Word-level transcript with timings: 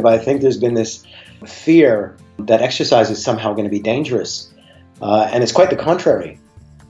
But 0.00 0.12
I 0.12 0.18
think 0.18 0.42
there's 0.42 0.58
been 0.58 0.74
this 0.74 1.04
fear 1.46 2.16
that 2.38 2.62
exercise 2.62 3.10
is 3.10 3.22
somehow 3.22 3.52
going 3.52 3.64
to 3.64 3.70
be 3.70 3.80
dangerous. 3.80 4.52
Uh, 5.00 5.28
and 5.32 5.42
it's 5.42 5.52
quite 5.52 5.70
the 5.70 5.76
contrary. 5.76 6.38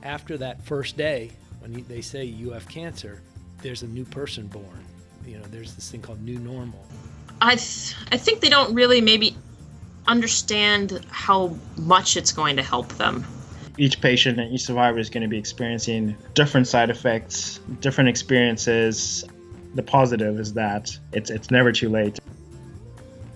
After 0.03 0.36
that 0.39 0.62
first 0.62 0.96
day, 0.96 1.31
when 1.61 1.85
they 1.89 2.00
say 2.00 2.25
you 2.25 2.50
have 2.50 2.68
cancer, 2.68 3.23
there's 3.62 3.82
a 3.82 3.86
new 3.86 4.04
person 4.04 4.46
born. 4.46 4.85
You 5.27 5.39
know, 5.39 5.45
there's 5.50 5.75
this 5.75 5.91
thing 5.91 6.03
called 6.03 6.23
new 6.23 6.39
normal. 6.39 6.85
I, 7.41 7.57
th- 7.57 7.95
I 8.11 8.17
think 8.17 8.41
they 8.41 8.49
don't 8.49 8.75
really 8.75 9.00
maybe 9.00 9.36
understand 10.07 11.04
how 11.11 11.57
much 11.77 12.17
it's 12.17 12.32
going 12.32 12.57
to 12.57 12.63
help 12.63 12.89
them. 12.95 13.25
Each 13.79 14.00
patient 14.00 14.39
and 14.40 14.53
each 14.53 14.63
survivor 14.63 14.99
is 14.99 15.08
going 15.08 15.22
to 15.22 15.29
be 15.29 15.39
experiencing 15.39 16.17
different 16.35 16.67
side 16.67 16.90
effects, 16.90 17.61
different 17.81 18.08
experiences. 18.08 19.25
The 19.75 19.82
positive 19.82 20.40
is 20.40 20.54
that 20.54 20.99
it's, 21.13 21.31
it's 21.31 21.50
never 21.50 21.71
too 21.71 21.89
late. 21.89 22.18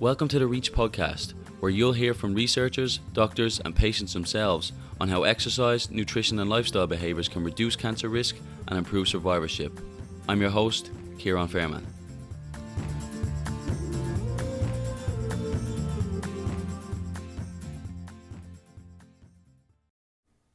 Welcome 0.00 0.26
to 0.28 0.40
the 0.40 0.46
Reach 0.48 0.72
podcast, 0.72 1.34
where 1.60 1.70
you'll 1.70 1.92
hear 1.92 2.14
from 2.14 2.34
researchers, 2.34 2.98
doctors, 3.12 3.60
and 3.60 3.76
patients 3.76 4.12
themselves 4.12 4.72
on 5.00 5.08
how 5.08 5.22
exercise, 5.22 5.88
nutrition, 5.88 6.40
and 6.40 6.50
lifestyle 6.50 6.88
behaviours 6.88 7.28
can 7.28 7.44
reduce 7.44 7.76
cancer 7.76 8.08
risk 8.08 8.34
and 8.66 8.76
improve 8.76 9.06
survivorship. 9.06 9.78
I'm 10.28 10.40
your 10.40 10.50
host, 10.50 10.90
Kieran 11.16 11.46
Fairman. 11.46 11.84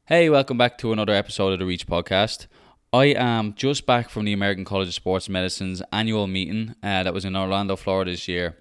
Hey, 0.04 0.28
welcome 0.28 0.58
back 0.58 0.76
to 0.78 0.92
another 0.92 1.14
episode 1.14 1.54
of 1.54 1.60
the 1.60 1.66
Reach 1.66 1.86
podcast. 1.86 2.46
I 2.92 3.06
am 3.06 3.54
just 3.54 3.86
back 3.86 4.10
from 4.10 4.26
the 4.26 4.34
American 4.34 4.66
College 4.66 4.88
of 4.88 4.94
Sports 4.94 5.30
Medicine's 5.30 5.82
annual 5.92 6.26
meeting 6.26 6.74
uh, 6.82 7.04
that 7.04 7.14
was 7.14 7.24
in 7.24 7.34
Orlando, 7.34 7.74
Florida 7.74 8.10
this 8.10 8.28
year. 8.28 8.58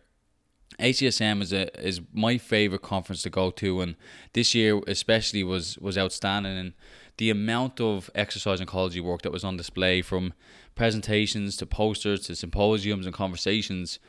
ACSM 0.80 1.41
is 1.41 1.53
a 1.53 1.85
is 1.85 2.02
my 2.13 2.38
favorite 2.38 2.81
conference 2.81 3.22
to 3.23 3.30
go 3.30 3.52
to, 3.52 3.81
and 3.81 3.95
this 4.33 4.55
year 4.55 4.80
especially 4.88 5.44
was 5.44 5.77
was 5.77 5.97
outstanding. 5.97 6.58
And 6.58 6.73
the 7.17 7.30
amount 7.30 7.81
of 7.81 8.09
exercise 8.16 8.59
and 8.61 8.69
oncology 8.69 9.02
work 9.02 9.21
that 9.23 9.31
was 9.31 9.44
on 9.44 9.58
display, 9.58 10.02
from 10.02 10.33
presentations 10.75 11.58
to 11.58 11.66
posters 11.66 12.21
to 12.27 12.36
symposiums 12.36 13.05
and 13.05 13.13
conversations. 13.13 13.99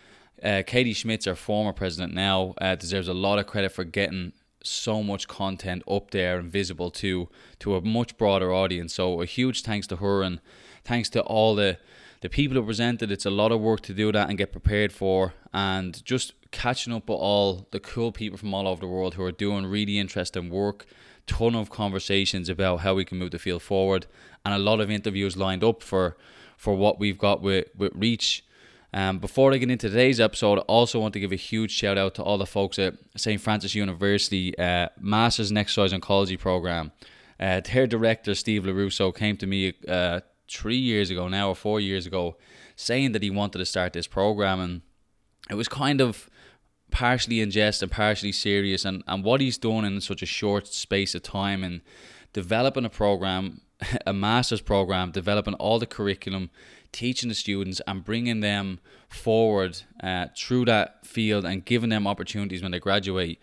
Uh, 0.42 0.62
Katie 0.66 0.94
Schmitz, 0.94 1.27
our 1.27 1.34
former 1.34 1.72
president 1.72 2.14
now, 2.14 2.54
uh, 2.58 2.74
deserves 2.74 3.08
a 3.08 3.12
lot 3.12 3.38
of 3.38 3.46
credit 3.46 3.72
for 3.72 3.84
getting 3.84 4.32
so 4.62 5.02
much 5.02 5.27
content 5.27 5.82
up 5.90 6.10
there 6.10 6.38
and 6.38 6.50
visible 6.50 6.90
to 6.90 7.28
to 7.58 7.77
a 7.77 7.80
much 7.80 8.16
broader 8.16 8.52
audience. 8.52 8.94
So 8.94 9.20
a 9.20 9.27
huge 9.27 9.62
thanks 9.62 9.86
to 9.88 9.96
her 9.96 10.22
and 10.22 10.40
thanks 10.84 11.08
to 11.10 11.22
all 11.22 11.55
the 11.55 11.78
the 12.20 12.28
people 12.28 12.56
who 12.56 12.64
presented. 12.64 13.10
It's 13.10 13.27
a 13.27 13.30
lot 13.30 13.52
of 13.52 13.60
work 13.60 13.80
to 13.82 13.94
do 13.94 14.12
that 14.12 14.28
and 14.28 14.38
get 14.38 14.52
prepared 14.52 14.92
for, 14.92 15.34
and 15.52 16.05
just 16.05 16.34
catching 16.50 16.92
up 16.92 17.08
with 17.08 17.18
all 17.18 17.68
the 17.70 17.80
cool 17.80 18.12
people 18.12 18.38
from 18.38 18.54
all 18.54 18.66
over 18.66 18.80
the 18.80 18.88
world 18.88 19.14
who 19.14 19.24
are 19.24 19.32
doing 19.32 19.66
really 19.66 19.98
interesting 19.98 20.50
work. 20.50 20.86
Ton 21.26 21.54
of 21.54 21.70
conversations 21.70 22.48
about 22.48 22.80
how 22.80 22.94
we 22.94 23.04
can 23.04 23.18
move 23.18 23.30
the 23.30 23.38
field 23.38 23.62
forward, 23.62 24.06
and 24.44 24.52
a 24.54 24.58
lot 24.58 24.80
of 24.80 24.90
interviews 24.90 25.36
lined 25.36 25.62
up 25.62 25.82
for 25.82 26.16
for 26.56 26.74
what 26.74 26.98
we've 26.98 27.18
got 27.18 27.40
with 27.40 27.68
with 27.76 27.92
Reach 27.94 28.44
um, 28.92 29.18
before 29.18 29.52
I 29.52 29.58
get 29.58 29.70
into 29.70 29.88
today's 29.88 30.18
episode, 30.18 30.58
I 30.58 30.62
also 30.62 30.98
want 30.98 31.12
to 31.14 31.20
give 31.20 31.30
a 31.30 31.36
huge 31.36 31.70
shout 31.70 31.96
out 31.96 32.14
to 32.16 32.22
all 32.22 32.38
the 32.38 32.46
folks 32.46 32.78
at 32.78 32.94
St. 33.16 33.40
Francis 33.40 33.74
University 33.74 34.56
uh, 34.58 34.88
Masters 34.98 35.50
in 35.50 35.56
Exercise 35.56 35.92
Oncology 35.92 36.38
program. 36.38 36.90
Uh, 37.38 37.60
their 37.60 37.86
director, 37.86 38.34
Steve 38.34 38.64
LaRusso, 38.64 39.14
came 39.14 39.36
to 39.36 39.46
me 39.46 39.74
uh, 39.86 40.20
three 40.48 40.76
years 40.76 41.08
ago 41.08 41.28
now, 41.28 41.48
or 41.48 41.54
four 41.54 41.80
years 41.80 42.04
ago, 42.04 42.36
saying 42.74 43.12
that 43.12 43.22
he 43.22 43.30
wanted 43.30 43.58
to 43.58 43.64
start 43.66 43.92
this 43.92 44.08
program. 44.08 44.60
And 44.60 44.82
it 45.48 45.55
was 45.55 45.68
kind 45.68 46.00
of 46.00 46.28
partially 46.90 47.40
in 47.40 47.51
jest 47.51 47.83
and 47.83 47.90
partially 47.90 48.33
serious. 48.33 48.84
And, 48.84 49.02
and 49.06 49.24
what 49.24 49.40
he's 49.40 49.58
done 49.58 49.84
in 49.84 50.01
such 50.01 50.23
a 50.23 50.27
short 50.27 50.67
space 50.67 51.14
of 51.14 51.23
time 51.23 51.64
and 51.64 51.80
developing 52.33 52.84
a 52.84 52.90
program, 52.90 53.61
a 54.06 54.12
master's 54.12 54.61
program, 54.61 55.11
developing 55.11 55.55
all 55.55 55.78
the 55.78 55.86
curriculum 55.86 56.51
teaching 56.92 57.28
the 57.28 57.34
students 57.34 57.80
and 57.86 58.05
bringing 58.05 58.40
them 58.40 58.80
forward 59.08 59.80
uh, 60.02 60.27
through 60.36 60.64
that 60.64 61.06
field 61.06 61.45
and 61.45 61.64
giving 61.64 61.90
them 61.90 62.06
opportunities 62.06 62.62
when 62.62 62.73
they 62.73 62.80
graduate 62.80 63.40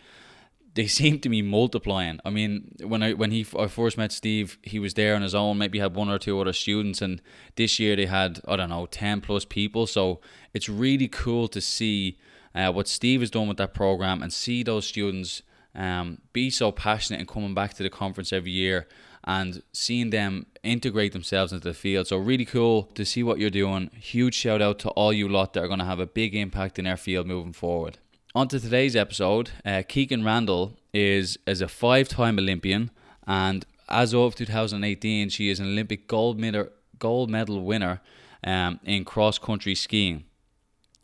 they 0.77 0.87
seem 0.99 1.19
to 1.19 1.27
be 1.27 1.41
multiplying. 1.41 2.19
I 2.23 2.29
mean, 2.29 2.75
when 2.83 3.03
I 3.03 3.13
when 3.13 3.31
he 3.31 3.45
I 3.57 3.67
first 3.67 3.97
met 3.97 4.11
Steve, 4.13 4.57
he 4.61 4.79
was 4.79 4.93
there 4.93 5.15
on 5.15 5.23
his 5.23 5.35
own. 5.35 5.57
Maybe 5.57 5.79
had 5.79 5.95
one 5.95 6.07
or 6.07 6.19
two 6.19 6.39
other 6.39 6.53
students, 6.53 7.01
and 7.01 7.21
this 7.55 7.79
year 7.79 7.95
they 7.95 8.05
had 8.05 8.39
I 8.47 8.55
don't 8.55 8.69
know 8.69 8.85
ten 8.85 9.19
plus 9.19 9.43
people. 9.43 9.87
So 9.87 10.21
it's 10.53 10.69
really 10.69 11.07
cool 11.07 11.47
to 11.49 11.59
see 11.59 12.17
uh, 12.57 12.71
what 12.71 12.87
Steve 12.87 13.19
has 13.19 13.29
done 13.29 13.47
with 13.47 13.57
that 13.57 13.73
program 13.73 14.23
and 14.23 14.33
see 14.33 14.63
those 14.63 14.87
students 14.87 15.43
um, 15.75 16.17
be 16.33 16.49
so 16.49 16.71
passionate 16.71 17.19
and 17.19 17.27
coming 17.27 17.53
back 17.53 17.75
to 17.75 17.83
the 17.83 17.89
conference 17.89 18.33
every 18.33 18.51
year 18.51 18.87
and 19.25 19.61
seeing 19.73 20.09
them 20.09 20.47
integrate 20.63 21.13
themselves 21.13 21.53
into 21.53 21.67
the 21.67 21.73
field. 21.73 22.07
So 22.07 22.17
really 22.17 22.45
cool 22.45 22.83
to 22.95 23.05
see 23.05 23.21
what 23.21 23.37
you're 23.37 23.51
doing. 23.51 23.91
Huge 23.93 24.33
shout 24.33 24.61
out 24.61 24.79
to 24.79 24.89
all 24.89 25.13
you 25.13 25.29
lot 25.29 25.53
that 25.53 25.63
are 25.63 25.67
going 25.67 25.79
to 25.79 25.85
have 25.85 25.99
a 25.99 26.07
big 26.07 26.33
impact 26.33 26.79
in 26.79 26.87
our 26.87 26.97
field 26.97 27.27
moving 27.27 27.53
forward. 27.53 27.99
On 28.33 28.47
to 28.47 28.59
today's 28.59 28.95
episode, 28.95 29.51
uh, 29.65 29.83
Kikkan 29.87 30.25
Randall 30.25 30.77
is 30.93 31.37
is 31.47 31.61
a 31.61 31.67
five-time 31.67 32.37
Olympian, 32.37 32.91
and 33.25 33.65
as 33.89 34.13
of 34.13 34.35
2018, 34.35 35.29
she 35.29 35.49
is 35.49 35.59
an 35.59 35.67
Olympic 35.67 36.07
gold 36.07 36.39
medal 36.39 36.67
gold 36.99 37.29
medal 37.31 37.63
winner 37.63 38.01
um, 38.43 38.79
in 38.83 39.05
cross 39.05 39.39
country 39.39 39.73
skiing. 39.73 40.26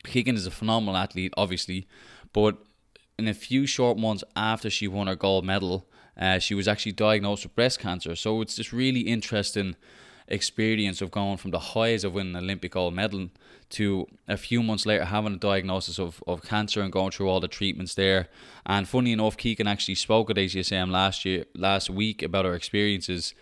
Kikkan 0.04 0.36
is 0.36 0.46
a 0.46 0.52
phenomenal 0.52 0.98
athlete, 0.98 1.34
obviously, 1.38 1.88
but 2.34 2.58
in 3.18 3.28
a 3.28 3.34
few 3.34 3.66
short 3.66 3.98
months 3.98 4.24
after 4.36 4.70
she 4.70 4.88
won 4.88 5.08
her 5.08 5.16
gold 5.16 5.46
medal, 5.46 5.88
uh, 6.20 6.40
she 6.40 6.54
was 6.54 6.68
actually 6.68 6.92
diagnosed 6.92 7.44
with 7.44 7.56
breast 7.56 7.80
cancer. 7.80 8.16
So 8.16 8.42
it's 8.42 8.56
this 8.56 8.74
really 8.74 9.02
interesting 9.02 9.76
experience 10.28 11.02
of 11.02 11.12
going 11.12 11.38
from 11.38 11.52
the 11.52 11.60
highs 11.60 12.04
of 12.04 12.14
winning 12.14 12.36
an 12.36 12.44
Olympic 12.44 12.72
gold 12.72 12.94
medal 12.94 13.30
to 13.70 14.08
a 14.28 14.38
few 14.38 14.62
months 14.62 14.86
later 14.86 15.06
having 15.06 15.34
a 15.34 15.38
diagnosis 15.38 16.00
of, 16.00 16.24
of 16.28 16.44
cancer 16.44 16.82
and 16.82 16.92
going 16.92 17.12
through 17.12 17.28
all 17.28 17.40
the 17.40 17.48
treatments 17.48 17.96
there. 17.96 18.30
And 18.66 18.88
funny 18.88 19.12
enough, 19.12 19.38
Kikkan 19.38 19.68
actually 19.68 19.96
spoke 19.96 20.30
at 20.30 20.38
ACSM 20.38 20.92
last 20.92 21.26
year, 21.26 21.46
last 21.56 21.90
week 21.90 22.22
about 22.22 22.46
her 22.46 22.54
experiences. 22.54 23.34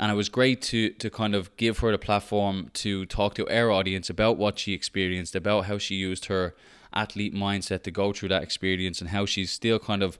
And 0.00 0.10
it 0.10 0.14
was 0.14 0.30
great 0.30 0.62
to 0.62 0.90
to 0.90 1.10
kind 1.10 1.34
of 1.34 1.54
give 1.58 1.78
her 1.80 1.92
the 1.92 1.98
platform 1.98 2.70
to 2.72 3.04
talk 3.04 3.34
to 3.34 3.46
our 3.50 3.70
audience 3.70 4.08
about 4.08 4.38
what 4.38 4.58
she 4.58 4.72
experienced, 4.72 5.36
about 5.36 5.66
how 5.66 5.76
she 5.76 5.94
used 5.94 6.24
her 6.24 6.54
athlete 6.94 7.34
mindset 7.34 7.82
to 7.82 7.90
go 7.90 8.12
through 8.12 8.30
that 8.30 8.42
experience 8.42 9.00
and 9.02 9.10
how 9.10 9.26
she's 9.26 9.52
still 9.52 9.78
kind 9.78 10.02
of 10.02 10.18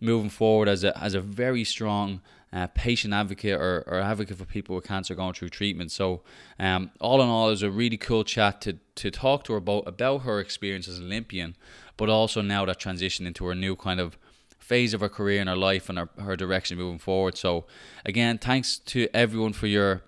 moving 0.00 0.28
forward 0.28 0.68
as 0.68 0.84
a 0.84 0.96
as 1.02 1.14
a 1.14 1.20
very 1.22 1.64
strong 1.64 2.20
uh, 2.52 2.66
patient 2.74 3.14
advocate 3.14 3.58
or, 3.58 3.82
or 3.86 4.00
advocate 4.00 4.36
for 4.36 4.44
people 4.44 4.74
with 4.76 4.86
cancer 4.86 5.14
going 5.14 5.32
through 5.32 5.48
treatment. 5.48 5.90
So, 5.90 6.20
um, 6.58 6.90
all 7.00 7.22
in 7.22 7.28
all, 7.28 7.48
it 7.48 7.52
was 7.52 7.62
a 7.62 7.70
really 7.70 7.96
cool 7.96 8.24
chat 8.24 8.60
to 8.62 8.74
to 8.96 9.10
talk 9.10 9.44
to 9.44 9.54
her 9.54 9.58
about 9.58 9.84
about 9.86 10.18
her 10.24 10.40
experience 10.40 10.88
as 10.88 10.98
an 10.98 11.06
Olympian, 11.06 11.56
but 11.96 12.10
also 12.10 12.42
now 12.42 12.66
that 12.66 12.78
transition 12.78 13.26
into 13.26 13.46
her 13.46 13.54
new 13.54 13.76
kind 13.76 13.98
of 13.98 14.18
phase 14.62 14.94
of 14.94 15.00
her 15.00 15.08
career 15.08 15.40
and 15.40 15.48
her 15.48 15.56
life 15.56 15.88
and 15.88 15.98
her, 15.98 16.08
her 16.18 16.36
direction 16.36 16.78
moving 16.78 16.98
forward. 16.98 17.36
So, 17.36 17.66
again, 18.04 18.38
thanks 18.38 18.78
to 18.78 19.08
everyone 19.14 19.52
for 19.52 19.66
your 19.66 20.02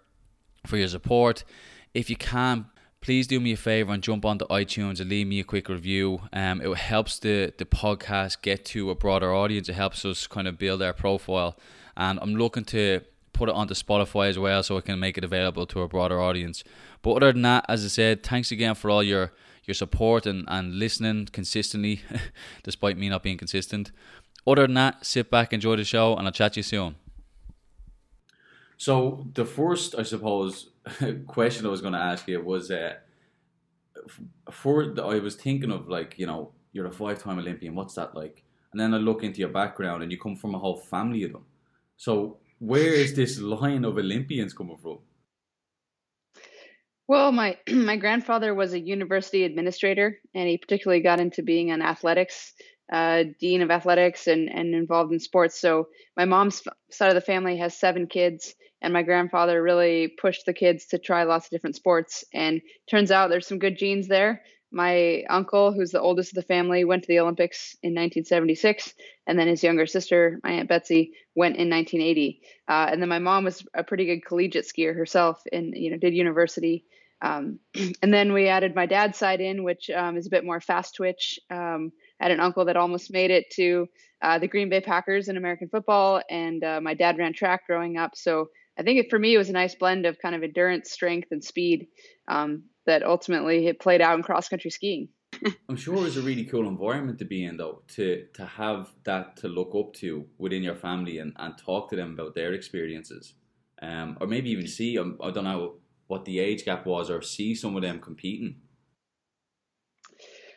for 0.67 0.77
your 0.77 0.89
support. 0.89 1.45
If 1.93 2.09
you 2.09 2.17
can, 2.17 2.67
please 3.01 3.27
do 3.27 3.39
me 3.39 3.53
a 3.53 3.57
favor 3.57 3.93
and 3.93 4.03
jump 4.03 4.25
onto 4.25 4.47
iTunes 4.47 5.01
and 5.01 5.11
leave 5.11 5.27
me 5.27 5.41
a 5.41 5.45
quick 5.45 5.69
review. 5.69 6.23
Um, 6.33 6.61
it 6.61 6.77
helps 6.77 7.19
the 7.19 7.53
the 7.59 7.65
podcast 7.65 8.43
get 8.43 8.65
to 8.67 8.91
a 8.91 8.95
broader 8.95 9.35
audience. 9.35 9.69
It 9.69 9.75
helps 9.75 10.05
us 10.05 10.27
kind 10.27 10.49
of 10.49 10.59
build 10.59 10.81
our 10.83 10.95
profile, 10.95 11.59
and 11.97 12.19
I'm 12.23 12.37
looking 12.37 12.65
to 12.67 13.01
put 13.33 13.49
it 13.49 13.55
onto 13.55 13.75
Spotify 13.75 14.29
as 14.29 14.39
well, 14.39 14.62
so 14.62 14.79
I 14.79 14.81
can 14.81 14.99
make 14.99 15.19
it 15.19 15.25
available 15.25 15.67
to 15.67 15.83
a 15.83 15.89
broader 15.89 16.21
audience. 16.21 16.65
But 17.03 17.15
other 17.15 17.33
than 17.33 17.43
that, 17.43 17.67
as 17.69 17.85
I 17.85 17.89
said, 17.89 18.23
thanks 18.23 18.50
again 18.50 18.75
for 18.75 18.89
all 18.91 19.03
your 19.03 19.33
your 19.67 19.75
support 19.75 20.27
and, 20.27 20.45
and 20.49 20.79
listening 20.79 21.27
consistently, 21.33 22.03
despite 22.62 22.97
me 22.97 23.09
not 23.09 23.23
being 23.23 23.39
consistent. 23.39 23.93
Other 24.46 24.67
than 24.67 24.75
that, 24.75 25.06
sit 25.06 25.31
back, 25.31 25.52
enjoy 25.52 25.76
the 25.76 25.85
show, 25.85 26.17
and 26.17 26.26
I'll 26.26 26.32
chat 26.32 26.55
to 26.55 26.58
you 26.58 26.62
soon. 26.62 26.96
So 28.76 29.26
the 29.35 29.44
first, 29.44 29.94
I 29.99 30.02
suppose, 30.02 30.70
question 31.26 31.64
I 31.64 31.70
was 31.70 31.81
going 31.81 31.94
to 31.94 31.99
ask 31.99 32.29
you 32.29 32.43
was, 32.43 32.70
uh, 32.70 32.94
for 34.50 34.87
the, 34.87 35.02
I 35.02 35.19
was 35.19 35.37
thinking 35.37 35.70
of 35.70 35.88
like 35.88 36.19
you 36.19 36.26
know 36.26 36.52
you're 36.73 36.87
a 36.87 36.93
five-time 36.93 37.38
Olympian. 37.38 37.75
What's 37.75 37.94
that 37.94 38.14
like? 38.14 38.43
And 38.73 38.81
then 38.81 38.93
I 38.93 38.99
look 38.99 39.23
into 39.23 39.41
your 39.41 39.49
background, 39.49 40.02
and 40.02 40.12
you 40.12 40.19
come 40.19 40.37
from 40.37 40.55
a 40.55 40.58
whole 40.58 40.76
family 40.76 41.23
of 41.23 41.32
them. 41.32 41.44
So 41.97 42.38
where 42.58 42.93
is 42.93 43.14
this 43.14 43.40
line 43.40 43.85
of 43.85 43.97
Olympians 43.97 44.52
coming 44.52 44.76
from? 44.76 44.99
Well, 47.06 47.32
my 47.32 47.58
my 47.70 47.97
grandfather 47.97 48.55
was 48.55 48.73
a 48.73 48.81
university 48.81 49.44
administrator, 49.44 50.19
and 50.35 50.49
he 50.49 50.58
particularly 50.58 51.02
got 51.02 51.20
into 51.20 51.43
being 51.43 51.70
an 51.70 51.82
athletics 51.82 52.55
uh, 52.93 53.25
dean 53.41 53.63
of 53.63 53.71
athletics 53.71 54.27
and 54.27 54.49
and 54.49 54.75
involved 54.75 55.13
in 55.13 55.21
sports. 55.21 55.61
So 55.61 55.89
my 56.17 56.25
mom's 56.25 56.63
side 56.91 57.09
of 57.09 57.15
the 57.15 57.21
family 57.21 57.57
has 57.59 57.77
seven 57.77 58.07
kids, 58.07 58.55
and 58.83 58.93
my 58.93 59.03
grandfather 59.03 59.63
really 59.63 60.09
pushed 60.09 60.47
the 60.47 60.53
kids 60.53 60.87
to 60.87 60.99
try 60.99 61.25
lots 61.25 61.47
of 61.47 61.51
different 61.51 61.77
sports. 61.77 62.25
And 62.33 62.61
turns 62.89 63.11
out 63.11 63.31
there's 63.31 63.47
some 63.47 63.59
good 63.59 63.79
genes 63.79 64.09
there. 64.09 64.43
my 64.71 65.23
uncle, 65.31 65.73
who's 65.73 65.93
the 65.93 66.01
oldest 66.01 66.33
of 66.33 66.35
the 66.35 66.43
family, 66.55 66.85
went 66.85 67.05
to 67.05 67.09
the 67.09 67.21
Olympics 67.21 67.77
in 67.83 67.93
1976, 67.93 68.93
and 69.27 69.39
then 69.39 69.47
his 69.47 69.63
younger 69.63 69.87
sister, 69.87 70.41
my 70.43 70.53
aunt 70.53 70.69
Betsy, 70.69 71.13
went 71.37 71.57
in 71.57 71.71
1980. 71.71 72.43
Uh, 72.69 72.89
and 72.91 73.01
then 73.01 73.09
my 73.09 73.21
mom 73.21 73.45
was 73.45 73.65
a 73.73 73.85
pretty 73.85 74.05
good 74.05 74.25
collegiate 74.27 74.67
skier 74.67 74.95
herself, 74.95 75.43
and 75.53 75.75
you 75.77 75.91
know 75.91 75.97
did 75.97 76.13
university. 76.13 76.85
Um, 77.23 77.61
and 78.03 78.13
then 78.13 78.33
we 78.33 78.49
added 78.49 78.75
my 78.75 78.87
dad's 78.87 79.17
side 79.19 79.41
in, 79.41 79.65
which 79.65 79.91
um, 79.91 80.17
is 80.17 80.27
a 80.27 80.31
bit 80.31 80.45
more 80.45 80.61
fast 80.61 80.97
twitch. 80.97 81.39
Um, 81.51 81.93
Had 82.20 82.31
an 82.31 82.40
uncle 82.40 82.64
that 82.66 82.76
almost 82.76 83.12
made 83.12 83.31
it 83.31 83.50
to 83.52 83.88
uh, 84.22 84.38
the 84.38 84.49
Green 84.49 84.69
Bay 84.69 84.81
Packers 84.81 85.28
in 85.28 85.37
American 85.37 85.69
football, 85.69 86.22
and 86.31 86.64
uh, 86.64 86.81
my 86.81 86.94
dad 86.94 87.19
ran 87.19 87.32
track 87.32 87.66
growing 87.66 87.96
up. 87.96 88.16
So 88.16 88.49
I 88.78 88.82
think 88.82 88.99
it, 88.99 89.11
for 89.11 89.19
me, 89.19 89.34
it 89.34 89.38
was 89.38 89.50
a 89.50 89.52
nice 89.52 89.75
blend 89.75 90.06
of 90.06 90.19
kind 90.19 90.34
of 90.34 90.43
endurance, 90.43 90.90
strength, 90.90 91.28
and 91.31 91.44
speed 91.44 91.88
um, 92.28 92.64
that 92.87 93.02
ultimately 93.02 93.66
it 93.66 93.81
played 93.81 94.00
out 94.00 94.16
in 94.16 94.22
cross 94.22 94.49
country 94.49 94.70
skiing. 94.70 95.08
I'm 95.69 95.76
sure 95.76 95.96
it 95.96 96.00
was 96.00 96.16
a 96.16 96.22
really 96.22 96.44
cool 96.44 96.69
environment 96.69 97.19
to 97.19 97.25
be 97.25 97.44
in, 97.44 97.56
though, 97.56 97.82
to 97.94 98.26
to 98.34 98.46
have 98.46 98.93
that 99.05 99.37
to 99.38 99.49
look 99.49 99.75
up 99.75 99.93
to 99.94 100.26
within 100.38 100.62
your 100.62 100.76
family 100.76 101.19
and, 101.19 101.32
and 101.37 101.56
talk 101.58 101.90
to 101.90 101.96
them 101.96 102.14
about 102.14 102.34
their 102.34 102.52
experiences, 102.52 103.34
um, 103.82 104.16
or 104.20 104.26
maybe 104.26 104.50
even 104.50 104.66
see. 104.66 104.99
Um, 104.99 105.19
I 105.22 105.31
don't 105.31 105.44
know 105.44 105.75
what 106.06 106.25
the 106.25 106.38
age 106.38 106.64
gap 106.64 106.87
was, 106.87 107.11
or 107.11 107.22
see 107.22 107.55
some 107.55 107.76
of 107.76 107.82
them 107.82 108.00
competing. 108.00 108.61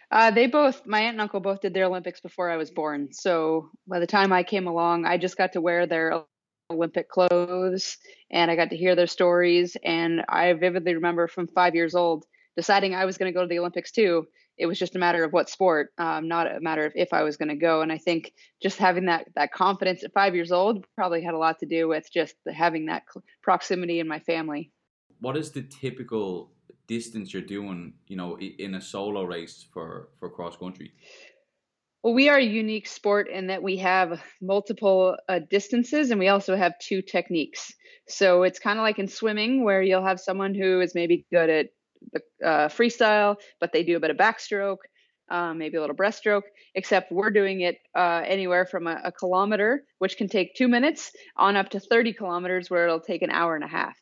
Uh, 0.10 0.32
they 0.32 0.48
both, 0.48 0.86
my 0.86 1.02
aunt 1.02 1.16
and 1.16 1.22
uncle, 1.22 1.40
both 1.40 1.62
did 1.62 1.74
their 1.74 1.86
Olympics 1.86 2.22
before 2.22 2.50
I 2.50 2.58
was 2.58 2.72
born. 2.72 3.10
So 3.12 3.70
by 3.88 4.00
the 4.00 4.08
time 4.08 4.32
I 4.32 4.44
came 4.44 4.68
along, 4.68 5.06
I 5.06 5.18
just 5.18 5.38
got 5.38 5.54
to 5.54 5.62
wear 5.62 5.86
their 5.86 6.24
Olympic 6.70 7.10
clothes 7.10 7.98
and 8.32 8.50
I 8.50 8.56
got 8.56 8.70
to 8.70 8.78
hear 8.78 8.96
their 8.96 9.08
stories. 9.08 9.76
And 9.84 10.24
I 10.30 10.54
vividly 10.54 10.96
remember 10.96 11.28
from 11.28 11.48
five 11.48 11.76
years 11.76 11.96
old 11.96 12.26
deciding 12.56 12.96
I 12.96 13.06
was 13.06 13.18
going 13.18 13.32
to 13.32 13.36
go 13.38 13.42
to 13.42 13.48
the 13.48 13.60
Olympics 13.60 13.92
too. 13.92 14.28
It 14.58 14.66
was 14.66 14.80
just 14.80 14.96
a 14.96 15.00
matter 15.00 15.24
of 15.24 15.34
what 15.34 15.50
sport, 15.50 15.92
um, 16.00 16.28
not 16.28 16.52
a 16.52 16.60
matter 16.60 16.86
of 16.86 16.94
if 16.96 17.14
I 17.14 17.22
was 17.24 17.38
going 17.38 17.50
to 17.50 17.56
go. 17.56 17.82
And 17.82 17.92
I 17.92 18.00
think 18.00 18.34
just 18.62 18.80
having 18.80 19.06
that 19.06 19.28
that 19.36 19.52
confidence 19.52 20.04
at 20.04 20.14
five 20.14 20.34
years 20.34 20.52
old 20.52 20.86
probably 20.96 21.22
had 21.22 21.36
a 21.36 21.38
lot 21.38 21.60
to 21.60 21.68
do 21.68 21.88
with 21.88 22.12
just 22.12 22.36
having 22.52 22.88
that 22.88 23.04
proximity 23.44 24.00
in 24.00 24.08
my 24.08 24.20
family. 24.20 24.72
What 25.20 25.38
is 25.38 25.52
the 25.52 25.62
typical 25.62 26.52
distance 26.88 27.34
you're 27.34 27.42
doing, 27.42 27.94
you 28.08 28.16
know, 28.16 28.38
in 28.40 28.76
a 28.76 28.82
solo 28.82 29.24
race 29.24 29.66
for 29.74 30.10
for 30.20 30.30
cross 30.30 30.58
country? 30.58 30.92
Well, 32.04 32.14
we 32.14 32.30
are 32.30 32.38
a 32.38 32.44
unique 32.44 32.88
sport 32.88 33.28
in 33.28 33.48
that 33.48 33.64
we 33.64 33.78
have 33.78 34.22
multiple 34.42 35.18
uh, 35.28 35.40
distances 35.50 36.12
and 36.12 36.20
we 36.20 36.28
also 36.30 36.56
have 36.56 36.80
two 36.80 37.02
techniques. 37.02 37.74
So 38.08 38.44
it's 38.44 38.60
kind 38.60 38.80
of 38.80 38.84
like 38.84 39.00
in 39.00 39.08
swimming 39.08 39.64
where 39.64 39.82
you'll 39.82 40.06
have 40.06 40.20
someone 40.20 40.56
who 40.56 40.80
is 40.80 40.96
maybe 40.96 41.26
good 41.32 41.50
at 41.50 41.68
the 42.14 42.22
uh, 42.46 42.68
freestyle, 42.70 43.36
but 43.60 43.74
they 43.74 43.84
do 43.84 43.98
a 43.98 44.00
bit 44.00 44.12
of 44.12 44.18
backstroke, 44.18 44.78
um, 45.30 45.58
maybe 45.58 45.78
a 45.78 45.82
little 45.82 45.96
breaststroke, 45.96 46.44
except 46.76 47.12
we're 47.12 47.32
doing 47.32 47.62
it 47.62 47.80
uh, 47.96 48.24
anywhere 48.26 48.66
from 48.66 48.88
a, 48.88 49.02
a 49.06 49.12
kilometer, 49.12 49.84
which 50.00 50.18
can 50.18 50.30
take 50.30 50.56
two 50.56 50.68
minutes, 50.68 51.12
on 51.36 51.56
up 51.56 51.70
to 51.70 51.80
30 51.80 52.14
kilometers, 52.14 52.70
where 52.70 52.86
it'll 52.86 53.00
take 53.00 53.22
an 53.22 53.32
hour 53.32 53.56
and 53.56 53.64
a 53.64 53.68
half. 53.68 53.98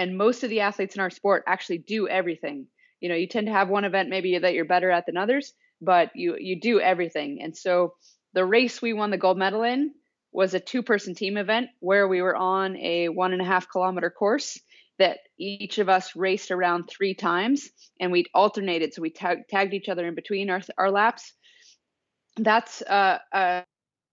And 0.00 0.16
most 0.16 0.44
of 0.44 0.48
the 0.48 0.60
athletes 0.60 0.94
in 0.94 1.02
our 1.02 1.10
sport 1.10 1.44
actually 1.46 1.76
do 1.76 2.08
everything. 2.08 2.66
You 3.00 3.10
know, 3.10 3.14
you 3.14 3.26
tend 3.26 3.48
to 3.48 3.52
have 3.52 3.68
one 3.68 3.84
event 3.84 4.08
maybe 4.08 4.38
that 4.38 4.54
you're 4.54 4.64
better 4.64 4.90
at 4.90 5.04
than 5.04 5.18
others, 5.18 5.52
but 5.82 6.10
you 6.14 6.36
you 6.38 6.58
do 6.58 6.80
everything. 6.80 7.42
And 7.42 7.54
so 7.54 7.92
the 8.32 8.46
race 8.46 8.80
we 8.80 8.94
won 8.94 9.10
the 9.10 9.18
gold 9.18 9.36
medal 9.36 9.62
in 9.62 9.92
was 10.32 10.54
a 10.54 10.60
two 10.60 10.82
person 10.82 11.14
team 11.14 11.36
event 11.36 11.68
where 11.80 12.08
we 12.08 12.22
were 12.22 12.34
on 12.34 12.78
a 12.78 13.10
one 13.10 13.34
and 13.34 13.42
a 13.42 13.44
half 13.44 13.68
kilometer 13.68 14.08
course 14.08 14.58
that 14.98 15.18
each 15.38 15.76
of 15.76 15.90
us 15.90 16.16
raced 16.16 16.50
around 16.50 16.84
three 16.84 17.14
times 17.14 17.68
and 18.00 18.10
we 18.10 18.24
alternated. 18.32 18.94
So 18.94 19.02
we 19.02 19.10
tag, 19.10 19.48
tagged 19.50 19.74
each 19.74 19.90
other 19.90 20.06
in 20.06 20.14
between 20.14 20.48
our, 20.48 20.62
our 20.78 20.90
laps. 20.90 21.30
That's 22.38 22.80
uh, 22.82 23.18
a, 23.34 23.64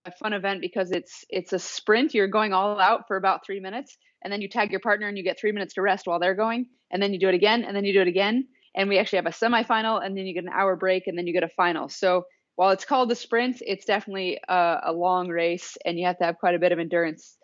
a 0.06 0.12
fun 0.20 0.34
event 0.34 0.60
because 0.60 0.92
it's 0.92 1.24
it's 1.30 1.54
a 1.54 1.60
sprint. 1.60 2.14
You're 2.14 2.28
going 2.28 2.52
all 2.52 2.78
out 2.78 3.08
for 3.08 3.16
about 3.16 3.46
three 3.46 3.62
minutes, 3.62 3.98
and 4.24 4.32
then 4.32 4.42
you 4.42 4.50
tag 4.50 4.72
your 4.72 4.80
partner 4.80 5.08
and 5.08 5.18
you 5.18 5.24
get 5.24 5.40
three 5.40 5.52
minutes 5.52 5.76
to 5.76 5.82
rest 5.82 6.08
while 6.08 6.20
they're 6.20 6.36
going, 6.36 6.68
and 6.92 7.02
then 7.02 7.14
you 7.14 7.20
do 7.20 7.30
it 7.30 7.36
again, 7.36 7.64
and 7.64 7.76
then 7.76 7.86
you 7.86 7.94
do 7.94 8.02
it 8.02 8.08
again, 8.08 8.48
and 8.78 8.88
we 8.88 9.00
actually 9.00 9.18
have 9.18 9.26
a 9.26 9.30
semifinal 9.30 10.06
and 10.06 10.16
then 10.16 10.26
you 10.26 10.34
get 10.34 10.44
an 10.44 10.52
hour 10.54 10.78
break 10.78 11.08
and 11.08 11.18
then 11.18 11.28
you 11.28 11.34
get 11.34 11.44
a 11.44 11.50
final. 11.50 11.90
So 11.90 12.26
while 12.56 12.70
it's 12.70 12.86
called 12.86 13.10
the 13.10 13.16
sprint 13.16 13.58
it's 13.62 13.86
definitely 13.86 14.40
a, 14.48 14.78
a 14.86 14.94
long 14.94 15.28
race 15.28 15.76
and 15.84 15.98
you 15.98 16.06
have 16.06 16.20
to 16.20 16.26
have 16.26 16.38
quite 16.38 16.56
a 16.56 16.60
bit 16.60 16.72
of 16.72 16.80
endurance. 16.80 17.38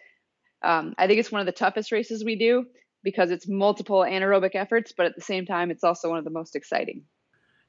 Um, 0.64 0.94
i 0.98 1.08
think 1.08 1.20
it's 1.20 1.32
one 1.32 1.42
of 1.42 1.46
the 1.46 1.52
toughest 1.52 1.92
races 1.92 2.24
we 2.24 2.38
do 2.38 2.66
because 3.04 3.32
it's 3.32 3.50
multiple 3.50 4.00
anaerobic 4.00 4.52
efforts 4.54 4.94
but 4.96 5.06
at 5.06 5.16
the 5.16 5.22
same 5.22 5.46
time 5.46 5.72
it's 5.72 5.84
also 5.84 6.08
one 6.10 6.20
of 6.20 6.24
the 6.24 6.30
most 6.30 6.56
exciting. 6.56 7.04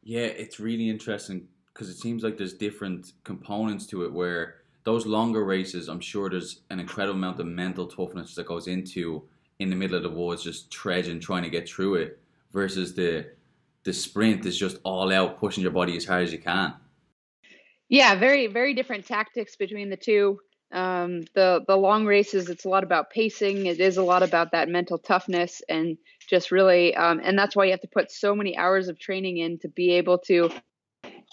Yeah 0.03 0.27
it's 0.27 0.61
really 0.61 0.89
interesting 0.91 1.49
because 1.73 1.89
it 1.89 1.97
seems 1.97 2.23
like 2.23 2.37
there's 2.37 2.55
different 2.55 3.13
components 3.25 3.87
to 3.87 4.05
it 4.05 4.13
where 4.13 4.57
those 4.85 5.07
longer 5.07 5.45
races 5.45 5.89
i'm 5.89 6.01
sure 6.01 6.31
there's 6.31 6.61
an 6.71 6.79
incredible 6.79 7.17
amount 7.17 7.41
of 7.41 7.47
mental 7.47 7.87
toughness 7.87 8.35
that 8.35 8.47
goes 8.47 8.69
into 8.69 9.23
in 9.59 9.71
the 9.71 9.77
middle 9.77 9.97
of 9.97 10.03
the 10.03 10.11
woods 10.11 10.43
just 10.43 10.71
trudging 10.71 11.21
trying 11.21 11.43
to 11.43 11.51
get 11.51 11.69
through 11.69 11.95
it 11.97 12.21
versus 12.53 12.95
the 12.95 13.27
the 13.85 13.93
sprint 13.93 14.45
is 14.47 14.59
just 14.59 14.79
all 14.83 15.13
out 15.13 15.39
pushing 15.39 15.63
your 15.63 15.73
body 15.73 15.97
as 15.97 16.05
hard 16.05 16.25
as 16.25 16.33
you 16.33 16.39
can. 16.39 16.75
Yeah, 17.89 18.15
very 18.15 18.47
very 18.47 18.75
different 18.75 19.07
tactics 19.07 19.57
between 19.57 19.91
the 19.91 19.97
two. 19.97 20.41
Um, 20.73 21.21
the 21.35 21.63
the 21.69 21.77
long 21.77 22.07
races, 22.07 22.49
it's 22.49 22.65
a 22.65 22.69
lot 22.69 22.83
about 22.83 23.11
pacing. 23.11 23.67
It 23.67 23.79
is 23.79 23.99
a 23.99 24.03
lot 24.03 24.23
about 24.23 24.53
that 24.53 24.69
mental 24.69 24.99
toughness 24.99 25.63
and 25.69 25.97
just 26.27 26.51
really, 26.51 26.97
um, 26.97 27.21
and 27.23 27.39
that's 27.39 27.55
why 27.55 27.67
you 27.67 27.71
have 27.71 27.83
to 27.83 27.89
put 27.89 28.11
so 28.11 28.35
many 28.35 28.57
hours 28.57 28.89
of 28.89 28.99
training 28.99 29.37
in 29.37 29.59
to 29.59 29.69
be 29.69 29.93
able 29.93 30.19
to 30.19 30.51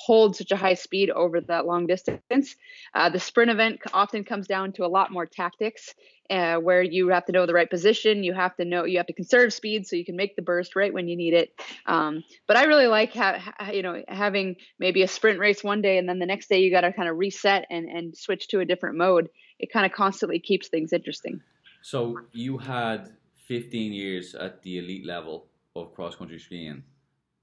hold 0.06 0.36
such 0.36 0.52
a 0.52 0.56
high 0.56 0.74
speed 0.74 1.10
over 1.10 1.42
that 1.42 1.66
long 1.66 1.88
distance. 1.88 2.56
Uh, 2.94 3.10
the 3.10 3.20
sprint 3.20 3.52
event 3.52 3.80
often 3.94 4.24
comes 4.24 4.48
down 4.48 4.74
to 4.74 4.86
a 4.86 4.88
lot 4.88 5.12
more 5.12 5.26
tactics, 5.26 5.94
uh, 6.30 6.56
where 6.56 6.82
you 6.82 7.10
have 7.10 7.26
to 7.26 7.32
know 7.32 7.46
the 7.46 7.54
right 7.54 7.70
position. 7.70 8.24
You 8.24 8.34
have 8.34 8.56
to 8.58 8.66
know 8.66 8.86
you 8.86 8.98
have 8.98 9.08
to 9.08 9.14
conserve 9.14 9.54
speed 9.54 9.86
so 9.86 9.96
you 9.96 10.06
can 10.06 10.16
make 10.16 10.36
the 10.36 10.42
burst 10.42 10.76
right 10.76 10.94
when 10.94 11.08
you 11.08 11.16
need 11.16 11.34
it. 11.34 11.50
Um, 11.86 12.24
but 12.48 12.58
I 12.58 12.64
really 12.64 12.88
like 12.88 13.14
ha- 13.14 13.54
you 13.74 13.84
know 13.84 14.02
having 14.08 14.56
maybe 14.80 15.04
a 15.04 15.08
sprint 15.08 15.40
race 15.40 15.64
one 15.64 15.82
day 15.82 15.98
and 15.98 16.08
then 16.08 16.20
the 16.20 16.26
next 16.26 16.50
day 16.50 16.60
you 16.60 16.72
got 16.72 16.82
to 16.82 16.94
kind 16.94 17.10
of 17.10 17.18
reset 17.18 17.66
and 17.70 17.88
and 17.90 18.16
switch 18.16 18.48
to 18.50 18.60
a 18.60 18.66
different 18.66 18.98
mode. 18.98 19.30
It 19.60 19.72
kind 19.72 19.86
of 19.86 19.92
constantly 19.92 20.40
keeps 20.40 20.70
things 20.70 20.94
interesting. 20.94 21.42
So 21.84 22.18
you 22.32 22.58
had 22.58 23.12
15 23.48 23.94
years 23.94 24.36
at 24.36 24.62
the 24.64 24.78
elite 24.80 25.06
level 25.06 25.48
of 25.76 25.94
cross 25.94 26.16
country 26.16 26.40
skiing 26.40 26.84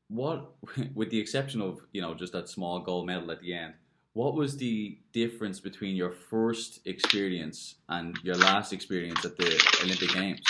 what, 0.08 0.52
with 0.94 1.10
the 1.10 1.18
exception 1.18 1.60
of 1.60 1.80
you 1.92 2.02
know 2.02 2.14
just 2.14 2.32
that 2.32 2.48
small 2.48 2.80
gold 2.80 3.06
medal 3.06 3.30
at 3.30 3.40
the 3.40 3.54
end, 3.54 3.74
what 4.14 4.34
was 4.34 4.56
the 4.56 4.98
difference 5.12 5.60
between 5.60 5.94
your 5.96 6.10
first 6.10 6.80
experience 6.86 7.76
and 7.88 8.18
your 8.22 8.34
last 8.34 8.72
experience 8.72 9.24
at 9.24 9.36
the 9.36 9.78
Olympic 9.84 10.12
Games? 10.12 10.40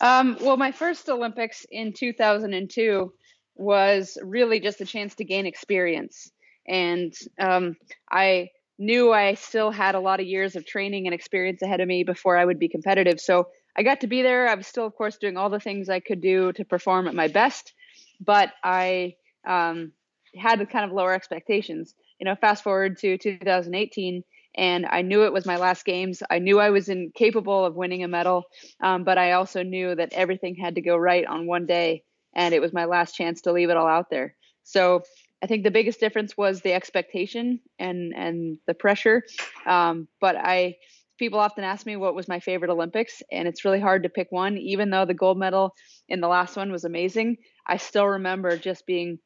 Um, 0.00 0.36
well, 0.40 0.56
my 0.56 0.72
first 0.72 1.08
Olympics 1.08 1.64
in 1.70 1.92
2002 1.92 3.12
was 3.54 4.18
really 4.22 4.58
just 4.58 4.80
a 4.80 4.84
chance 4.84 5.14
to 5.14 5.24
gain 5.24 5.46
experience, 5.46 6.30
and 6.66 7.14
um, 7.38 7.76
I 8.10 8.50
knew 8.78 9.12
I 9.12 9.34
still 9.34 9.70
had 9.70 9.94
a 9.94 10.00
lot 10.00 10.18
of 10.18 10.26
years 10.26 10.56
of 10.56 10.66
training 10.66 11.06
and 11.06 11.14
experience 11.14 11.62
ahead 11.62 11.80
of 11.80 11.86
me 11.86 12.02
before 12.02 12.36
I 12.36 12.44
would 12.44 12.58
be 12.58 12.68
competitive. 12.68 13.20
So 13.20 13.46
I 13.76 13.82
got 13.82 14.00
to 14.02 14.06
be 14.06 14.22
there. 14.22 14.48
I 14.48 14.54
was 14.54 14.66
still, 14.66 14.86
of 14.86 14.94
course, 14.94 15.16
doing 15.16 15.36
all 15.36 15.50
the 15.50 15.60
things 15.60 15.88
I 15.88 16.00
could 16.00 16.20
do 16.20 16.52
to 16.52 16.64
perform 16.64 17.08
at 17.08 17.14
my 17.14 17.28
best, 17.28 17.72
but 18.20 18.52
I 18.62 19.16
um, 19.46 19.92
had 20.36 20.68
kind 20.70 20.84
of 20.84 20.92
lower 20.92 21.12
expectations. 21.12 21.94
You 22.18 22.26
know, 22.26 22.36
fast 22.36 22.62
forward 22.62 22.98
to 22.98 23.18
2018, 23.18 24.22
and 24.54 24.86
I 24.86 25.02
knew 25.02 25.24
it 25.24 25.32
was 25.32 25.46
my 25.46 25.56
last 25.56 25.84
games. 25.84 26.22
I 26.30 26.38
knew 26.38 26.60
I 26.60 26.70
was 26.70 26.88
incapable 26.88 27.64
of 27.64 27.74
winning 27.74 28.04
a 28.04 28.08
medal, 28.08 28.44
um, 28.80 29.04
but 29.04 29.18
I 29.18 29.32
also 29.32 29.62
knew 29.62 29.94
that 29.94 30.12
everything 30.12 30.54
had 30.54 30.76
to 30.76 30.82
go 30.82 30.96
right 30.96 31.26
on 31.26 31.46
one 31.46 31.66
day, 31.66 32.04
and 32.34 32.54
it 32.54 32.60
was 32.60 32.72
my 32.72 32.84
last 32.84 33.14
chance 33.14 33.40
to 33.42 33.52
leave 33.52 33.70
it 33.70 33.76
all 33.76 33.88
out 33.88 34.10
there. 34.10 34.36
So 34.64 35.02
I 35.42 35.46
think 35.46 35.64
the 35.64 35.70
biggest 35.72 35.98
difference 35.98 36.36
was 36.36 36.60
the 36.60 36.72
expectation 36.72 37.60
and 37.78 38.12
and 38.14 38.58
the 38.66 38.74
pressure. 38.74 39.24
Um, 39.66 40.06
but 40.20 40.36
I 40.36 40.76
people 41.22 41.38
often 41.38 41.62
ask 41.62 41.86
me 41.86 41.94
what 41.94 42.16
was 42.16 42.26
my 42.26 42.40
favorite 42.40 42.68
Olympics, 42.68 43.22
and 43.30 43.46
it's 43.46 43.64
really 43.64 43.78
hard 43.78 44.02
to 44.02 44.08
pick 44.08 44.26
one. 44.30 44.58
Even 44.58 44.90
though 44.90 45.04
the 45.04 45.14
gold 45.14 45.38
medal 45.38 45.72
in 46.08 46.20
the 46.20 46.26
last 46.26 46.56
one 46.56 46.72
was 46.72 46.82
amazing, 46.82 47.36
I 47.64 47.76
still 47.76 48.08
remember 48.08 48.56
just 48.56 48.88
being 48.88 49.18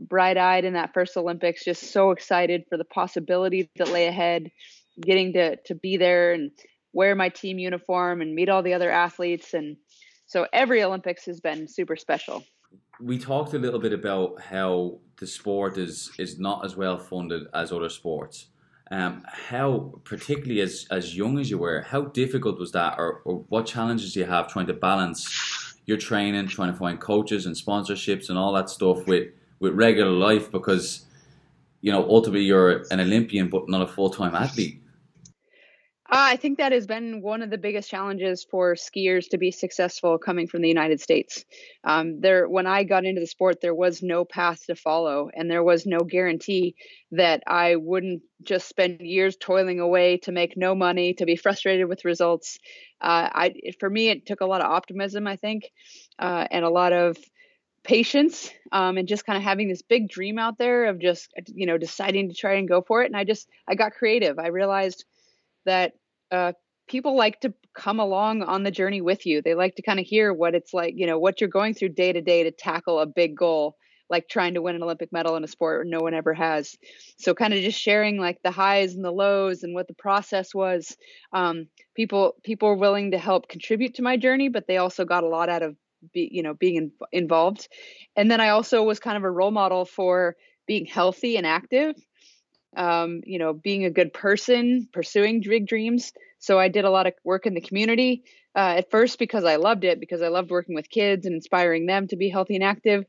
bright 0.00 0.36
eyed 0.36 0.64
in 0.64 0.72
that 0.72 0.90
first 0.92 1.16
Olympics, 1.16 1.64
just 1.64 1.92
so 1.92 2.10
excited 2.10 2.64
for 2.68 2.76
the 2.76 2.84
possibilities 2.84 3.68
that 3.76 3.92
lay 3.92 4.08
ahead, 4.08 4.48
getting 5.00 5.32
to, 5.34 5.54
to 5.66 5.76
be 5.76 5.96
there 5.96 6.32
and 6.32 6.50
wear 6.92 7.14
my 7.14 7.28
team 7.28 7.60
uniform 7.60 8.20
and 8.20 8.34
meet 8.34 8.48
all 8.48 8.64
the 8.64 8.74
other 8.74 8.90
athletes. 8.90 9.54
And 9.54 9.76
so 10.26 10.48
every 10.52 10.82
Olympics 10.82 11.24
has 11.26 11.38
been 11.38 11.68
super 11.68 11.94
special. 11.94 12.42
We 13.00 13.16
talked 13.16 13.54
a 13.54 13.60
little 13.60 13.78
bit 13.78 13.92
about 13.92 14.40
how 14.40 14.98
the 15.20 15.26
sport 15.28 15.78
is, 15.78 16.10
is 16.18 16.36
not 16.36 16.64
as 16.64 16.74
well 16.74 16.98
funded 16.98 17.44
as 17.54 17.70
other 17.70 17.90
sports. 17.90 18.48
Um, 18.90 19.22
how, 19.26 19.94
particularly 20.04 20.60
as, 20.60 20.86
as 20.90 21.16
young 21.16 21.38
as 21.38 21.50
you 21.50 21.58
were, 21.58 21.80
how 21.82 22.02
difficult 22.02 22.58
was 22.58 22.72
that, 22.72 22.96
or, 22.98 23.22
or 23.24 23.44
what 23.48 23.66
challenges 23.66 24.12
do 24.12 24.20
you 24.20 24.26
have 24.26 24.46
trying 24.46 24.66
to 24.66 24.74
balance, 24.74 25.74
you're 25.86 25.96
training, 25.96 26.48
trying 26.48 26.70
to 26.70 26.78
find 26.78 27.00
coaches 27.00 27.46
and 27.46 27.56
sponsorships 27.56 28.28
and 28.28 28.38
all 28.38 28.52
that 28.52 28.68
stuff 28.70 29.06
with 29.06 29.28
with 29.60 29.72
regular 29.74 30.10
life 30.10 30.50
because 30.50 31.06
you 31.80 31.90
know 31.90 32.06
ultimately 32.08 32.44
you're 32.44 32.84
an 32.90 33.00
Olympian 33.00 33.48
but 33.48 33.68
not 33.68 33.82
a 33.82 33.86
full 33.86 34.10
time 34.10 34.34
athlete. 34.34 34.80
Uh, 36.06 36.32
I 36.32 36.36
think 36.36 36.58
that 36.58 36.72
has 36.72 36.86
been 36.86 37.22
one 37.22 37.40
of 37.40 37.48
the 37.48 37.56
biggest 37.56 37.88
challenges 37.88 38.46
for 38.50 38.74
skiers 38.74 39.30
to 39.30 39.38
be 39.38 39.50
successful 39.50 40.18
coming 40.18 40.46
from 40.46 40.60
the 40.60 40.68
United 40.68 41.00
States. 41.00 41.46
Um, 41.82 42.20
there, 42.20 42.46
when 42.46 42.66
I 42.66 42.84
got 42.84 43.06
into 43.06 43.22
the 43.22 43.26
sport, 43.26 43.62
there 43.62 43.74
was 43.74 44.02
no 44.02 44.26
path 44.26 44.66
to 44.66 44.76
follow, 44.76 45.30
and 45.34 45.50
there 45.50 45.64
was 45.64 45.86
no 45.86 46.00
guarantee 46.00 46.76
that 47.12 47.42
I 47.46 47.76
wouldn't 47.76 48.22
just 48.42 48.68
spend 48.68 49.00
years 49.00 49.36
toiling 49.40 49.80
away 49.80 50.18
to 50.18 50.32
make 50.32 50.58
no 50.58 50.74
money, 50.74 51.14
to 51.14 51.24
be 51.24 51.36
frustrated 51.36 51.88
with 51.88 52.04
results. 52.04 52.58
Uh, 53.00 53.30
I, 53.32 53.54
for 53.80 53.88
me, 53.88 54.10
it 54.10 54.26
took 54.26 54.42
a 54.42 54.46
lot 54.46 54.60
of 54.60 54.70
optimism, 54.70 55.26
I 55.26 55.36
think, 55.36 55.70
uh, 56.18 56.46
and 56.50 56.66
a 56.66 56.70
lot 56.70 56.92
of 56.92 57.16
patience 57.82 58.50
um, 58.72 58.98
and 58.98 59.08
just 59.08 59.24
kind 59.24 59.36
of 59.38 59.42
having 59.42 59.68
this 59.68 59.82
big 59.82 60.08
dream 60.08 60.38
out 60.38 60.58
there 60.58 60.86
of 60.86 60.98
just 60.98 61.30
you 61.46 61.66
know 61.66 61.76
deciding 61.76 62.30
to 62.30 62.34
try 62.34 62.54
and 62.54 62.66
go 62.66 62.80
for 62.80 63.02
it 63.02 63.06
and 63.06 63.16
i 63.16 63.24
just 63.24 63.46
i 63.68 63.74
got 63.74 63.92
creative 63.92 64.38
i 64.38 64.46
realized 64.46 65.04
that 65.64 65.92
uh, 66.30 66.52
people 66.88 67.16
like 67.16 67.40
to 67.40 67.54
come 67.74 68.00
along 68.00 68.42
on 68.42 68.62
the 68.62 68.70
journey 68.70 69.00
with 69.00 69.26
you. 69.26 69.42
They 69.42 69.54
like 69.54 69.76
to 69.76 69.82
kind 69.82 70.00
of 70.00 70.06
hear 70.06 70.32
what 70.32 70.54
it's 70.54 70.72
like, 70.72 70.94
you 70.96 71.06
know, 71.06 71.18
what 71.18 71.40
you're 71.40 71.48
going 71.48 71.74
through 71.74 71.90
day 71.90 72.12
to 72.12 72.20
day 72.20 72.44
to 72.44 72.50
tackle 72.50 73.00
a 73.00 73.06
big 73.06 73.36
goal, 73.36 73.76
like 74.10 74.28
trying 74.28 74.54
to 74.54 74.62
win 74.62 74.76
an 74.76 74.82
Olympic 74.82 75.12
medal 75.12 75.36
in 75.36 75.44
a 75.44 75.48
sport 75.48 75.86
no 75.86 76.00
one 76.00 76.14
ever 76.14 76.34
has. 76.34 76.76
So, 77.18 77.34
kind 77.34 77.54
of 77.54 77.60
just 77.60 77.80
sharing 77.80 78.18
like 78.18 78.38
the 78.42 78.50
highs 78.50 78.94
and 78.94 79.04
the 79.04 79.10
lows 79.10 79.62
and 79.62 79.74
what 79.74 79.88
the 79.88 79.94
process 79.94 80.54
was. 80.54 80.96
Um, 81.32 81.66
people 81.96 82.34
people 82.44 82.68
were 82.68 82.76
willing 82.76 83.12
to 83.12 83.18
help 83.18 83.48
contribute 83.48 83.94
to 83.94 84.02
my 84.02 84.16
journey, 84.16 84.48
but 84.48 84.66
they 84.66 84.76
also 84.76 85.04
got 85.04 85.24
a 85.24 85.28
lot 85.28 85.48
out 85.48 85.62
of 85.62 85.76
be, 86.12 86.28
you 86.30 86.42
know 86.42 86.54
being 86.54 86.76
in, 86.76 86.92
involved. 87.12 87.68
And 88.14 88.30
then 88.30 88.40
I 88.40 88.50
also 88.50 88.82
was 88.82 89.00
kind 89.00 89.16
of 89.16 89.24
a 89.24 89.30
role 89.30 89.50
model 89.50 89.84
for 89.84 90.36
being 90.66 90.86
healthy 90.86 91.36
and 91.36 91.46
active 91.46 91.94
um, 92.76 93.20
you 93.24 93.38
know, 93.38 93.52
being 93.52 93.84
a 93.84 93.90
good 93.90 94.12
person, 94.12 94.88
pursuing 94.92 95.40
big 95.40 95.66
dreams. 95.66 96.12
So 96.38 96.58
I 96.58 96.68
did 96.68 96.84
a 96.84 96.90
lot 96.90 97.06
of 97.06 97.14
work 97.24 97.46
in 97.46 97.54
the 97.54 97.60
community 97.60 98.24
uh, 98.56 98.74
at 98.78 98.90
first 98.90 99.18
because 99.18 99.44
I 99.44 99.56
loved 99.56 99.84
it, 99.84 100.00
because 100.00 100.22
I 100.22 100.28
loved 100.28 100.50
working 100.50 100.74
with 100.74 100.90
kids 100.90 101.26
and 101.26 101.34
inspiring 101.34 101.86
them 101.86 102.08
to 102.08 102.16
be 102.16 102.28
healthy 102.28 102.54
and 102.54 102.64
active. 102.64 103.04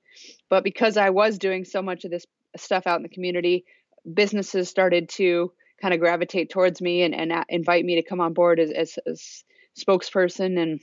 But 0.50 0.63
because 0.63 0.98
I 0.98 1.10
was 1.10 1.38
doing 1.38 1.65
so 1.65 1.81
much 1.81 2.05
of 2.05 2.12
this 2.12 2.25
stuff 2.57 2.88
out 2.88 2.98
in 2.98 3.03
the 3.03 3.10
community, 3.10 3.65
businesses 4.12 4.69
started 4.69 5.10
to 5.10 5.51
kind 5.81 5.93
of 5.93 6.00
gravitate 6.00 6.50
towards 6.50 6.81
me 6.81 7.03
and, 7.03 7.13
and 7.13 7.34
invite 7.50 7.86
me 7.86 7.95
to 7.95 8.07
come 8.07 8.22
on 8.22 8.34
board 8.34 8.60
as, 8.60 8.72
as, 8.72 8.98
as 9.05 9.43
spokesperson. 9.77 10.60
And 10.60 10.79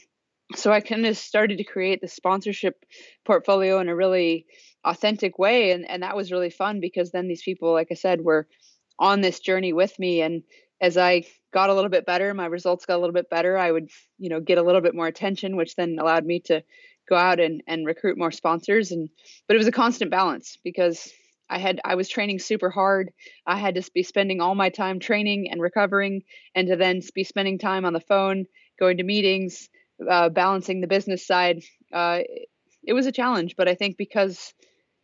so 0.54 0.70
I 0.70 0.80
kind 0.80 1.06
of 1.06 1.16
started 1.16 1.58
to 1.58 1.64
create 1.64 2.00
the 2.00 2.08
sponsorship 2.08 2.84
portfolio 3.24 3.80
in 3.80 3.88
a 3.88 3.96
really 3.96 4.46
authentic 4.84 5.38
way. 5.38 5.70
And, 5.70 5.88
and 5.88 6.02
that 6.02 6.16
was 6.16 6.32
really 6.32 6.50
fun 6.50 6.80
because 6.80 7.10
then 7.10 7.28
these 7.28 7.42
people, 7.42 7.72
like 7.72 7.88
I 7.90 7.94
said, 7.94 8.20
were 8.20 8.46
on 8.98 9.20
this 9.20 9.40
journey 9.40 9.72
with 9.72 9.98
me. 9.98 10.22
And 10.22 10.42
as 10.80 10.96
i 10.96 11.22
got 11.54 11.70
a 11.70 11.74
little 11.74 11.90
bit 11.90 12.04
better 12.04 12.34
my 12.34 12.46
results 12.46 12.86
got 12.86 12.96
a 12.96 12.98
little 12.98 13.12
bit 13.12 13.30
better 13.30 13.56
i 13.56 13.70
would 13.70 13.88
you 14.18 14.28
know 14.28 14.40
get 14.40 14.58
a 14.58 14.62
little 14.62 14.80
bit 14.80 14.96
more 14.96 15.06
attention 15.06 15.54
which 15.54 15.76
then 15.76 15.96
allowed 16.00 16.24
me 16.24 16.40
to 16.40 16.60
go 17.08 17.16
out 17.16 17.40
and, 17.40 17.62
and 17.66 17.86
recruit 17.86 18.18
more 18.18 18.30
sponsors. 18.30 18.92
And 18.92 19.08
but 19.46 19.54
it 19.54 19.58
was 19.58 19.66
a 19.66 19.72
constant 19.72 20.10
balance 20.10 20.58
because 20.64 21.10
i 21.50 21.58
had 21.58 21.80
i 21.84 21.94
was 21.94 22.08
training 22.08 22.38
super 22.38 22.70
hard. 22.70 23.10
I 23.46 23.58
had 23.58 23.74
to 23.74 23.90
be 23.92 24.02
spending 24.02 24.40
all 24.40 24.54
my 24.54 24.70
time 24.70 24.98
training 24.98 25.50
and 25.50 25.60
recovering 25.60 26.22
and 26.54 26.68
to 26.68 26.76
then 26.76 27.00
be 27.14 27.24
spending 27.24 27.58
time 27.58 27.84
on 27.84 27.92
the 27.92 28.00
phone 28.00 28.46
going 28.78 28.96
to 28.98 29.04
meetings 29.04 29.68
uh, 30.08 30.28
balancing 30.30 30.80
the 30.80 30.86
business 30.86 31.26
side. 31.26 31.62
Uh, 31.92 32.20
it 32.84 32.94
was 32.94 33.06
a 33.06 33.12
challenge 33.12 33.54
but 33.56 33.68
i 33.68 33.74
think 33.74 33.96
because 33.96 34.54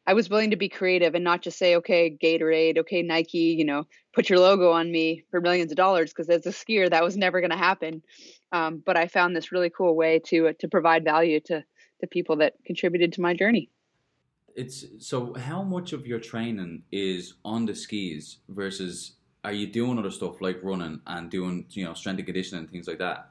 I 0.08 0.14
was 0.14 0.30
willing 0.30 0.52
to 0.52 0.56
be 0.56 0.70
creative 0.70 1.14
and 1.14 1.22
not 1.22 1.42
just 1.42 1.58
say, 1.58 1.76
okay, 1.76 2.10
Gatorade, 2.10 2.78
okay, 2.78 3.02
Nike, 3.02 3.54
you 3.58 3.66
know, 3.66 3.84
put 4.14 4.30
your 4.30 4.38
logo 4.38 4.72
on 4.72 4.90
me 4.90 5.24
for 5.30 5.38
millions 5.42 5.70
of 5.70 5.76
dollars. 5.76 6.10
Because 6.10 6.30
as 6.30 6.46
a 6.46 6.48
skier, 6.48 6.88
that 6.88 7.04
was 7.04 7.18
never 7.18 7.42
going 7.42 7.50
to 7.50 7.58
happen. 7.58 8.02
Um, 8.50 8.82
but 8.86 8.96
I 8.96 9.06
found 9.06 9.36
this 9.36 9.52
really 9.52 9.68
cool 9.68 9.94
way 9.94 10.18
to 10.28 10.48
uh, 10.48 10.52
to 10.60 10.68
provide 10.68 11.04
value 11.04 11.40
to 11.40 11.62
to 12.00 12.06
people 12.06 12.36
that 12.36 12.54
contributed 12.64 13.12
to 13.12 13.20
my 13.20 13.34
journey. 13.34 13.68
It's 14.56 14.86
so. 14.98 15.34
How 15.34 15.62
much 15.62 15.92
of 15.92 16.06
your 16.06 16.20
training 16.20 16.84
is 16.90 17.34
on 17.44 17.66
the 17.66 17.74
skis 17.74 18.38
versus 18.48 19.16
are 19.44 19.52
you 19.52 19.66
doing 19.66 19.98
other 19.98 20.10
stuff 20.10 20.40
like 20.40 20.58
running 20.62 21.02
and 21.06 21.30
doing 21.30 21.66
you 21.68 21.84
know 21.84 21.92
strength 21.92 22.20
and 22.20 22.26
conditioning 22.26 22.64
and 22.64 22.70
things 22.70 22.88
like 22.88 22.98
that? 23.00 23.28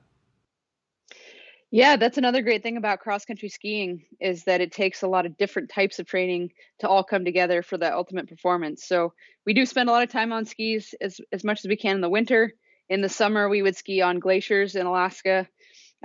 Yeah, 1.70 1.98
that's 1.98 2.18
another 2.18 2.42
great 2.44 2.64
thing 2.64 2.78
about 2.78 3.02
cross 3.02 3.26
country 3.26 3.50
skiing 3.50 4.06
is 4.22 4.46
that 4.46 4.62
it 4.62 4.72
takes 4.72 5.02
a 5.04 5.08
lot 5.08 5.26
of 5.26 5.36
different 5.38 5.70
types 5.70 6.00
of 6.00 6.06
training 6.06 6.52
to 6.80 6.88
all 6.88 7.04
come 7.04 7.26
together 7.26 7.62
for 7.62 7.78
the 7.78 7.94
ultimate 7.94 8.30
performance. 8.30 8.86
So 8.86 9.14
we 9.46 9.54
do 9.54 9.66
spend 9.66 9.90
a 9.90 9.92
lot 9.92 10.04
of 10.04 10.10
time 10.10 10.32
on 10.32 10.46
skis 10.46 10.96
as 11.02 11.20
as 11.34 11.44
much 11.44 11.60
as 11.66 11.68
we 11.68 11.76
can 11.76 11.96
in 11.96 12.02
the 12.02 12.10
winter. 12.10 12.54
In 12.88 13.02
the 13.02 13.10
summer, 13.10 13.50
we 13.50 13.62
would 13.62 13.76
ski 13.76 14.02
on 14.02 14.20
glaciers 14.20 14.76
in 14.76 14.86
Alaska. 14.86 15.46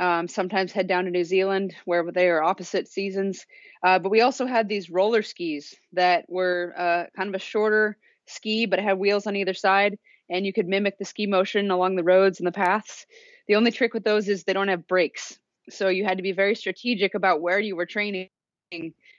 Um, 0.01 0.29
sometimes 0.29 0.73
head 0.73 0.89
down 0.89 1.05
to 1.05 1.11
New 1.11 1.25
Zealand 1.25 1.75
where 1.85 2.11
they 2.13 2.29
are 2.31 2.43
opposite 2.43 2.89
seasons. 2.89 3.47
Uh, 3.85 3.99
but 3.99 4.11
we 4.11 4.23
also 4.23 4.47
had 4.47 4.69
these 4.69 4.91
roller 4.91 5.23
skis 5.23 5.75
that 5.93 6.25
were 6.29 6.75
uh, 6.79 7.05
kind 7.17 7.29
of 7.29 7.35
a 7.37 7.39
shorter 7.45 7.99
ski, 8.27 8.67
but 8.67 8.79
it 8.81 8.85
had 8.85 8.99
wheels 8.99 9.27
on 9.27 9.37
either 9.37 9.55
side, 9.55 9.99
and 10.31 10.47
you 10.47 10.53
could 10.53 10.69
mimic 10.69 10.99
the 10.99 11.05
ski 11.05 11.27
motion 11.27 11.71
along 11.71 11.97
the 11.97 12.05
roads 12.05 12.41
and 12.41 12.47
the 12.49 12.53
paths. 12.53 13.07
The 13.49 13.57
only 13.57 13.71
trick 13.73 13.95
with 13.95 14.05
those 14.05 14.29
is 14.29 14.45
they 14.45 14.55
don't 14.55 14.69
have 14.69 14.89
brakes. 14.89 15.39
So 15.71 15.89
you 15.89 16.05
had 16.05 16.19
to 16.19 16.23
be 16.23 16.33
very 16.33 16.55
strategic 16.55 17.15
about 17.15 17.41
where 17.41 17.61
you 17.61 17.77
were 17.77 17.87
training 17.87 18.29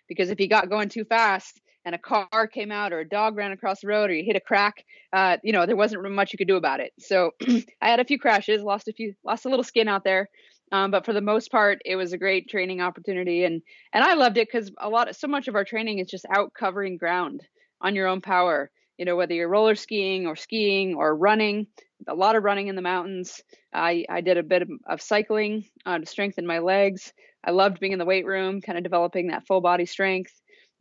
because 0.07 0.29
if 0.29 0.39
you 0.39 0.47
got 0.47 0.69
going 0.69 0.89
too 0.89 1.05
fast 1.05 1.61
and 1.85 1.95
a 1.95 1.97
car 1.97 2.47
came 2.47 2.71
out 2.71 2.93
or 2.93 2.99
a 2.99 3.07
dog 3.07 3.35
ran 3.35 3.51
across 3.51 3.81
the 3.81 3.87
road 3.87 4.09
or 4.09 4.13
you 4.13 4.23
hit 4.25 4.35
a 4.35 4.41
crack, 4.41 4.83
uh, 5.11 5.37
you 5.43 5.51
know, 5.51 5.65
there 5.65 5.75
wasn't 5.75 6.09
much 6.11 6.33
you 6.33 6.37
could 6.37 6.47
do 6.47 6.55
about 6.55 6.79
it. 6.79 6.91
So 6.99 7.31
I 7.81 7.89
had 7.89 7.99
a 7.99 8.05
few 8.05 8.19
crashes, 8.19 8.61
lost 8.61 8.87
a 8.87 8.93
few, 8.93 9.13
lost 9.23 9.45
a 9.45 9.49
little 9.49 9.63
skin 9.63 9.87
out 9.87 10.03
there. 10.03 10.29
Um, 10.71 10.89
but 10.89 11.05
for 11.05 11.13
the 11.13 11.21
most 11.21 11.51
part, 11.51 11.81
it 11.85 11.95
was 11.95 12.13
a 12.13 12.17
great 12.17 12.49
training 12.49 12.81
opportunity, 12.81 13.43
and 13.43 13.61
and 13.93 14.03
I 14.03 14.15
loved 14.15 14.37
it 14.37 14.47
because 14.51 14.71
a 14.79 14.89
lot, 14.89 15.07
of, 15.07 15.15
so 15.15 15.27
much 15.27 15.47
of 15.47 15.53
our 15.53 15.63
training 15.63 15.99
is 15.99 16.09
just 16.09 16.25
out 16.35 16.51
covering 16.57 16.97
ground 16.97 17.41
on 17.79 17.93
your 17.93 18.07
own 18.07 18.21
power. 18.21 18.71
You 18.97 19.05
know, 19.05 19.15
whether 19.15 19.35
you're 19.35 19.49
roller 19.49 19.75
skiing 19.75 20.25
or 20.25 20.35
skiing 20.35 20.95
or 20.95 21.15
running, 21.15 21.67
a 22.07 22.15
lot 22.15 22.35
of 22.35 22.43
running 22.43 22.67
in 22.67 22.75
the 22.75 22.81
mountains. 22.81 23.41
I, 23.73 24.05
I 24.09 24.21
did 24.21 24.37
a 24.37 24.43
bit 24.43 24.61
of, 24.61 24.69
of 24.87 25.01
cycling 25.01 25.65
uh, 25.85 25.99
to 25.99 26.05
strengthen 26.05 26.45
my 26.45 26.59
legs. 26.59 27.13
I 27.45 27.51
loved 27.51 27.79
being 27.79 27.93
in 27.93 27.99
the 27.99 28.05
weight 28.05 28.25
room, 28.25 28.61
kind 28.61 28.77
of 28.77 28.83
developing 28.83 29.27
that 29.27 29.45
full 29.45 29.61
body 29.61 29.85
strength, 29.85 30.31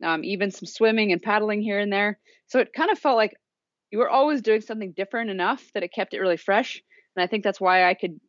um, 0.03 0.23
even 0.23 0.51
some 0.51 0.65
swimming 0.65 1.11
and 1.11 1.21
paddling 1.21 1.61
here 1.61 1.79
and 1.79 1.91
there. 1.91 2.19
So 2.47 2.59
it 2.59 2.73
kind 2.73 2.91
of 2.91 2.99
felt 2.99 3.17
like 3.17 3.33
you 3.91 3.99
were 3.99 4.09
always 4.09 4.41
doing 4.41 4.61
something 4.61 4.93
different 4.93 5.29
enough 5.29 5.63
that 5.73 5.83
it 5.83 5.93
kept 5.93 6.13
it 6.13 6.19
really 6.19 6.37
fresh. 6.37 6.81
And 7.15 7.23
I 7.23 7.27
think 7.27 7.43
that's 7.43 7.61
why 7.61 7.89
I 7.89 7.93
could 7.93 8.19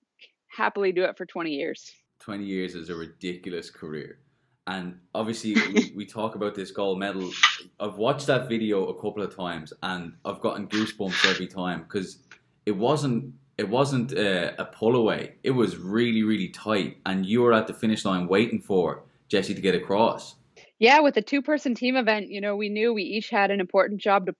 happily 0.48 0.92
do 0.92 1.04
it 1.04 1.16
for 1.16 1.26
20 1.26 1.50
years. 1.50 1.90
20 2.20 2.44
years 2.44 2.74
is 2.74 2.90
a 2.90 2.94
ridiculous 2.94 3.70
career. 3.70 4.18
And 4.66 4.98
obviously, 5.14 5.54
we, 5.74 5.92
we 5.94 6.06
talk 6.06 6.34
about 6.34 6.54
this 6.54 6.70
gold 6.70 6.98
medal. 6.98 7.30
I've 7.78 7.96
watched 7.96 8.26
that 8.26 8.48
video 8.48 8.86
a 8.86 8.94
couple 8.94 9.22
of 9.22 9.34
times 9.34 9.72
and 9.82 10.14
I've 10.24 10.40
gotten 10.40 10.68
goosebumps 10.68 11.30
every 11.30 11.46
time 11.46 11.82
because 11.82 12.18
it 12.66 12.76
wasn't 12.76 13.34
it 13.56 13.68
wasn't 13.68 14.12
a, 14.12 14.60
a 14.60 14.64
pull 14.64 14.96
away. 14.96 15.34
It 15.42 15.52
was 15.52 15.76
really 15.76 16.22
really 16.22 16.48
tight, 16.48 16.98
and 17.06 17.24
you 17.26 17.42
were 17.42 17.52
at 17.52 17.66
the 17.66 17.74
finish 17.74 18.04
line 18.04 18.28
waiting 18.28 18.60
for 18.60 19.04
Jesse 19.28 19.54
to 19.54 19.60
get 19.60 19.74
across. 19.74 20.34
Yeah, 20.80 21.00
with 21.00 21.16
a 21.16 21.22
two-person 21.22 21.76
team 21.76 21.96
event, 21.96 22.28
you 22.28 22.40
know, 22.40 22.56
we 22.56 22.68
knew 22.68 22.92
we 22.92 23.04
each 23.04 23.30
had 23.30 23.50
an 23.50 23.60
important 23.60 24.00
job 24.00 24.26
to 24.26 24.34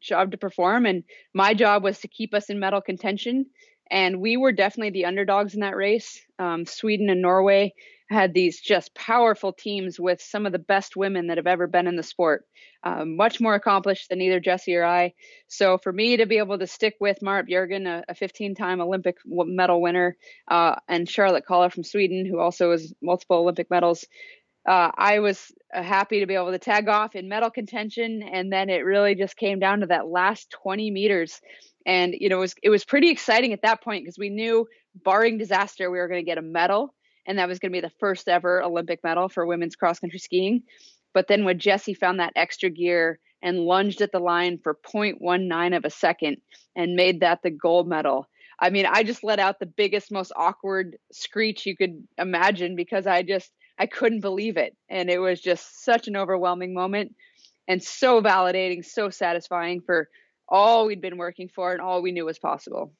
job 0.00 0.30
to 0.30 0.38
perform, 0.38 0.86
and 0.86 1.04
my 1.34 1.52
job 1.54 1.82
was 1.82 1.98
to 2.00 2.08
keep 2.08 2.32
us 2.32 2.48
in 2.48 2.60
medal 2.60 2.80
contention. 2.80 3.46
And 3.90 4.20
we 4.20 4.36
were 4.36 4.52
definitely 4.52 4.90
the 4.90 5.06
underdogs 5.06 5.54
in 5.54 5.60
that 5.60 5.74
race. 5.74 6.20
Um, 6.38 6.64
Sweden 6.64 7.10
and 7.10 7.20
Norway 7.20 7.74
had 8.10 8.34
these 8.34 8.60
just 8.60 8.92
powerful 8.94 9.52
teams 9.52 9.98
with 9.98 10.20
some 10.20 10.44
of 10.44 10.50
the 10.50 10.58
best 10.58 10.96
women 10.96 11.28
that 11.28 11.36
have 11.36 11.46
ever 11.46 11.68
been 11.68 11.86
in 11.86 11.94
the 11.94 12.02
sport, 12.02 12.44
um, 12.82 13.16
much 13.16 13.40
more 13.40 13.54
accomplished 13.54 14.08
than 14.08 14.20
either 14.20 14.40
Jesse 14.40 14.74
or 14.74 14.84
I. 14.84 15.14
So 15.46 15.78
for 15.78 15.92
me 15.92 16.16
to 16.16 16.26
be 16.26 16.38
able 16.38 16.58
to 16.58 16.66
stick 16.66 16.96
with 17.00 17.22
Marit 17.22 17.46
Bjørgen, 17.48 18.02
a 18.08 18.14
15 18.14 18.56
time 18.56 18.80
Olympic 18.80 19.18
medal 19.24 19.80
winner, 19.80 20.16
uh, 20.48 20.74
and 20.88 21.08
Charlotte 21.08 21.46
Kalla 21.46 21.70
from 21.70 21.84
Sweden, 21.84 22.26
who 22.26 22.40
also 22.40 22.72
has 22.72 22.92
multiple 23.00 23.38
Olympic 23.38 23.70
medals, 23.70 24.04
uh, 24.68 24.90
I 24.96 25.20
was 25.20 25.52
uh, 25.72 25.82
happy 25.82 26.20
to 26.20 26.26
be 26.26 26.34
able 26.34 26.50
to 26.50 26.58
tag 26.58 26.88
off 26.88 27.14
in 27.14 27.28
medal 27.28 27.50
contention. 27.50 28.22
And 28.22 28.52
then 28.52 28.70
it 28.70 28.84
really 28.84 29.14
just 29.14 29.36
came 29.36 29.60
down 29.60 29.80
to 29.80 29.86
that 29.86 30.08
last 30.08 30.50
20 30.62 30.90
meters. 30.90 31.40
And, 31.86 32.12
you 32.18 32.28
know, 32.28 32.38
it 32.38 32.40
was, 32.40 32.54
it 32.64 32.70
was 32.70 32.84
pretty 32.84 33.10
exciting 33.10 33.52
at 33.52 33.62
that 33.62 33.82
point 33.82 34.04
because 34.04 34.18
we 34.18 34.30
knew, 34.30 34.66
barring 34.94 35.38
disaster, 35.38 35.90
we 35.90 35.98
were 35.98 36.08
going 36.08 36.20
to 36.20 36.28
get 36.28 36.36
a 36.36 36.42
medal 36.42 36.92
and 37.26 37.38
that 37.38 37.48
was 37.48 37.58
going 37.58 37.72
to 37.72 37.76
be 37.76 37.80
the 37.80 37.92
first 38.00 38.28
ever 38.28 38.62
Olympic 38.62 39.02
medal 39.04 39.28
for 39.28 39.46
women's 39.46 39.76
cross 39.76 39.98
country 39.98 40.18
skiing. 40.18 40.62
But 41.12 41.26
then 41.28 41.44
when 41.44 41.58
Jesse 41.58 41.94
found 41.94 42.20
that 42.20 42.32
extra 42.36 42.70
gear 42.70 43.18
and 43.42 43.60
lunged 43.60 44.00
at 44.00 44.12
the 44.12 44.18
line 44.18 44.58
for 44.62 44.78
0.19 44.86 45.76
of 45.76 45.84
a 45.84 45.90
second 45.90 46.38
and 46.76 46.94
made 46.94 47.20
that 47.20 47.40
the 47.42 47.50
gold 47.50 47.88
medal. 47.88 48.28
I 48.58 48.70
mean, 48.70 48.86
I 48.86 49.02
just 49.02 49.24
let 49.24 49.38
out 49.38 49.58
the 49.58 49.66
biggest, 49.66 50.12
most 50.12 50.32
awkward 50.36 50.96
screech 51.12 51.64
you 51.64 51.76
could 51.76 52.06
imagine 52.18 52.76
because 52.76 53.06
I 53.06 53.22
just 53.22 53.50
I 53.78 53.86
couldn't 53.86 54.20
believe 54.20 54.58
it. 54.58 54.76
And 54.90 55.08
it 55.08 55.18
was 55.18 55.40
just 55.40 55.82
such 55.84 56.06
an 56.06 56.16
overwhelming 56.16 56.74
moment 56.74 57.14
and 57.66 57.82
so 57.82 58.20
validating, 58.20 58.84
so 58.84 59.08
satisfying 59.08 59.80
for 59.80 60.10
all 60.46 60.86
we'd 60.86 61.00
been 61.00 61.16
working 61.16 61.48
for 61.48 61.72
and 61.72 61.80
all 61.80 62.02
we 62.02 62.12
knew 62.12 62.26
was 62.26 62.38
possible. 62.38 62.92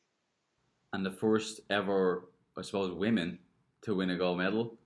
And 0.95 1.05
the 1.05 1.11
first 1.11 1.61
ever, 1.69 2.31
I 2.57 2.63
suppose, 2.63 2.93
women 2.93 3.39
to 3.83 3.95
win 3.95 4.11
a 4.11 4.17
gold 4.17 4.39
medal. 4.39 4.79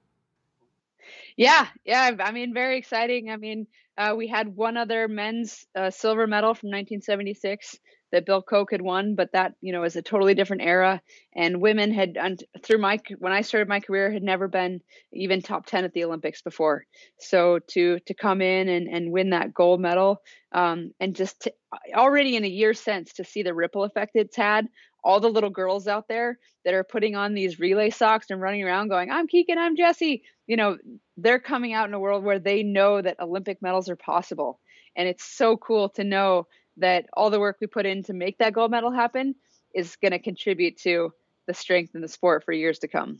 Yeah, 1.36 1.66
yeah. 1.84 2.12
I 2.20 2.30
mean, 2.30 2.54
very 2.54 2.78
exciting. 2.78 3.30
I 3.30 3.36
mean, 3.36 3.66
uh, 3.98 4.14
we 4.16 4.26
had 4.28 4.56
one 4.56 4.76
other 4.76 5.08
men's 5.08 5.66
uh, 5.74 5.90
silver 5.90 6.26
medal 6.26 6.54
from 6.54 6.68
1976 6.68 7.78
that 8.14 8.26
Bill 8.26 8.42
Koch 8.42 8.70
had 8.70 8.80
won, 8.80 9.16
but 9.16 9.32
that 9.32 9.54
you 9.60 9.72
know 9.72 9.82
is 9.82 9.96
a 9.96 10.02
totally 10.02 10.34
different 10.34 10.62
era. 10.62 11.02
And 11.34 11.60
women 11.60 11.92
had 11.92 12.16
through 12.62 12.78
my 12.78 13.00
when 13.18 13.32
I 13.32 13.40
started 13.40 13.68
my 13.68 13.80
career 13.80 14.12
had 14.12 14.22
never 14.22 14.46
been 14.46 14.80
even 15.12 15.42
top 15.42 15.66
ten 15.66 15.84
at 15.84 15.92
the 15.92 16.04
Olympics 16.04 16.40
before. 16.40 16.86
So 17.18 17.58
to 17.72 17.98
to 18.06 18.14
come 18.14 18.40
in 18.40 18.68
and 18.68 18.88
and 18.88 19.10
win 19.10 19.30
that 19.30 19.52
gold 19.52 19.80
medal, 19.80 20.22
um, 20.52 20.92
and 21.00 21.16
just 21.16 21.42
to, 21.42 21.52
already 21.92 22.36
in 22.36 22.44
a 22.44 22.48
year 22.48 22.72
since 22.72 23.14
to 23.14 23.24
see 23.24 23.42
the 23.42 23.54
ripple 23.54 23.82
effect 23.82 24.12
it's 24.14 24.36
had. 24.36 24.68
All 25.04 25.20
the 25.20 25.28
little 25.28 25.50
girls 25.50 25.86
out 25.86 26.08
there 26.08 26.38
that 26.64 26.74
are 26.74 26.84
putting 26.84 27.14
on 27.14 27.34
these 27.34 27.60
relay 27.60 27.90
socks 27.90 28.30
and 28.30 28.40
running 28.40 28.62
around 28.64 28.88
going, 28.88 29.10
"I'm 29.10 29.28
Kikkan, 29.28 29.58
I'm 29.58 29.76
Jesse," 29.76 30.22
you 30.46 30.56
know, 30.56 30.78
they're 31.16 31.38
coming 31.38 31.72
out 31.74 31.88
in 31.88 31.94
a 31.94 32.00
world 32.00 32.24
where 32.24 32.38
they 32.38 32.62
know 32.62 33.02
that 33.02 33.20
Olympic 33.20 33.60
medals 33.60 33.88
are 33.88 33.96
possible, 33.96 34.60
and 34.96 35.06
it's 35.06 35.24
so 35.24 35.56
cool 35.56 35.88
to 35.90 36.04
know 36.04 36.46
that 36.76 37.06
all 37.12 37.30
the 37.30 37.40
work 37.40 37.58
we 37.60 37.66
put 37.66 37.86
in 37.86 38.02
to 38.04 38.12
make 38.12 38.38
that 38.38 38.52
gold 38.52 38.70
medal 38.70 38.90
happen 38.90 39.34
is 39.74 39.96
going 39.96 40.12
to 40.12 40.18
contribute 40.18 40.76
to 40.78 41.12
the 41.46 41.54
strength 41.54 41.94
in 41.94 42.00
the 42.00 42.08
sport 42.08 42.44
for 42.44 42.52
years 42.52 42.78
to 42.80 42.88
come. 42.88 43.18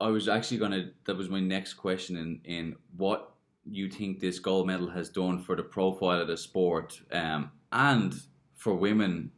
I 0.00 0.08
was 0.08 0.28
actually 0.28 0.58
going 0.58 0.72
to, 0.72 0.90
that 1.06 1.16
was 1.16 1.28
my 1.28 1.40
next 1.40 1.74
question 1.74 2.16
in, 2.16 2.40
in 2.44 2.76
what 2.96 3.32
you 3.64 3.88
think 3.88 4.20
this 4.20 4.38
gold 4.38 4.66
medal 4.66 4.90
has 4.90 5.08
done 5.08 5.42
for 5.42 5.56
the 5.56 5.62
profile 5.62 6.20
of 6.20 6.28
the 6.28 6.36
sport 6.36 7.00
um, 7.12 7.50
and 7.72 8.14
for 8.54 8.74
women 8.74 9.30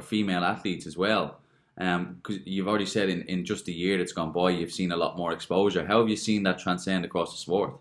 female 0.00 0.44
athletes 0.44 0.86
as 0.86 0.96
well. 0.96 1.40
Because 1.76 2.36
um, 2.36 2.42
you've 2.44 2.68
already 2.68 2.86
said 2.86 3.08
in, 3.08 3.22
in 3.22 3.44
just 3.44 3.68
a 3.68 3.72
year 3.72 3.96
that's 3.96 4.12
gone 4.12 4.32
by, 4.32 4.50
you've 4.50 4.72
seen 4.72 4.92
a 4.92 4.96
lot 4.96 5.16
more 5.16 5.32
exposure. 5.32 5.86
How 5.86 6.00
have 6.00 6.08
you 6.08 6.16
seen 6.16 6.42
that 6.42 6.58
transcend 6.58 7.04
across 7.04 7.32
the 7.32 7.38
sport? 7.38 7.78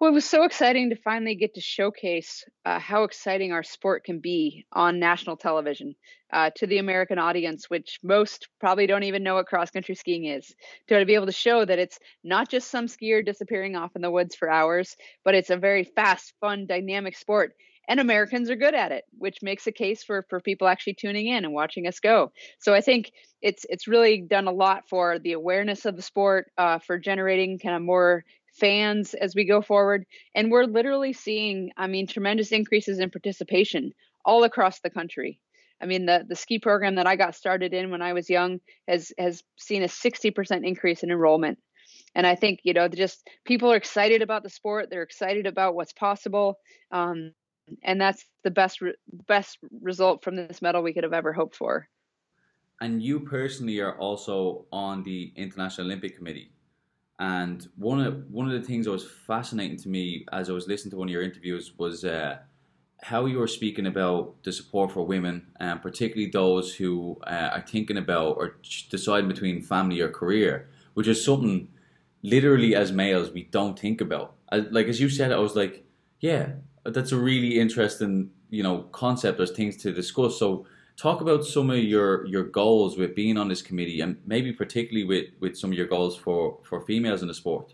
Well, 0.00 0.10
it 0.10 0.14
was 0.14 0.26
so 0.26 0.44
exciting 0.44 0.90
to 0.90 0.96
finally 0.96 1.34
get 1.34 1.54
to 1.54 1.60
showcase 1.60 2.44
uh, 2.64 2.78
how 2.78 3.02
exciting 3.02 3.50
our 3.50 3.64
sport 3.64 4.04
can 4.04 4.20
be 4.20 4.64
on 4.72 5.00
national 5.00 5.36
television 5.36 5.96
uh, 6.32 6.50
to 6.54 6.68
the 6.68 6.78
American 6.78 7.18
audience, 7.18 7.68
which 7.68 7.98
most 8.00 8.46
probably 8.60 8.86
don't 8.86 9.02
even 9.02 9.24
know 9.24 9.34
what 9.34 9.46
cross 9.46 9.72
country 9.72 9.96
skiing 9.96 10.26
is. 10.26 10.54
To 10.86 11.04
be 11.04 11.16
able 11.16 11.26
to 11.26 11.32
show 11.32 11.64
that 11.64 11.80
it's 11.80 11.98
not 12.22 12.48
just 12.48 12.70
some 12.70 12.86
skier 12.86 13.26
disappearing 13.26 13.74
off 13.74 13.96
in 13.96 14.02
the 14.02 14.10
woods 14.10 14.36
for 14.36 14.48
hours, 14.48 14.96
but 15.24 15.34
it's 15.34 15.50
a 15.50 15.56
very 15.56 15.82
fast, 15.82 16.32
fun, 16.40 16.66
dynamic 16.68 17.16
sport. 17.16 17.54
And 17.88 18.00
Americans 18.00 18.50
are 18.50 18.56
good 18.56 18.74
at 18.74 18.92
it, 18.92 19.04
which 19.16 19.38
makes 19.42 19.66
a 19.66 19.72
case 19.72 20.04
for, 20.04 20.26
for 20.28 20.40
people 20.40 20.68
actually 20.68 20.94
tuning 20.94 21.26
in 21.26 21.44
and 21.44 21.54
watching 21.54 21.86
us 21.86 22.00
go. 22.00 22.32
So 22.58 22.74
I 22.74 22.82
think 22.82 23.12
it's 23.40 23.64
it's 23.68 23.88
really 23.88 24.20
done 24.20 24.46
a 24.46 24.52
lot 24.52 24.88
for 24.88 25.18
the 25.18 25.32
awareness 25.32 25.86
of 25.86 25.96
the 25.96 26.02
sport, 26.02 26.52
uh, 26.58 26.78
for 26.80 26.98
generating 26.98 27.58
kind 27.58 27.74
of 27.74 27.82
more 27.82 28.24
fans 28.52 29.14
as 29.14 29.34
we 29.34 29.46
go 29.46 29.62
forward. 29.62 30.04
And 30.34 30.50
we're 30.50 30.64
literally 30.64 31.12
seeing, 31.14 31.70
I 31.76 31.86
mean, 31.86 32.06
tremendous 32.06 32.52
increases 32.52 32.98
in 32.98 33.10
participation 33.10 33.92
all 34.24 34.44
across 34.44 34.80
the 34.80 34.90
country. 34.90 35.40
I 35.80 35.86
mean, 35.86 36.06
the, 36.06 36.26
the 36.28 36.36
ski 36.36 36.58
program 36.58 36.96
that 36.96 37.06
I 37.06 37.16
got 37.16 37.36
started 37.36 37.72
in 37.72 37.90
when 37.90 38.02
I 38.02 38.12
was 38.12 38.28
young 38.28 38.60
has 38.86 39.12
has 39.16 39.42
seen 39.58 39.82
a 39.82 39.86
60% 39.86 40.66
increase 40.66 41.02
in 41.02 41.10
enrollment. 41.10 41.58
And 42.14 42.26
I 42.26 42.34
think, 42.34 42.60
you 42.64 42.74
know, 42.74 42.88
just 42.88 43.26
people 43.44 43.72
are 43.72 43.76
excited 43.76 44.22
about 44.22 44.42
the 44.42 44.50
sport. 44.50 44.88
They're 44.90 45.02
excited 45.02 45.46
about 45.46 45.74
what's 45.74 45.92
possible. 45.92 46.58
Um, 46.90 47.32
and 47.82 48.00
that's 48.00 48.24
the 48.44 48.50
best 48.50 48.80
re- 48.80 48.94
best 49.26 49.58
result 49.80 50.22
from 50.22 50.36
this 50.36 50.62
medal 50.62 50.82
we 50.82 50.92
could 50.92 51.04
have 51.04 51.12
ever 51.12 51.32
hoped 51.32 51.56
for. 51.56 51.88
And 52.80 53.02
you 53.02 53.20
personally 53.20 53.80
are 53.80 53.98
also 53.98 54.66
on 54.72 55.02
the 55.02 55.32
International 55.36 55.86
Olympic 55.86 56.16
Committee. 56.16 56.52
And 57.18 57.66
one 57.76 58.00
of 58.00 58.30
one 58.30 58.46
of 58.46 58.60
the 58.60 58.66
things 58.66 58.84
that 58.86 58.92
was 58.92 59.04
fascinating 59.04 59.76
to 59.78 59.88
me 59.88 60.24
as 60.32 60.48
I 60.48 60.52
was 60.52 60.68
listening 60.68 60.92
to 60.92 60.96
one 60.98 61.08
of 61.08 61.12
your 61.12 61.22
interviews 61.22 61.72
was 61.76 62.04
uh, 62.04 62.38
how 63.02 63.26
you 63.26 63.38
were 63.38 63.48
speaking 63.48 63.86
about 63.86 64.42
the 64.44 64.52
support 64.52 64.92
for 64.92 65.04
women, 65.04 65.46
and 65.58 65.82
particularly 65.82 66.30
those 66.30 66.74
who 66.74 67.18
uh, 67.26 67.50
are 67.54 67.64
thinking 67.66 67.96
about 67.96 68.36
or 68.36 68.56
deciding 68.90 69.28
between 69.28 69.62
family 69.62 70.00
or 70.00 70.08
career, 70.08 70.68
which 70.94 71.08
is 71.08 71.24
something 71.24 71.68
literally 72.22 72.74
as 72.74 72.92
males 72.92 73.30
we 73.30 73.44
don't 73.44 73.78
think 73.78 74.00
about. 74.00 74.34
As, 74.50 74.64
like 74.70 74.86
as 74.86 75.00
you 75.00 75.08
said, 75.08 75.32
I 75.32 75.38
was 75.38 75.56
like, 75.56 75.84
yeah, 76.20 76.50
that's 76.94 77.12
a 77.12 77.18
really 77.18 77.58
interesting 77.58 78.30
you 78.50 78.62
know 78.62 78.82
concept 78.92 79.40
as 79.40 79.50
things 79.50 79.76
to 79.78 79.92
discuss. 79.92 80.38
So 80.38 80.66
talk 80.98 81.20
about 81.20 81.44
some 81.44 81.70
of 81.70 81.78
your 81.78 82.26
your 82.26 82.44
goals 82.44 82.98
with 82.98 83.14
being 83.14 83.38
on 83.38 83.48
this 83.48 83.62
committee 83.62 84.00
and 84.00 84.16
maybe 84.26 84.52
particularly 84.52 85.06
with 85.06 85.26
with 85.40 85.56
some 85.56 85.70
of 85.70 85.78
your 85.78 85.86
goals 85.86 86.16
for 86.16 86.58
for 86.64 86.84
females 86.84 87.22
in 87.22 87.28
the 87.28 87.34
sport 87.34 87.72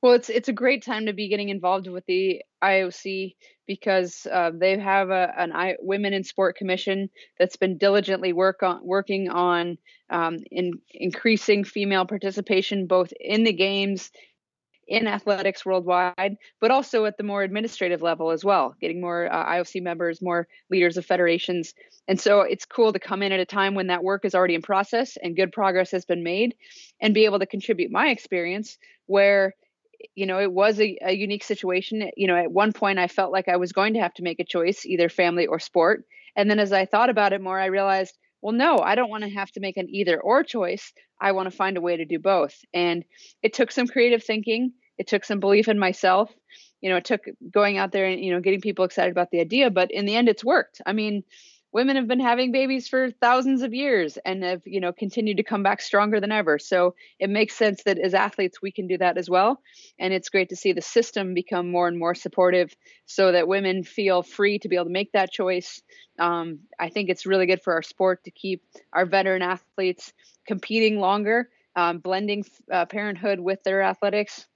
well 0.00 0.12
it's 0.12 0.30
it's 0.30 0.48
a 0.48 0.52
great 0.52 0.82
time 0.82 1.06
to 1.06 1.12
be 1.12 1.28
getting 1.28 1.48
involved 1.48 1.88
with 1.88 2.06
the 2.06 2.40
ioc 2.62 3.34
because 3.66 4.26
uh, 4.32 4.50
they 4.52 4.76
have 4.78 5.10
a, 5.10 5.32
an 5.38 5.52
I, 5.52 5.76
women 5.80 6.12
in 6.12 6.24
sport 6.24 6.56
commission 6.56 7.10
that's 7.38 7.56
been 7.56 7.76
diligently 7.76 8.32
work 8.32 8.62
on 8.62 8.80
working 8.84 9.28
on 9.28 9.76
um, 10.10 10.38
in 10.50 10.72
increasing 10.92 11.64
female 11.64 12.06
participation 12.06 12.86
both 12.86 13.12
in 13.20 13.42
the 13.42 13.52
games 13.52 14.10
in 14.90 15.06
athletics 15.06 15.64
worldwide, 15.64 16.36
but 16.60 16.72
also 16.72 17.04
at 17.04 17.16
the 17.16 17.22
more 17.22 17.44
administrative 17.44 18.02
level 18.02 18.32
as 18.32 18.44
well, 18.44 18.74
getting 18.80 19.00
more 19.00 19.32
uh, 19.32 19.46
IOC 19.46 19.82
members, 19.82 20.20
more 20.20 20.48
leaders 20.68 20.96
of 20.96 21.06
federations. 21.06 21.72
And 22.08 22.20
so 22.20 22.40
it's 22.40 22.66
cool 22.66 22.92
to 22.92 22.98
come 22.98 23.22
in 23.22 23.30
at 23.30 23.38
a 23.38 23.46
time 23.46 23.76
when 23.76 23.86
that 23.86 24.02
work 24.02 24.24
is 24.24 24.34
already 24.34 24.56
in 24.56 24.62
process 24.62 25.16
and 25.22 25.36
good 25.36 25.52
progress 25.52 25.92
has 25.92 26.04
been 26.04 26.24
made 26.24 26.56
and 27.00 27.14
be 27.14 27.24
able 27.24 27.38
to 27.38 27.46
contribute 27.46 27.92
my 27.92 28.08
experience 28.08 28.78
where 29.06 29.54
you 30.16 30.26
know 30.26 30.40
it 30.40 30.50
was 30.50 30.80
a, 30.80 30.98
a 31.02 31.12
unique 31.12 31.44
situation. 31.44 32.10
You 32.16 32.26
know 32.26 32.36
at 32.36 32.50
one 32.50 32.72
point 32.72 32.98
i 32.98 33.06
felt 33.06 33.32
like 33.32 33.48
i 33.48 33.58
was 33.58 33.72
going 33.72 33.94
to 33.94 34.00
have 34.00 34.14
to 34.14 34.22
make 34.22 34.40
a 34.40 34.44
choice 34.44 34.84
either 34.84 35.08
family 35.08 35.46
or 35.46 35.60
sport. 35.60 36.04
And 36.34 36.50
then 36.50 36.58
as 36.58 36.72
i 36.72 36.84
thought 36.84 37.10
about 37.10 37.32
it 37.32 37.40
more 37.40 37.60
i 37.60 37.66
realized 37.66 38.16
well 38.40 38.54
no 38.54 38.78
i 38.78 38.94
don't 38.94 39.10
want 39.10 39.24
to 39.24 39.30
have 39.30 39.50
to 39.52 39.60
make 39.60 39.76
an 39.76 39.88
either 39.88 40.20
or 40.20 40.42
choice. 40.42 40.92
I 41.20 41.32
want 41.32 41.50
to 41.50 41.56
find 41.56 41.76
a 41.76 41.82
way 41.82 41.98
to 41.98 42.04
do 42.06 42.18
both. 42.18 42.56
And 42.72 43.04
it 43.42 43.52
took 43.52 43.70
some 43.70 43.86
creative 43.86 44.24
thinking 44.24 44.72
it 45.00 45.06
took 45.06 45.24
some 45.24 45.40
belief 45.40 45.66
in 45.66 45.78
myself. 45.78 46.30
You 46.82 46.90
know 46.90 46.96
it 46.96 47.06
took 47.06 47.22
going 47.50 47.78
out 47.78 47.90
there 47.90 48.04
and 48.04 48.22
you 48.22 48.32
know 48.32 48.40
getting 48.40 48.60
people 48.60 48.84
excited 48.84 49.10
about 49.10 49.30
the 49.30 49.40
idea 49.40 49.70
but 49.70 49.90
in 49.90 50.04
the 50.04 50.14
end 50.14 50.28
it's 50.28 50.44
worked. 50.44 50.82
I 50.84 50.92
mean 50.92 51.24
women 51.72 51.96
have 51.96 52.08
been 52.08 52.20
having 52.20 52.52
babies 52.52 52.88
for 52.88 53.10
thousands 53.12 53.62
of 53.62 53.72
years 53.72 54.18
and 54.24 54.42
have 54.44 54.60
you 54.66 54.78
know 54.78 54.92
continued 54.92 55.38
to 55.38 55.42
come 55.42 55.62
back 55.62 55.80
stronger 55.80 56.20
than 56.20 56.32
ever. 56.32 56.58
So 56.58 56.94
it 57.18 57.30
makes 57.30 57.54
sense 57.54 57.82
that 57.84 57.98
as 57.98 58.12
athletes 58.12 58.60
we 58.60 58.72
can 58.72 58.88
do 58.88 58.98
that 58.98 59.16
as 59.16 59.30
well. 59.30 59.62
And 59.98 60.12
it's 60.12 60.28
great 60.28 60.50
to 60.50 60.56
see 60.56 60.74
the 60.74 60.82
system 60.82 61.32
become 61.32 61.70
more 61.70 61.88
and 61.88 61.98
more 61.98 62.14
supportive 62.14 62.74
so 63.06 63.32
that 63.32 63.48
women 63.48 63.82
feel 63.82 64.22
free 64.22 64.58
to 64.58 64.68
be 64.68 64.76
able 64.76 64.84
to 64.84 64.90
make 64.90 65.12
that 65.12 65.32
choice. 65.32 65.80
Um, 66.18 66.58
i 66.78 66.90
think 66.90 67.08
it's 67.08 67.24
really 67.24 67.46
good 67.46 67.62
for 67.62 67.72
our 67.72 67.82
sport 67.82 68.24
to 68.24 68.30
keep 68.30 68.62
our 68.92 69.06
veteran 69.06 69.40
athletes 69.40 70.12
competing 70.46 71.00
longer 71.00 71.48
um, 71.76 71.98
blending 71.98 72.44
uh, 72.70 72.84
parenthood 72.86 73.40
with 73.40 73.62
their 73.62 73.82
athletics 73.82 74.46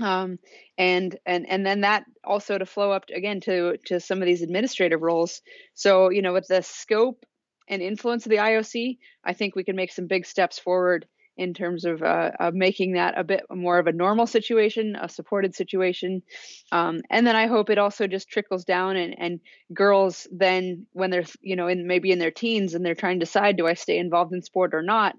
um, 0.00 0.38
and 0.78 1.18
and 1.26 1.48
and 1.48 1.64
then 1.64 1.82
that 1.82 2.04
also 2.24 2.58
to 2.58 2.66
flow 2.66 2.92
up 2.92 3.04
again 3.14 3.40
to 3.42 3.76
to 3.86 4.00
some 4.00 4.22
of 4.22 4.26
these 4.26 4.42
administrative 4.42 5.00
roles. 5.00 5.42
So 5.74 6.10
you 6.10 6.22
know, 6.22 6.32
with 6.32 6.48
the 6.48 6.62
scope 6.62 7.24
and 7.68 7.82
influence 7.82 8.26
of 8.26 8.30
the 8.30 8.38
IOC, 8.38 8.98
I 9.24 9.32
think 9.32 9.54
we 9.54 9.64
can 9.64 9.76
make 9.76 9.92
some 9.92 10.06
big 10.06 10.26
steps 10.26 10.58
forward 10.58 11.06
in 11.40 11.54
terms 11.54 11.86
of, 11.86 12.02
uh, 12.02 12.32
of 12.38 12.52
making 12.52 12.92
that 12.92 13.18
a 13.18 13.24
bit 13.24 13.42
more 13.50 13.78
of 13.78 13.86
a 13.86 13.92
normal 13.92 14.26
situation, 14.26 14.94
a 15.00 15.08
supported 15.08 15.54
situation. 15.54 16.22
Um, 16.70 17.00
and 17.08 17.26
then 17.26 17.34
I 17.34 17.46
hope 17.46 17.70
it 17.70 17.78
also 17.78 18.06
just 18.06 18.28
trickles 18.28 18.66
down 18.66 18.96
and, 18.96 19.14
and 19.18 19.40
girls 19.72 20.26
then 20.30 20.86
when 20.92 21.10
they're, 21.10 21.24
you 21.40 21.56
know, 21.56 21.66
in 21.66 21.86
maybe 21.86 22.12
in 22.12 22.18
their 22.18 22.30
teens 22.30 22.74
and 22.74 22.84
they're 22.84 22.94
trying 22.94 23.20
to 23.20 23.24
decide, 23.24 23.56
do 23.56 23.66
I 23.66 23.72
stay 23.72 23.96
involved 23.98 24.34
in 24.34 24.42
sport 24.42 24.74
or 24.74 24.82
not? 24.82 25.16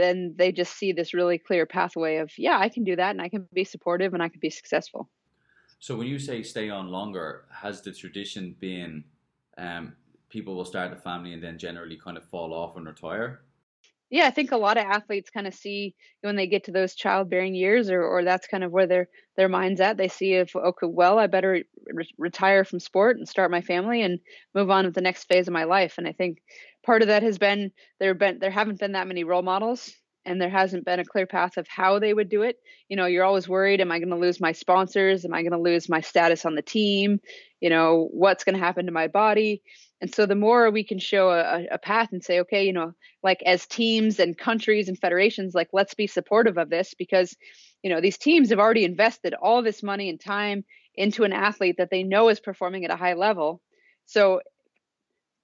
Then 0.00 0.34
they 0.36 0.52
just 0.52 0.76
see 0.76 0.92
this 0.92 1.14
really 1.14 1.38
clear 1.38 1.66
pathway 1.66 2.16
of 2.16 2.30
yeah 2.38 2.58
i 2.58 2.68
can 2.68 2.84
do 2.84 2.96
that 2.96 3.10
and 3.10 3.22
i 3.22 3.28
can 3.28 3.46
be 3.52 3.64
supportive 3.64 4.14
and 4.14 4.22
i 4.22 4.28
can 4.28 4.40
be 4.40 4.50
successful. 4.50 5.08
So 5.78 5.96
when 5.96 6.06
you 6.06 6.18
say 6.18 6.42
stay 6.42 6.68
on 6.68 6.88
longer 6.88 7.46
has 7.52 7.80
the 7.80 7.92
tradition 7.92 8.54
been 8.60 9.04
um, 9.56 9.94
people 10.28 10.54
will 10.54 10.64
start 10.64 10.92
a 10.92 10.96
family 10.96 11.32
and 11.32 11.42
then 11.42 11.58
generally 11.58 11.96
kind 11.96 12.16
of 12.16 12.24
fall 12.24 12.52
off 12.52 12.76
and 12.76 12.86
retire? 12.86 13.42
Yeah 14.10 14.26
i 14.26 14.30
think 14.30 14.52
a 14.52 14.56
lot 14.56 14.76
of 14.76 14.84
athletes 14.84 15.30
kind 15.30 15.46
of 15.46 15.54
see 15.54 15.94
when 16.22 16.36
they 16.36 16.46
get 16.46 16.64
to 16.64 16.72
those 16.72 16.94
childbearing 16.94 17.54
years 17.54 17.90
or, 17.90 18.02
or 18.02 18.24
that's 18.24 18.46
kind 18.46 18.64
of 18.64 18.72
where 18.72 18.86
their 18.86 19.08
their 19.36 19.48
mind's 19.48 19.80
at. 19.80 19.96
They 19.96 20.08
see 20.08 20.34
if 20.34 20.54
okay 20.54 20.86
well 20.86 21.18
i 21.18 21.26
better 21.26 21.62
re- 21.86 22.14
retire 22.18 22.64
from 22.64 22.80
sport 22.80 23.16
and 23.16 23.28
start 23.28 23.50
my 23.50 23.62
family 23.62 24.02
and 24.02 24.18
move 24.54 24.70
on 24.70 24.84
to 24.84 24.90
the 24.90 25.00
next 25.00 25.24
phase 25.24 25.46
of 25.48 25.54
my 25.54 25.64
life. 25.64 25.94
And 25.96 26.06
i 26.06 26.12
think 26.12 26.42
part 26.84 27.02
of 27.02 27.08
that 27.08 27.22
has 27.22 27.38
been 27.38 27.72
there 27.98 28.14
been 28.14 28.38
there 28.38 28.50
haven't 28.50 28.80
been 28.80 28.92
that 28.92 29.08
many 29.08 29.24
role 29.24 29.42
models 29.42 29.92
and 30.26 30.40
there 30.40 30.50
hasn't 30.50 30.84
been 30.84 31.00
a 31.00 31.04
clear 31.04 31.26
path 31.26 31.56
of 31.56 31.66
how 31.66 31.98
they 31.98 32.12
would 32.12 32.28
do 32.28 32.42
it. 32.42 32.56
You 32.88 32.96
know, 32.96 33.06
you're 33.06 33.24
always 33.24 33.48
worried, 33.48 33.80
am 33.80 33.90
I 33.90 33.98
going 33.98 34.10
to 34.10 34.16
lose 34.16 34.40
my 34.40 34.52
sponsors? 34.52 35.24
Am 35.24 35.32
I 35.32 35.42
going 35.42 35.52
to 35.52 35.58
lose 35.58 35.88
my 35.88 36.00
status 36.00 36.44
on 36.44 36.54
the 36.54 36.62
team? 36.62 37.20
You 37.60 37.70
know, 37.70 38.08
what's 38.12 38.44
going 38.44 38.54
to 38.54 38.64
happen 38.64 38.86
to 38.86 38.92
my 38.92 39.08
body? 39.08 39.62
And 40.00 40.14
so 40.14 40.26
the 40.26 40.34
more 40.34 40.70
we 40.70 40.84
can 40.84 40.98
show 40.98 41.30
a, 41.30 41.66
a 41.70 41.78
path 41.78 42.10
and 42.12 42.22
say, 42.22 42.40
okay, 42.40 42.64
you 42.64 42.72
know, 42.72 42.92
like 43.22 43.42
as 43.44 43.66
teams 43.66 44.18
and 44.18 44.36
countries 44.36 44.88
and 44.88 44.98
federations, 44.98 45.54
like 45.54 45.68
let's 45.72 45.94
be 45.94 46.06
supportive 46.06 46.58
of 46.58 46.70
this 46.70 46.94
because, 46.98 47.34
you 47.82 47.90
know, 47.90 48.00
these 48.00 48.18
teams 48.18 48.50
have 48.50 48.58
already 48.58 48.84
invested 48.84 49.34
all 49.34 49.62
this 49.62 49.82
money 49.82 50.08
and 50.08 50.20
time 50.20 50.64
into 50.94 51.24
an 51.24 51.32
athlete 51.32 51.76
that 51.78 51.90
they 51.90 52.02
know 52.02 52.28
is 52.28 52.40
performing 52.40 52.84
at 52.84 52.90
a 52.90 52.96
high 52.96 53.14
level. 53.14 53.60
So 54.06 54.40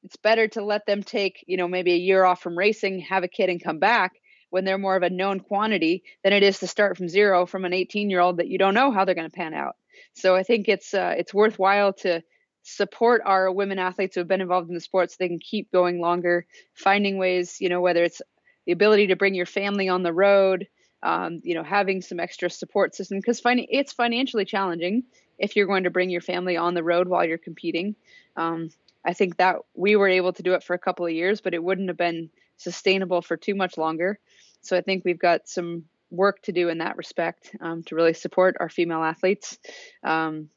it's 0.07 0.17
better 0.17 0.47
to 0.47 0.65
let 0.65 0.87
them 0.87 1.03
take, 1.03 1.45
you 1.49 1.57
know, 1.57 1.67
maybe 1.67 1.93
a 1.93 1.97
year 1.97 2.25
off 2.25 2.41
from 2.41 2.57
racing, 2.57 3.01
have 3.01 3.25
a 3.25 3.29
kid 3.29 3.51
and 3.51 3.63
come 3.63 3.81
back 3.81 4.13
when 4.51 4.65
they're 4.65 4.79
more 4.79 4.95
of 4.95 5.03
a 5.03 5.11
known 5.11 5.41
quantity 5.41 6.05
than 6.23 6.33
it 6.33 6.45
is 6.45 6.61
to 6.61 6.69
start 6.69 6.97
from 6.97 7.09
zero 7.09 7.45
from 7.45 7.65
an 7.65 7.73
18 7.73 8.09
year 8.09 8.21
old 8.21 8.37
that 8.37 8.47
you 8.47 8.57
don't 8.57 8.75
know 8.75 8.93
how 8.93 9.05
they're 9.05 9.17
going 9.17 9.29
to 9.29 9.37
pan 9.37 9.53
out. 9.53 9.75
So 10.15 10.37
I 10.37 10.45
think 10.45 10.69
it's 10.69 10.95
uh, 10.95 11.15
it's 11.19 11.35
worthwhile 11.35 11.93
to 11.95 12.23
support 12.63 13.21
our 13.25 13.51
women 13.51 13.81
athletes 13.81 14.15
who 14.15 14.21
have 14.21 14.29
been 14.29 14.41
involved 14.41 14.69
in 14.69 14.77
the 14.77 14.81
sport 14.81 15.11
so 15.11 15.17
they 15.19 15.27
can 15.27 15.41
keep 15.41 15.73
going 15.73 16.01
longer, 16.01 16.47
finding 16.75 17.19
ways, 17.19 17.57
you 17.61 17.69
know, 17.69 17.81
whether 17.81 18.05
it's 18.05 18.23
the 18.65 18.73
ability 18.73 19.09
to 19.09 19.17
bring 19.17 19.35
your 19.35 19.45
family 19.45 19.89
on 19.89 20.05
the 20.05 20.13
road, 20.13 20.69
um, 21.03 21.41
you 21.43 21.55
know, 21.55 21.65
having 21.65 22.01
some 22.01 22.21
extra 22.21 22.49
support 22.49 22.95
system 22.95 23.19
because 23.19 23.41
fin- 23.41 23.67
it's 23.71 23.93
financially 23.93 24.45
challenging 24.45 25.03
if 25.37 25.57
you're 25.57 25.67
going 25.67 25.85
to 25.85 25.91
bring 25.91 26.11
your 26.11 26.21
family 26.21 26.57
on 26.57 26.75
the 26.75 26.85
road 26.85 27.09
while 27.09 27.25
you're 27.25 27.39
competing. 27.39 27.97
Um, 28.37 28.71
I 29.07 29.13
think 29.13 29.37
that 29.37 29.57
we 29.75 29.97
were 29.97 30.09
able 30.09 30.33
to 30.33 30.43
do 30.43 30.55
it 30.55 30.65
for 30.65 30.75
a 30.75 30.79
couple 30.79 31.07
of 31.07 31.13
years, 31.13 31.41
but 31.41 31.55
it 31.55 31.63
wouldn't 31.63 31.89
have 31.89 31.97
been 31.97 32.29
sustainable 32.57 33.23
for 33.23 33.37
too 33.37 33.55
much 33.55 33.79
longer. 33.79 34.19
So 34.63 34.77
I 34.77 34.81
think 34.81 35.05
we've 35.05 35.19
got 35.19 35.49
some 35.49 35.85
work 36.11 36.43
to 36.43 36.53
do 36.53 36.69
in 36.69 36.79
that 36.79 36.97
respect 36.97 37.55
um, 37.61 37.83
to 37.85 37.95
really 37.95 38.15
support 38.15 38.57
our 38.59 38.69
female 38.69 39.03
athletes. 39.03 39.59
Um, 40.03 40.49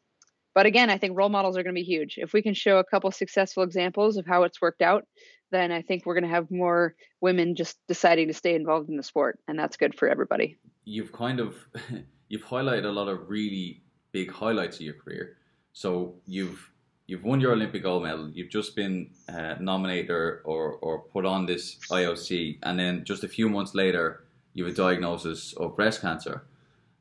but 0.55 0.65
again, 0.65 0.89
I 0.89 0.97
think 0.97 1.15
role 1.15 1.29
models 1.29 1.57
are 1.57 1.63
going 1.63 1.75
to 1.75 1.79
be 1.79 1.85
huge. 1.85 2.15
If 2.17 2.33
we 2.33 2.41
can 2.41 2.53
show 2.53 2.79
a 2.79 2.83
couple 2.83 3.11
successful 3.11 3.63
examples 3.63 4.17
of 4.17 4.25
how 4.25 4.43
it's 4.43 4.61
worked 4.61 4.81
out, 4.81 5.05
then 5.51 5.71
I 5.71 5.81
think 5.81 6.05
we're 6.05 6.15
going 6.15 6.23
to 6.23 6.35
have 6.35 6.51
more 6.51 6.95
women 7.21 7.55
just 7.55 7.77
deciding 7.87 8.27
to 8.27 8.33
stay 8.33 8.55
involved 8.55 8.89
in 8.89 8.97
the 8.97 9.03
sport, 9.03 9.39
and 9.47 9.57
that's 9.57 9.77
good 9.77 9.95
for 9.95 10.07
everybody. 10.07 10.57
You've 10.85 11.11
kind 11.11 11.39
of 11.39 11.55
you've 12.29 12.45
highlighted 12.45 12.85
a 12.85 12.89
lot 12.89 13.07
of 13.07 13.29
really 13.29 13.81
big 14.11 14.31
highlights 14.31 14.77
of 14.77 14.81
your 14.81 14.95
career. 14.95 15.37
So 15.73 16.15
you've 16.25 16.69
you've 17.09 17.23
won 17.23 17.41
your 17.41 17.53
Olympic 17.53 17.83
gold 17.83 18.03
medal. 18.03 18.29
You've 18.29 18.49
just 18.49 18.75
been 18.75 19.09
uh, 19.27 19.55
nominated 19.59 20.11
or, 20.11 20.41
or, 20.43 20.73
or 20.81 20.99
put 20.99 21.25
on 21.25 21.45
this 21.45 21.77
IOC, 21.91 22.59
and 22.63 22.79
then 22.79 23.03
just 23.03 23.23
a 23.23 23.27
few 23.27 23.49
months 23.49 23.73
later, 23.73 24.23
you 24.53 24.63
have 24.65 24.73
a 24.73 24.77
diagnosis 24.77 25.53
of 25.53 25.75
breast 25.75 26.01
cancer. 26.01 26.43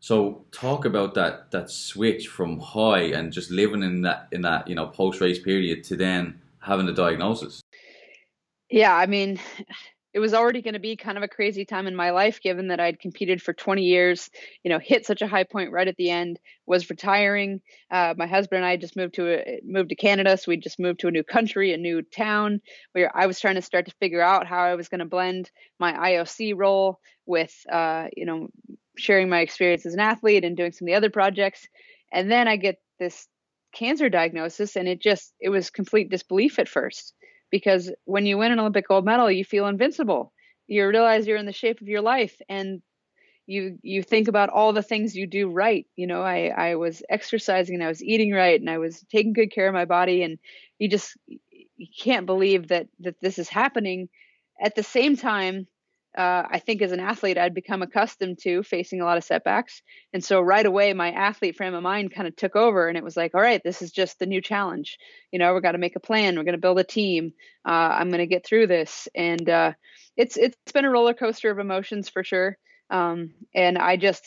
So 0.01 0.45
talk 0.53 0.85
about 0.85 1.15
that 1.15 1.51
that 1.51 1.71
switch 1.71 2.29
from 2.29 2.61
high 2.61 3.11
and 3.17 3.33
just 3.33 3.51
living 3.51 3.83
in 3.83 4.03
that 4.03 4.29
in 4.31 4.43
that 4.43 4.69
you 4.69 4.77
know 4.77 4.87
post 4.87 5.21
race 5.21 5.41
period 5.41 5.83
to 5.85 5.97
then 5.97 6.41
having 6.61 6.87
the 6.87 6.93
diagnosis. 6.93 7.61
Yeah, 8.71 8.95
I 8.95 9.07
mean, 9.07 9.41
it 10.15 10.21
was 10.21 10.33
already 10.33 10.63
going 10.63 10.75
to 10.75 10.81
be 10.81 10.97
kind 10.97 11.19
of 11.19 11.25
a 11.25 11.29
crazy 11.29 11.65
time 11.65 11.87
in 11.87 11.95
my 11.95 12.11
life 12.11 12.41
given 12.41 12.69
that 12.69 12.81
I'd 12.81 12.99
competed 12.99 13.43
for 13.43 13.53
20 13.53 13.83
years, 13.83 14.31
you 14.65 14.71
know, 14.71 14.79
hit 14.79 15.05
such 15.05 15.21
a 15.21 15.27
high 15.27 15.45
point 15.45 15.71
right 15.71 15.87
at 15.87 15.97
the 15.97 16.11
end, 16.11 16.41
was 16.67 16.89
retiring. 16.89 17.61
Uh, 17.91 18.15
my 18.17 18.27
husband 18.27 18.59
and 18.59 18.67
I 18.67 18.77
just 18.77 18.97
moved 18.97 19.15
to 19.15 19.29
a, 19.29 19.61
moved 19.65 19.91
to 19.91 19.97
Canada, 19.97 20.37
so 20.37 20.45
we 20.49 20.57
just 20.57 20.81
moved 20.81 21.01
to 21.01 21.09
a 21.09 21.13
new 21.13 21.25
country, 21.25 21.73
a 21.73 21.77
new 21.77 22.03
town 22.03 22.61
where 22.93 23.15
I 23.15 23.27
was 23.27 23.39
trying 23.39 23.57
to 23.57 23.63
start 23.63 23.87
to 23.87 23.95
figure 24.01 24.23
out 24.23 24.47
how 24.47 24.61
I 24.61 24.75
was 24.75 24.89
going 24.89 25.01
to 25.01 25.05
blend 25.05 25.51
my 25.79 25.93
IOC 25.93 26.55
role 26.57 27.01
with 27.27 27.55
uh, 27.71 28.07
you 28.17 28.25
know, 28.25 28.49
sharing 28.97 29.29
my 29.29 29.41
experience 29.41 29.85
as 29.85 29.95
an 29.95 30.01
athlete 30.01 30.45
and 30.45 30.57
doing 30.57 30.73
some 30.73 30.87
of 30.87 30.91
the 30.91 30.97
other 30.97 31.11
projects. 31.11 31.69
And 32.11 32.31
then 32.31 32.49
I 32.49 32.57
get 32.57 32.77
this 32.99 33.29
cancer 33.75 34.09
diagnosis 34.09 34.77
and 34.77 34.89
it 34.89 35.01
just 35.01 35.35
it 35.39 35.51
was 35.51 35.69
complete 35.69 36.11
disbelief 36.11 36.59
at 36.59 36.69
first 36.69 37.13
because 37.51 37.91
when 38.05 38.27
you 38.27 38.39
win 38.39 38.53
an 38.53 38.61
Olympic 38.61 38.89
gold 38.89 39.05
medal, 39.05 39.31
you 39.31 39.45
feel 39.45 39.67
invincible. 39.67 40.33
You 40.67 40.87
realize 40.87 41.27
you're 41.27 41.37
in 41.39 41.47
the 41.47 41.53
shape 41.53 41.81
of 41.81 41.89
your 41.89 42.03
life 42.03 42.41
and 42.49 42.83
you 43.47 43.79
you 43.83 44.03
think 44.03 44.29
about 44.29 44.51
all 44.51 44.73
the 44.73 44.83
things 44.83 45.17
you 45.17 45.27
do 45.27 45.49
right. 45.51 45.87
You 45.97 46.07
know, 46.07 46.23
I 46.23 46.49
I 46.49 46.75
was 46.77 47.03
exercising 47.09 47.77
and 47.77 47.85
I 47.85 47.89
was 47.89 48.03
eating 48.05 48.33
right 48.33 48.61
and 48.61 48.69
I 48.71 48.79
was 48.79 49.01
taking 49.11 49.33
good 49.33 49.53
care 49.53 49.69
of 49.69 49.75
my 49.75 49.87
body 49.87 50.23
and 50.23 50.39
you 50.79 50.89
just 50.89 51.17
you 51.77 51.87
can't 51.99 52.27
believe 52.27 52.69
that 52.69 52.89
that 53.01 53.21
this 53.21 53.39
is 53.39 53.49
happening 53.49 54.09
at 54.61 54.75
the 54.75 54.83
same 54.83 55.17
time 55.17 55.67
uh, 56.19 56.49
I 56.51 56.59
think 56.59 56.83
as 56.83 56.91
an 56.91 56.99
athlete, 56.99 57.39
I'd 57.39 57.55
become 57.55 57.81
accustomed 57.81 58.41
to 58.41 58.65
facing 58.65 59.01
a 59.01 59.05
lot 59.05 59.19
of 59.19 59.25
setbacks. 59.25 59.83
And 60.13 60.23
so 60.23 60.41
right 60.41 60.67
away, 60.67 60.93
my 60.93 61.13
athlete 61.13 61.57
frame 61.57 61.75
of 61.75 61.83
mind 61.85 62.13
kind 62.13 62.27
of 62.27 62.35
took 62.35 62.57
over 62.57 62.89
and 62.89 62.99
it 62.99 63.05
was 63.05 63.17
like, 63.17 63.37
all 63.37 63.41
right, 63.41 63.63
this 63.63 63.83
is 63.83 63.93
just 63.93 64.19
the 64.19 64.27
new 64.27 64.41
challenge. 64.41 64.99
You 65.31 65.39
know, 65.39 65.53
we're 65.53 65.61
got 65.61 65.73
to 65.73 65.79
make 65.79 65.95
a 65.95 66.01
plan. 66.01 66.37
We're 66.37 66.43
going 66.43 66.57
to 66.57 66.61
build 66.61 66.81
a 66.81 66.85
team. 66.85 67.35
Uh, 67.65 67.71
I'm 67.71 68.09
going 68.09 68.19
to 68.19 68.27
get 68.27 68.45
through 68.45 68.67
this. 68.67 69.07
And 69.15 69.49
uh, 69.49 69.73
it's, 70.17 70.37
it's 70.37 70.73
been 70.73 70.85
a 70.85 70.91
roller 70.91 71.15
coaster 71.15 71.53
of 71.53 71.61
emotions 71.61 72.09
for 72.09 72.25
sure. 72.25 72.59
Um, 72.91 73.35
and 73.55 73.79
I 73.79 73.97
just, 73.97 74.25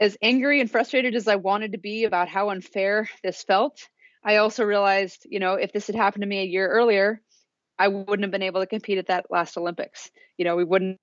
as 0.00 0.18
angry 0.20 0.60
and 0.60 0.70
frustrated 0.70 1.14
as 1.14 1.28
I 1.28 1.36
wanted 1.36 1.72
to 1.72 1.78
be 1.78 2.04
about 2.04 2.28
how 2.28 2.50
unfair 2.50 3.08
this 3.22 3.42
felt, 3.42 3.88
I 4.22 4.36
also 4.36 4.64
realized, 4.64 5.26
you 5.30 5.40
know, 5.40 5.54
if 5.54 5.72
this 5.72 5.86
had 5.86 5.96
happened 5.96 6.22
to 6.22 6.28
me 6.28 6.42
a 6.42 6.46
year 6.46 6.68
earlier, 6.68 7.22
I 7.78 7.88
wouldn't 7.88 8.22
have 8.22 8.30
been 8.30 8.42
able 8.42 8.60
to 8.60 8.66
compete 8.66 8.98
at 8.98 9.08
that 9.08 9.26
last 9.30 9.56
Olympics. 9.56 10.10
You 10.38 10.44
know, 10.44 10.56
we 10.56 10.64
wouldn't 10.64 10.98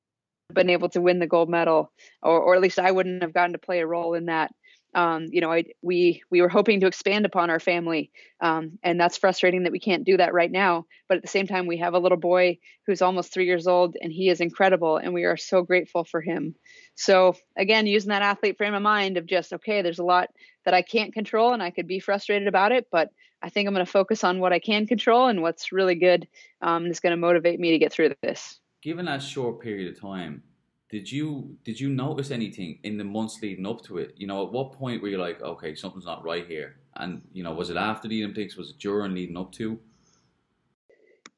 have 0.49 0.55
been 0.55 0.69
able 0.69 0.89
to 0.89 1.01
win 1.01 1.19
the 1.19 1.27
gold 1.27 1.49
medal, 1.49 1.91
or, 2.21 2.39
or 2.39 2.55
at 2.55 2.62
least 2.62 2.79
I 2.79 2.91
wouldn't 2.91 3.21
have 3.23 3.34
gotten 3.34 3.53
to 3.53 3.60
play 3.60 3.79
a 3.79 3.88
role 3.88 4.13
in 4.13 4.25
that. 4.25 4.51
Um, 4.93 5.27
you 5.31 5.39
know, 5.39 5.51
I, 5.51 5.63
we 5.81 6.21
we 6.29 6.41
were 6.41 6.49
hoping 6.49 6.81
to 6.81 6.88
expand 6.88 7.25
upon 7.25 7.49
our 7.49 7.62
family, 7.62 8.12
um, 8.41 8.77
and 8.84 8.99
that's 8.99 9.17
frustrating 9.17 9.63
that 9.63 9.71
we 9.71 9.79
can't 9.79 10.03
do 10.03 10.17
that 10.17 10.34
right 10.34 10.51
now. 10.51 10.86
But 11.07 11.15
at 11.15 11.21
the 11.21 11.29
same 11.29 11.47
time, 11.47 11.65
we 11.65 11.77
have 11.77 11.93
a 11.93 11.99
little 11.99 12.17
boy 12.17 12.57
who's 12.86 13.01
almost 13.01 13.34
three 13.34 13.45
years 13.45 13.67
old, 13.67 13.95
and 14.01 14.12
he 14.12 14.27
is 14.27 14.41
incredible, 14.41 14.97
and 14.97 15.13
we 15.13 15.23
are 15.23 15.38
so 15.38 15.63
grateful 15.63 16.03
for 16.03 16.19
him. 16.19 16.55
So 16.95 17.36
again, 17.57 17.88
using 17.88 18.10
that 18.10 18.21
athlete 18.21 18.57
frame 18.57 18.73
of 18.73 18.81
mind 18.81 19.15
of 19.15 19.25
just 19.25 19.53
okay, 19.53 19.81
there's 19.81 19.99
a 19.99 20.03
lot 20.03 20.27
that 20.65 20.73
I 20.73 20.81
can't 20.81 21.13
control, 21.13 21.53
and 21.53 21.63
I 21.63 21.69
could 21.69 21.88
be 21.88 21.99
frustrated 21.99 22.49
about 22.49 22.73
it, 22.73 22.88
but 22.91 23.12
I 23.41 23.49
think 23.49 23.67
I'm 23.67 23.73
going 23.73 23.86
to 23.86 23.91
focus 23.91 24.23
on 24.23 24.39
what 24.39 24.54
I 24.54 24.60
can 24.60 24.86
control 24.86 25.27
and 25.27 25.41
what's 25.41 25.71
really 25.71 25.95
good 25.95 26.27
um, 26.62 26.84
going 26.84 27.12
to 27.12 27.17
motivate 27.17 27.60
me 27.60 27.71
to 27.71 27.80
get 27.80 27.91
through 27.91 28.13
this. 28.21 28.60
Given 28.82 29.06
that 29.06 29.21
short 29.21 29.62
period 29.62 29.91
of 29.93 29.99
time, 29.99 30.43
did 30.89 31.10
you 31.10 31.56
did 31.63 31.80
you 31.80 31.89
notice 31.89 32.32
anything 32.32 32.80
in 32.84 32.97
the 32.97 33.04
months 33.04 33.41
leading 33.41 33.65
up 33.65 33.82
to 33.86 33.97
it? 33.97 34.13
You 34.17 34.27
know, 34.27 34.45
at 34.45 34.51
what 34.51 34.73
point 34.73 35.01
were 35.01 35.08
you 35.08 35.17
like, 35.17 35.41
okay, 35.41 35.73
something's 35.73 36.06
not 36.06 36.23
right 36.23 36.45
here? 36.45 36.75
And 36.97 37.21
you 37.32 37.43
know, 37.43 37.54
was 37.54 37.69
it 37.69 37.77
after 37.77 38.08
the 38.08 38.23
Olympics? 38.23 38.58
Was 38.58 38.71
it 38.71 38.80
during 38.80 39.13
leading 39.13 39.38
up 39.38 39.51
to? 39.54 39.80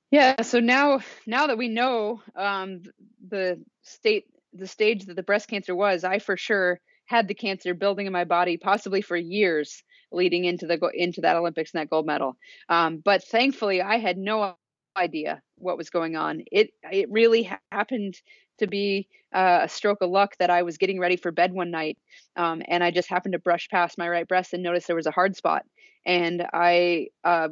Yeah. 0.09 0.41
So 0.41 0.59
now, 0.59 1.01
now 1.25 1.47
that 1.47 1.57
we 1.57 1.67
know 1.67 2.21
um, 2.35 2.83
the 3.27 3.59
state, 3.81 4.25
the 4.53 4.67
stage 4.67 5.05
that 5.05 5.15
the 5.15 5.23
breast 5.23 5.47
cancer 5.47 5.75
was, 5.75 6.03
I 6.03 6.19
for 6.19 6.37
sure 6.37 6.79
had 7.05 7.27
the 7.27 7.33
cancer 7.33 7.73
building 7.73 8.07
in 8.07 8.13
my 8.13 8.23
body, 8.23 8.57
possibly 8.57 9.01
for 9.01 9.17
years 9.17 9.83
leading 10.13 10.45
into 10.45 10.67
the 10.67 10.80
into 10.93 11.21
that 11.21 11.36
Olympics 11.36 11.73
and 11.73 11.82
that 11.82 11.89
gold 11.89 12.06
medal. 12.06 12.38
Um, 12.69 13.02
but 13.04 13.23
thankfully, 13.23 13.82
I 13.82 13.97
had 13.97 14.17
no 14.17 14.56
idea 14.95 15.41
what 15.58 15.78
was 15.78 15.89
going 15.89 16.15
on. 16.15 16.43
It 16.52 16.71
it 16.91 17.12
really 17.12 17.49
happened 17.71 18.15
to 18.60 18.67
be 18.67 19.08
uh, 19.34 19.62
a 19.63 19.69
stroke 19.69 20.02
of 20.02 20.12
luck 20.12 20.36
that 20.39 20.49
I 20.49 20.62
was 20.62 20.78
getting 20.78 20.99
ready 20.99 21.17
for 21.17 21.32
bed 21.32 21.54
one 21.54 21.71
night, 21.71 21.97
um, 22.36 22.62
and 22.67 22.84
I 22.84 22.91
just 22.91 23.10
happened 23.10 23.34
to 23.34 23.39
brush 23.39 23.67
past 23.69 23.97
my 23.97 24.08
right 24.08 24.28
breast 24.28 24.54
and 24.54 24.63
noticed 24.63 24.88
there 24.88 24.95
was 24.95 25.08
a 25.08 25.12
hard 25.12 25.36
spot. 25.36 25.63
And 26.06 26.45
I 26.54 27.08
uh, 27.23 27.49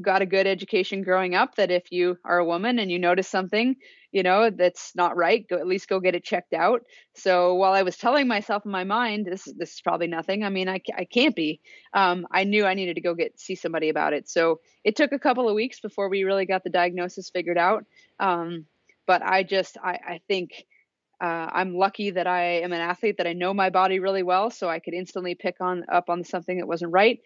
got 0.00 0.22
a 0.22 0.26
good 0.26 0.46
education 0.46 1.02
growing 1.02 1.34
up 1.34 1.56
that 1.56 1.70
if 1.70 1.90
you 1.90 2.16
are 2.24 2.38
a 2.38 2.44
woman 2.44 2.78
and 2.78 2.90
you 2.90 2.98
notice 2.98 3.28
something, 3.28 3.76
you 4.10 4.22
know, 4.22 4.50
that's 4.50 4.94
not 4.94 5.16
right, 5.16 5.46
go 5.48 5.56
at 5.56 5.66
least 5.66 5.88
go 5.88 6.00
get 6.00 6.14
it 6.14 6.24
checked 6.24 6.54
out. 6.54 6.82
So 7.14 7.54
while 7.54 7.72
I 7.72 7.82
was 7.82 7.96
telling 7.96 8.26
myself 8.26 8.64
in 8.64 8.70
my 8.70 8.84
mind, 8.84 9.26
this 9.26 9.44
this 9.56 9.74
is 9.74 9.80
probably 9.80 10.06
nothing. 10.06 10.44
I 10.44 10.48
mean, 10.48 10.68
I, 10.68 10.80
I 10.96 11.04
can't 11.04 11.36
be. 11.36 11.60
Um, 11.92 12.26
I 12.30 12.44
knew 12.44 12.64
I 12.64 12.74
needed 12.74 12.94
to 12.94 13.02
go 13.02 13.14
get 13.14 13.38
see 13.38 13.54
somebody 13.54 13.88
about 13.88 14.14
it. 14.14 14.28
So 14.28 14.60
it 14.84 14.96
took 14.96 15.12
a 15.12 15.18
couple 15.18 15.48
of 15.48 15.54
weeks 15.54 15.80
before 15.80 16.08
we 16.08 16.24
really 16.24 16.46
got 16.46 16.64
the 16.64 16.70
diagnosis 16.70 17.30
figured 17.30 17.58
out. 17.58 17.84
Um, 18.18 18.66
but 19.06 19.22
I 19.22 19.42
just 19.42 19.76
I, 19.82 19.98
I 20.06 20.20
think. 20.28 20.64
Uh, 21.20 21.50
I'm 21.52 21.74
lucky 21.74 22.10
that 22.12 22.28
I 22.28 22.60
am 22.60 22.72
an 22.72 22.80
athlete 22.80 23.16
that 23.16 23.26
I 23.26 23.32
know 23.32 23.52
my 23.52 23.70
body 23.70 23.98
really 23.98 24.22
well, 24.22 24.50
so 24.50 24.68
I 24.68 24.78
could 24.78 24.94
instantly 24.94 25.34
pick 25.34 25.56
on 25.60 25.84
up 25.90 26.10
on 26.10 26.22
something 26.22 26.58
that 26.58 26.68
wasn't 26.68 26.92
right 26.92 27.18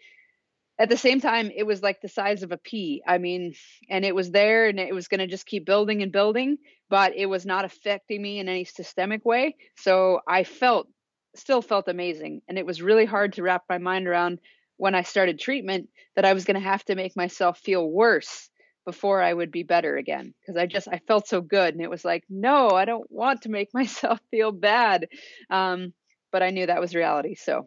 at 0.79 0.89
the 0.89 0.97
same 0.97 1.21
time 1.21 1.51
it 1.55 1.65
was 1.65 1.81
like 1.81 2.01
the 2.01 2.07
size 2.09 2.43
of 2.43 2.51
a 2.51 2.57
pea 2.57 3.01
i 3.07 3.17
mean 3.17 3.53
and 3.89 4.05
it 4.05 4.15
was 4.15 4.31
there 4.31 4.67
and 4.67 4.79
it 4.79 4.93
was 4.93 5.07
going 5.07 5.19
to 5.19 5.27
just 5.27 5.45
keep 5.45 5.65
building 5.65 6.01
and 6.01 6.11
building 6.11 6.57
but 6.89 7.13
it 7.15 7.27
was 7.27 7.45
not 7.45 7.65
affecting 7.65 8.21
me 8.21 8.39
in 8.39 8.49
any 8.49 8.65
systemic 8.65 9.25
way 9.25 9.55
so 9.77 10.19
i 10.27 10.43
felt 10.43 10.87
still 11.35 11.61
felt 11.61 11.87
amazing 11.87 12.41
and 12.47 12.57
it 12.57 12.65
was 12.65 12.81
really 12.81 13.05
hard 13.05 13.33
to 13.33 13.43
wrap 13.43 13.63
my 13.69 13.77
mind 13.77 14.07
around 14.07 14.39
when 14.77 14.95
i 14.95 15.01
started 15.01 15.39
treatment 15.39 15.89
that 16.15 16.25
i 16.25 16.33
was 16.33 16.45
going 16.45 16.59
to 16.59 16.67
have 16.67 16.83
to 16.83 16.95
make 16.95 17.15
myself 17.15 17.59
feel 17.59 17.89
worse 17.89 18.49
before 18.85 19.21
I 19.21 19.33
would 19.33 19.51
be 19.51 19.63
better 19.63 19.95
again 19.95 20.33
because 20.41 20.57
I 20.57 20.65
just 20.65 20.87
I 20.87 20.99
felt 21.07 21.27
so 21.27 21.41
good 21.41 21.73
and 21.73 21.81
it 21.81 21.89
was 21.89 22.03
like 22.03 22.23
no 22.29 22.71
I 22.71 22.85
don't 22.85 23.09
want 23.09 23.43
to 23.43 23.49
make 23.49 23.69
myself 23.73 24.19
feel 24.31 24.51
bad 24.51 25.07
um, 25.49 25.93
but 26.31 26.43
I 26.43 26.49
knew 26.49 26.65
that 26.65 26.81
was 26.81 26.95
reality 26.95 27.35
so 27.35 27.65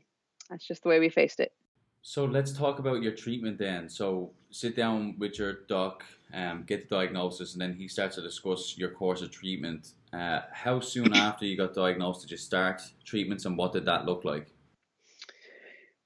that's 0.51 0.67
just 0.67 0.83
the 0.83 0.89
way 0.89 1.01
we 1.01 1.09
faced 1.09 1.41
it 1.41 1.53
so 2.09 2.25
let's 2.25 2.53
talk 2.53 2.79
about 2.79 3.03
your 3.03 3.11
treatment 3.11 3.59
then 3.59 3.89
so 3.89 4.31
sit 4.53 4.77
down 4.77 5.17
with 5.19 5.41
your 5.41 5.65
doc 5.69 6.05
um, 6.33 6.63
get 6.65 6.89
the 6.89 6.95
diagnosis 6.95 7.55
and 7.55 7.61
then 7.61 7.75
he 7.75 7.89
starts 7.89 8.15
to 8.15 8.23
discuss 8.23 8.79
your 8.79 8.91
course 8.91 9.23
of 9.23 9.31
treatment 9.33 9.89
uh, 10.13 10.43
how 10.53 10.79
soon 10.79 11.13
after 11.17 11.45
you 11.45 11.57
got 11.57 11.75
diagnosed 11.75 12.21
did 12.21 12.31
you 12.31 12.37
start 12.37 12.81
treatments 13.05 13.45
and 13.45 13.59
what 13.59 13.73
did 13.73 13.85
that 13.85 14.07
look 14.07 14.25
like 14.25 14.53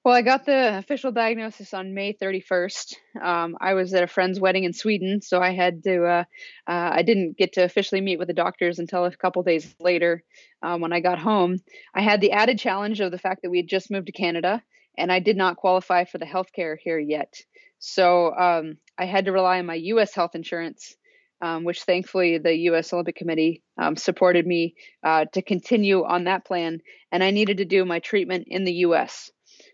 well, 0.02 0.14
I 0.14 0.22
got 0.22 0.46
the 0.46 0.78
official 0.78 1.12
diagnosis 1.12 1.74
on 1.74 1.92
May 1.92 2.14
31st. 2.14 2.94
Um, 3.20 3.58
I 3.60 3.74
was 3.74 3.92
at 3.92 4.02
a 4.02 4.06
friend's 4.06 4.40
wedding 4.40 4.64
in 4.64 4.72
Sweden, 4.72 5.20
so 5.20 5.42
I 5.42 5.50
had 5.52 5.82
to. 5.84 6.04
Uh, 6.06 6.24
uh, 6.66 6.90
I 6.94 7.02
didn't 7.02 7.36
get 7.36 7.52
to 7.52 7.64
officially 7.64 8.00
meet 8.00 8.18
with 8.18 8.28
the 8.28 8.32
doctors 8.32 8.78
until 8.78 9.04
a 9.04 9.14
couple 9.14 9.42
days 9.42 9.74
later. 9.78 10.24
Um, 10.62 10.80
when 10.80 10.94
I 10.94 11.00
got 11.00 11.18
home, 11.18 11.58
I 11.94 12.00
had 12.00 12.22
the 12.22 12.32
added 12.32 12.58
challenge 12.58 13.00
of 13.00 13.10
the 13.10 13.18
fact 13.18 13.42
that 13.42 13.50
we 13.50 13.58
had 13.58 13.68
just 13.68 13.90
moved 13.90 14.06
to 14.06 14.12
Canada, 14.12 14.62
and 14.96 15.10
I 15.10 15.18
did 15.18 15.36
not 15.36 15.56
qualify 15.56 16.04
for 16.04 16.18
the 16.18 16.26
health 16.26 16.52
care 16.52 16.76
here 16.76 16.98
yet. 16.98 17.34
So 17.78 18.34
um, 18.34 18.76
I 18.98 19.06
had 19.06 19.24
to 19.24 19.32
rely 19.32 19.58
on 19.58 19.66
my 19.66 19.74
U.S. 19.74 20.14
health 20.14 20.34
insurance, 20.34 20.94
um, 21.40 21.64
which 21.64 21.82
thankfully 21.82 22.38
the 22.38 22.54
U.S. 22.54 22.92
Olympic 22.92 23.16
Committee 23.16 23.62
um, 23.78 23.96
supported 23.96 24.46
me 24.46 24.74
uh, 25.02 25.24
to 25.32 25.42
continue 25.42 26.04
on 26.04 26.24
that 26.24 26.44
plan, 26.44 26.80
and 27.10 27.24
I 27.24 27.30
needed 27.30 27.58
to 27.58 27.64
do 27.64 27.84
my 27.84 27.98
treatment 28.00 28.44
in 28.48 28.64
the 28.64 28.74
U.S. 28.74 29.30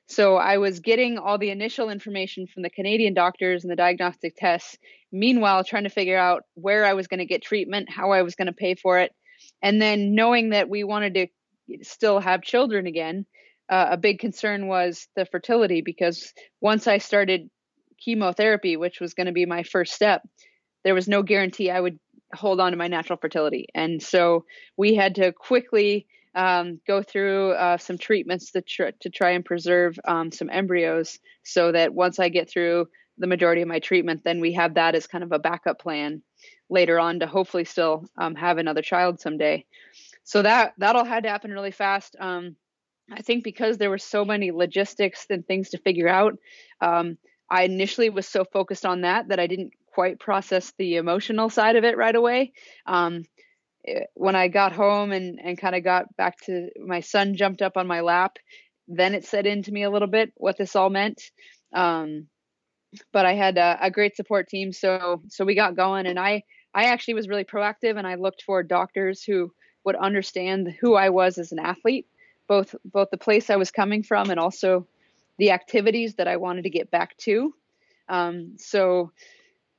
So 0.08 0.36
I 0.36 0.58
was 0.58 0.80
getting 0.80 1.18
all 1.18 1.36
the 1.36 1.50
initial 1.50 1.90
information 1.90 2.46
from 2.46 2.62
the 2.62 2.70
Canadian 2.70 3.14
doctors 3.14 3.64
and 3.64 3.70
the 3.70 3.76
diagnostic 3.76 4.36
tests, 4.36 4.78
meanwhile, 5.10 5.64
trying 5.64 5.84
to 5.84 5.90
figure 5.90 6.18
out 6.18 6.44
where 6.54 6.84
I 6.84 6.94
was 6.94 7.08
going 7.08 7.18
to 7.18 7.26
get 7.26 7.42
treatment, 7.42 7.90
how 7.90 8.12
I 8.12 8.22
was 8.22 8.36
going 8.36 8.46
to 8.46 8.52
pay 8.52 8.76
for 8.76 9.00
it. 9.00 9.12
And 9.62 9.82
then 9.82 10.14
knowing 10.14 10.50
that 10.50 10.68
we 10.68 10.84
wanted 10.84 11.14
to 11.14 11.26
still 11.82 12.20
have 12.20 12.42
children 12.42 12.86
again, 12.86 13.26
uh, 13.68 13.88
a 13.90 13.96
big 13.96 14.18
concern 14.18 14.68
was 14.68 15.08
the 15.16 15.26
fertility 15.26 15.80
because 15.80 16.32
once 16.60 16.86
I 16.86 16.98
started 16.98 17.50
chemotherapy, 17.98 18.76
which 18.76 19.00
was 19.00 19.14
going 19.14 19.26
to 19.26 19.32
be 19.32 19.46
my 19.46 19.62
first 19.62 19.92
step, 19.92 20.22
there 20.84 20.94
was 20.94 21.08
no 21.08 21.22
guarantee 21.22 21.70
I 21.70 21.80
would 21.80 21.98
hold 22.34 22.60
on 22.60 22.72
to 22.72 22.76
my 22.76 22.88
natural 22.88 23.18
fertility. 23.18 23.66
And 23.74 24.02
so 24.02 24.44
we 24.76 24.94
had 24.94 25.16
to 25.16 25.32
quickly 25.32 26.06
um, 26.34 26.80
go 26.86 27.02
through 27.02 27.52
uh, 27.52 27.78
some 27.78 27.98
treatments 27.98 28.52
to, 28.52 28.62
tr- 28.62 28.96
to 29.00 29.10
try 29.10 29.30
and 29.30 29.44
preserve 29.44 29.98
um, 30.04 30.30
some 30.30 30.50
embryos 30.50 31.18
so 31.42 31.72
that 31.72 31.94
once 31.94 32.18
I 32.18 32.28
get 32.28 32.50
through 32.50 32.88
the 33.18 33.26
majority 33.26 33.62
of 33.62 33.68
my 33.68 33.78
treatment, 33.78 34.22
then 34.22 34.40
we 34.40 34.52
have 34.52 34.74
that 34.74 34.94
as 34.94 35.06
kind 35.06 35.24
of 35.24 35.32
a 35.32 35.38
backup 35.38 35.80
plan 35.80 36.22
later 36.68 37.00
on 37.00 37.20
to 37.20 37.26
hopefully 37.26 37.64
still 37.64 38.04
um, 38.18 38.34
have 38.34 38.58
another 38.58 38.82
child 38.82 39.20
someday. 39.20 39.64
So 40.24 40.42
that 40.42 40.74
that 40.78 40.96
all 40.96 41.04
had 41.04 41.22
to 41.22 41.30
happen 41.30 41.52
really 41.52 41.70
fast. 41.70 42.16
Um, 42.18 42.56
I 43.10 43.22
think 43.22 43.44
because 43.44 43.78
there 43.78 43.90
were 43.90 43.98
so 43.98 44.24
many 44.24 44.50
logistics 44.50 45.26
and 45.30 45.46
things 45.46 45.70
to 45.70 45.78
figure 45.78 46.08
out, 46.08 46.34
um, 46.80 47.18
I 47.48 47.62
initially 47.62 48.10
was 48.10 48.26
so 48.26 48.44
focused 48.44 48.84
on 48.84 49.02
that 49.02 49.28
that 49.28 49.38
I 49.38 49.46
didn't 49.46 49.72
quite 49.94 50.18
process 50.18 50.72
the 50.76 50.96
emotional 50.96 51.48
side 51.48 51.76
of 51.76 51.84
it 51.84 51.96
right 51.96 52.14
away. 52.14 52.52
Um, 52.84 53.24
when 54.14 54.34
I 54.34 54.48
got 54.48 54.72
home 54.72 55.12
and, 55.12 55.38
and 55.42 55.58
kind 55.58 55.76
of 55.76 55.84
got 55.84 56.14
back 56.16 56.38
to 56.46 56.70
my 56.84 57.00
son 57.00 57.36
jumped 57.36 57.62
up 57.62 57.76
on 57.76 57.86
my 57.86 58.00
lap, 58.00 58.36
then 58.88 59.14
it 59.14 59.24
set 59.24 59.46
into 59.46 59.72
me 59.72 59.84
a 59.84 59.90
little 59.90 60.08
bit 60.08 60.32
what 60.36 60.58
this 60.58 60.76
all 60.76 60.90
meant. 60.90 61.22
Um, 61.72 62.26
but 63.12 63.26
I 63.26 63.34
had 63.34 63.58
a, 63.58 63.78
a, 63.82 63.90
great 63.90 64.16
support 64.16 64.48
team, 64.48 64.72
so 64.72 65.22
so 65.28 65.44
we 65.44 65.54
got 65.54 65.76
going, 65.76 66.06
and 66.06 66.18
I 66.18 66.44
I 66.72 66.84
actually 66.84 67.14
was 67.14 67.28
really 67.28 67.44
proactive, 67.44 67.96
and 67.96 68.06
I 68.06 68.14
looked 68.14 68.42
for 68.42 68.62
doctors 68.62 69.22
who 69.22 69.52
would 69.84 69.96
understand 69.96 70.74
who 70.80 70.94
I 70.94 71.10
was 71.10 71.36
as 71.38 71.52
an 71.52 71.58
athlete, 71.58 72.06
both 72.48 72.74
both 72.84 73.10
the 73.10 73.16
place 73.16 73.50
I 73.50 73.56
was 73.56 73.70
coming 73.70 74.02
from 74.02 74.30
and 74.30 74.40
also 74.40 74.86
the 75.38 75.50
activities 75.50 76.14
that 76.14 76.28
I 76.28 76.36
wanted 76.36 76.62
to 76.62 76.70
get 76.70 76.90
back 76.90 77.16
to. 77.18 77.54
Um, 78.08 78.56
so 78.58 79.12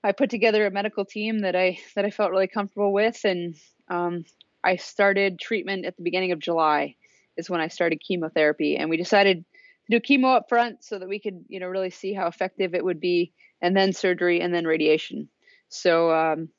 I 0.04 0.12
put 0.12 0.30
together 0.30 0.66
a 0.66 0.72
medical 0.72 1.06
team 1.06 1.40
that 1.40 1.56
I 1.56 1.80
that 1.96 2.06
I 2.06 2.12
felt 2.12 2.32
really 2.32 2.48
comfortable 2.48 2.94
with, 2.94 3.26
and 3.26 3.56
um, 3.90 4.26
I 4.64 4.76
started 4.76 5.40
treatment 5.40 5.86
at 5.86 5.98
the 5.98 6.04
beginning 6.04 6.32
of 6.32 6.40
July, 6.40 6.96
is 7.36 7.50
when 7.50 7.62
I 7.62 7.68
started 7.70 8.02
chemotherapy, 8.06 8.78
and 8.78 8.90
we 8.90 8.98
decided 8.98 9.44
to 9.90 10.00
do 10.00 10.00
chemo 10.00 10.36
up 10.36 10.50
front 10.50 10.84
so 10.84 11.00
that 11.00 11.10
we 11.10 11.20
could, 11.20 11.46
you 11.48 11.60
know, 11.60 11.68
really 11.68 11.90
see 11.90 12.14
how 12.14 12.28
effective 12.28 12.76
it 12.76 12.84
would 12.84 13.00
be, 13.00 13.34
and 13.62 13.76
then 13.76 13.94
surgery, 13.94 14.42
and 14.42 14.54
then 14.54 14.66
radiation. 14.66 15.30
So 15.70 16.12
um, 16.12 16.50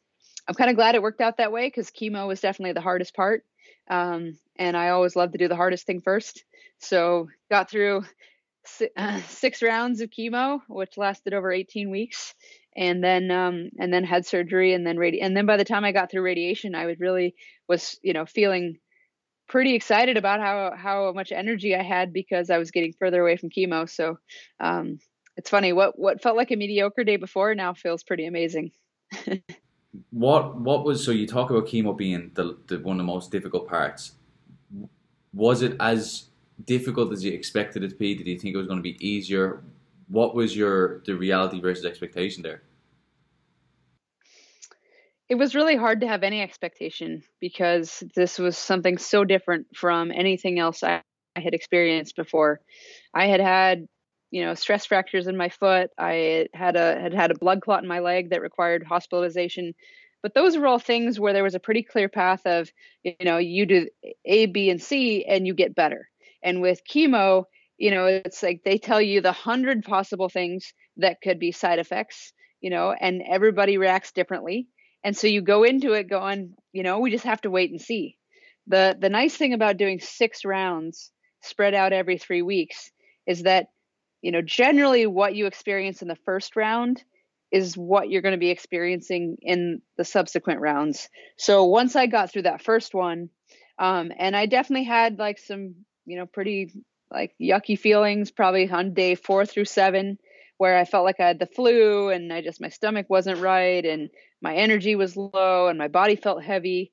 I'm 0.47 0.55
kind 0.55 0.71
of 0.71 0.77
glad 0.77 0.95
it 0.95 1.03
worked 1.03 1.21
out 1.21 1.37
that 1.37 1.53
way 1.53 1.69
because 1.69 1.91
chemo 1.91 2.27
was 2.27 2.41
definitely 2.41 2.73
the 2.73 2.81
hardest 2.81 3.15
part, 3.15 3.45
um, 3.89 4.39
and 4.57 4.77
I 4.77 4.91
always 4.91 5.17
love 5.17 5.33
to 5.33 5.39
do 5.39 5.49
the 5.49 5.57
hardest 5.57 5.87
thing 5.87 6.01
first. 6.01 6.45
So 6.79 7.29
got 7.51 7.71
through 7.71 8.05
six 9.29 9.63
rounds 9.63 10.01
of 10.01 10.11
chemo, 10.11 10.61
which 10.69 10.99
lasted 10.99 11.35
over 11.35 11.51
18 11.51 11.91
weeks, 11.91 12.35
and 12.77 13.03
then 13.03 13.31
um, 13.31 13.71
and 13.79 13.93
then 13.93 14.05
had 14.05 14.27
surgery 14.27 14.75
and 14.75 14.87
then 14.87 14.97
radi- 14.97 15.23
and 15.23 15.37
then 15.37 15.47
by 15.47 15.57
the 15.57 15.65
time 15.65 15.85
I 15.85 15.93
got 15.93 16.11
through 16.11 16.23
radiation, 16.23 16.75
I 16.75 16.87
was 16.87 16.99
really 17.01 17.35
was 17.69 17.99
you 18.03 18.13
know 18.13 18.27
feeling 18.27 18.79
pretty 19.49 19.75
excited 19.75 20.17
about 20.17 20.41
how 20.41 20.75
how 20.77 21.13
much 21.13 21.33
energy 21.33 21.75
I 21.75 21.83
had 21.83 22.13
because 22.13 22.51
I 22.51 22.59
was 22.59 22.71
getting 22.71 22.93
further 22.93 23.23
away 23.23 23.37
from 23.37 23.51
chemo. 23.51 23.89
So 23.89 24.19
um, 24.61 24.99
it's 25.37 25.51
funny 25.51 25.73
what 25.73 25.99
what 25.99 26.23
felt 26.23 26.37
like 26.37 26.51
a 26.51 26.57
mediocre 26.57 27.05
day 27.05 27.17
before 27.17 27.55
now 27.55 27.75
feels 27.75 28.03
pretty 28.03 28.27
amazing. 28.27 28.73
what 30.11 30.59
what 30.61 30.85
was 30.85 31.05
so 31.05 31.11
you 31.11 31.27
talk 31.27 31.51
about 31.51 31.67
chemo 31.67 31.97
being 31.97 32.31
the, 32.35 32.57
the 32.67 32.79
one 32.79 32.97
of 32.97 32.99
the 32.99 33.13
most 33.13 33.31
difficult 33.31 33.69
parts? 33.69 34.13
Was 35.33 35.63
it 35.63 35.77
as 35.81 36.27
difficult 36.65 37.13
as 37.13 37.25
you 37.25 37.33
expected 37.33 37.85
it 37.85 37.91
to 37.91 37.97
be? 37.97 38.15
Did 38.15 38.27
you 38.27 38.39
think 38.39 38.55
it 38.55 38.59
was 38.59 38.67
going 38.67 38.79
to 38.79 38.83
be 38.83 38.97
easier? 39.07 39.63
What 40.09 40.35
was 40.35 40.57
your 40.57 41.01
the 41.01 41.15
reality 41.15 41.61
versus 41.61 41.85
expectation 41.85 42.43
there? 42.43 42.63
it 45.29 45.35
was 45.37 45.55
really 45.55 45.77
hard 45.77 46.01
to 46.01 46.09
have 46.09 46.23
any 46.23 46.41
expectation 46.41 47.23
because 47.41 48.03
this 48.15 48.39
was 48.39 48.57
something 48.57 48.97
so 48.97 49.25
different 49.25 49.67
from 49.77 50.11
anything 50.11 50.59
else 50.59 50.83
I, 50.83 51.03
I 51.37 51.41
had 51.41 51.55
experienced 51.55 52.17
before. 52.17 52.61
I 53.13 53.27
had 53.27 53.41
had, 53.41 53.87
you 54.31 54.45
know, 54.45 54.55
stress 54.55 54.87
fractures 54.87 55.27
in 55.27 55.37
my 55.37 55.49
foot. 55.49 55.91
I 55.99 56.49
had 56.55 56.77
a 56.77 57.01
had 57.01 57.15
had 57.15 57.31
a 57.31 57.39
blood 57.39 57.63
clot 57.63 57.83
in 57.83 57.89
my 57.89 58.01
leg 58.01 58.31
that 58.31 58.43
required 58.43 58.85
hospitalization. 58.85 59.75
But 60.23 60.35
those 60.35 60.57
were 60.57 60.67
all 60.67 60.79
things 60.81 61.21
where 61.21 61.33
there 61.33 61.45
was 61.45 61.55
a 61.55 61.61
pretty 61.61 61.83
clear 61.83 62.09
path 62.09 62.45
of, 62.45 62.71
you 63.05 63.15
know, 63.23 63.39
you 63.39 63.67
do 63.67 63.89
A, 64.25 64.47
B, 64.47 64.69
and 64.71 64.83
C, 64.83 65.25
and 65.25 65.47
you 65.47 65.55
get 65.55 65.75
better. 65.75 66.09
And 66.43 66.61
with 66.61 66.81
chemo, 66.91 67.45
you 67.79 67.91
know, 67.91 68.07
it's 68.07 68.43
like 68.43 68.63
they 68.65 68.79
tell 68.79 69.01
you 69.01 69.21
the 69.21 69.33
hundred 69.33 69.85
possible 69.85 70.29
things 70.29 70.73
that 70.97 71.21
could 71.23 71.39
be 71.39 71.53
side 71.53 71.79
effects, 71.79 72.33
you 72.61 72.71
know, 72.71 72.93
and 72.93 73.23
everybody 73.29 73.79
reacts 73.79 74.13
differently 74.13 74.67
and 75.05 75.17
so 75.17 75.27
you 75.29 75.43
go 75.43 75.63
into 75.63 75.93
it 75.93 76.09
going, 76.11 76.55
you 76.73 76.83
know, 76.83 76.99
we 76.99 77.11
just 77.11 77.25
have 77.25 77.41
to 77.43 77.51
wait 77.51 77.71
and 77.71 77.81
see. 77.81 78.17
The 78.67 78.97
the 79.01 79.09
nice 79.09 79.37
thing 79.37 79.53
about 79.55 79.77
doing 79.77 80.01
6 80.01 80.45
rounds 80.45 81.13
spread 81.43 81.75
out 81.75 81.93
every 81.93 82.19
3 82.19 82.43
weeks 82.43 82.91
is 83.27 83.45
that 83.45 83.69
you 84.23 84.33
know, 84.33 84.43
generally 84.43 85.07
what 85.07 85.35
you 85.35 85.47
experience 85.47 86.03
in 86.03 86.09
the 86.09 86.19
first 86.25 86.57
round 86.57 87.03
is 87.51 87.77
what 87.77 88.11
you're 88.11 88.23
going 88.23 88.33
to 88.33 88.39
be 88.39 88.51
experiencing 88.51 89.37
in 89.41 89.81
the 89.97 90.05
subsequent 90.05 90.61
rounds. 90.61 91.09
So 91.39 91.65
once 91.65 91.97
I 91.97 92.07
got 92.07 92.31
through 92.31 92.43
that 92.43 92.63
first 92.63 92.95
one, 92.95 93.31
um, 93.79 94.13
and 94.19 94.37
I 94.37 94.47
definitely 94.47 94.85
had 94.85 95.19
like 95.19 95.39
some, 95.39 95.75
you 96.05 96.19
know, 96.19 96.27
pretty 96.27 96.73
like 97.11 97.33
yucky 97.41 97.79
feelings 97.79 98.31
probably 98.31 98.69
on 98.69 98.93
day 98.93 99.15
four 99.15 99.47
through 99.47 99.65
seven 99.65 100.19
where 100.59 100.77
I 100.77 100.85
felt 100.85 101.05
like 101.05 101.21
I 101.21 101.27
had 101.29 101.39
the 101.39 101.47
flu 101.47 102.11
and 102.11 102.33
I 102.33 102.43
just 102.43 102.61
my 102.61 102.69
stomach 102.69 103.07
wasn't 103.09 103.41
right 103.41 103.85
and 103.85 104.11
my 104.43 104.57
energy 104.57 104.97
was 104.97 105.17
low 105.17 105.69
and 105.69 105.79
my 105.79 105.89
body 105.89 106.17
felt 106.17 106.43
heavy. 106.43 106.93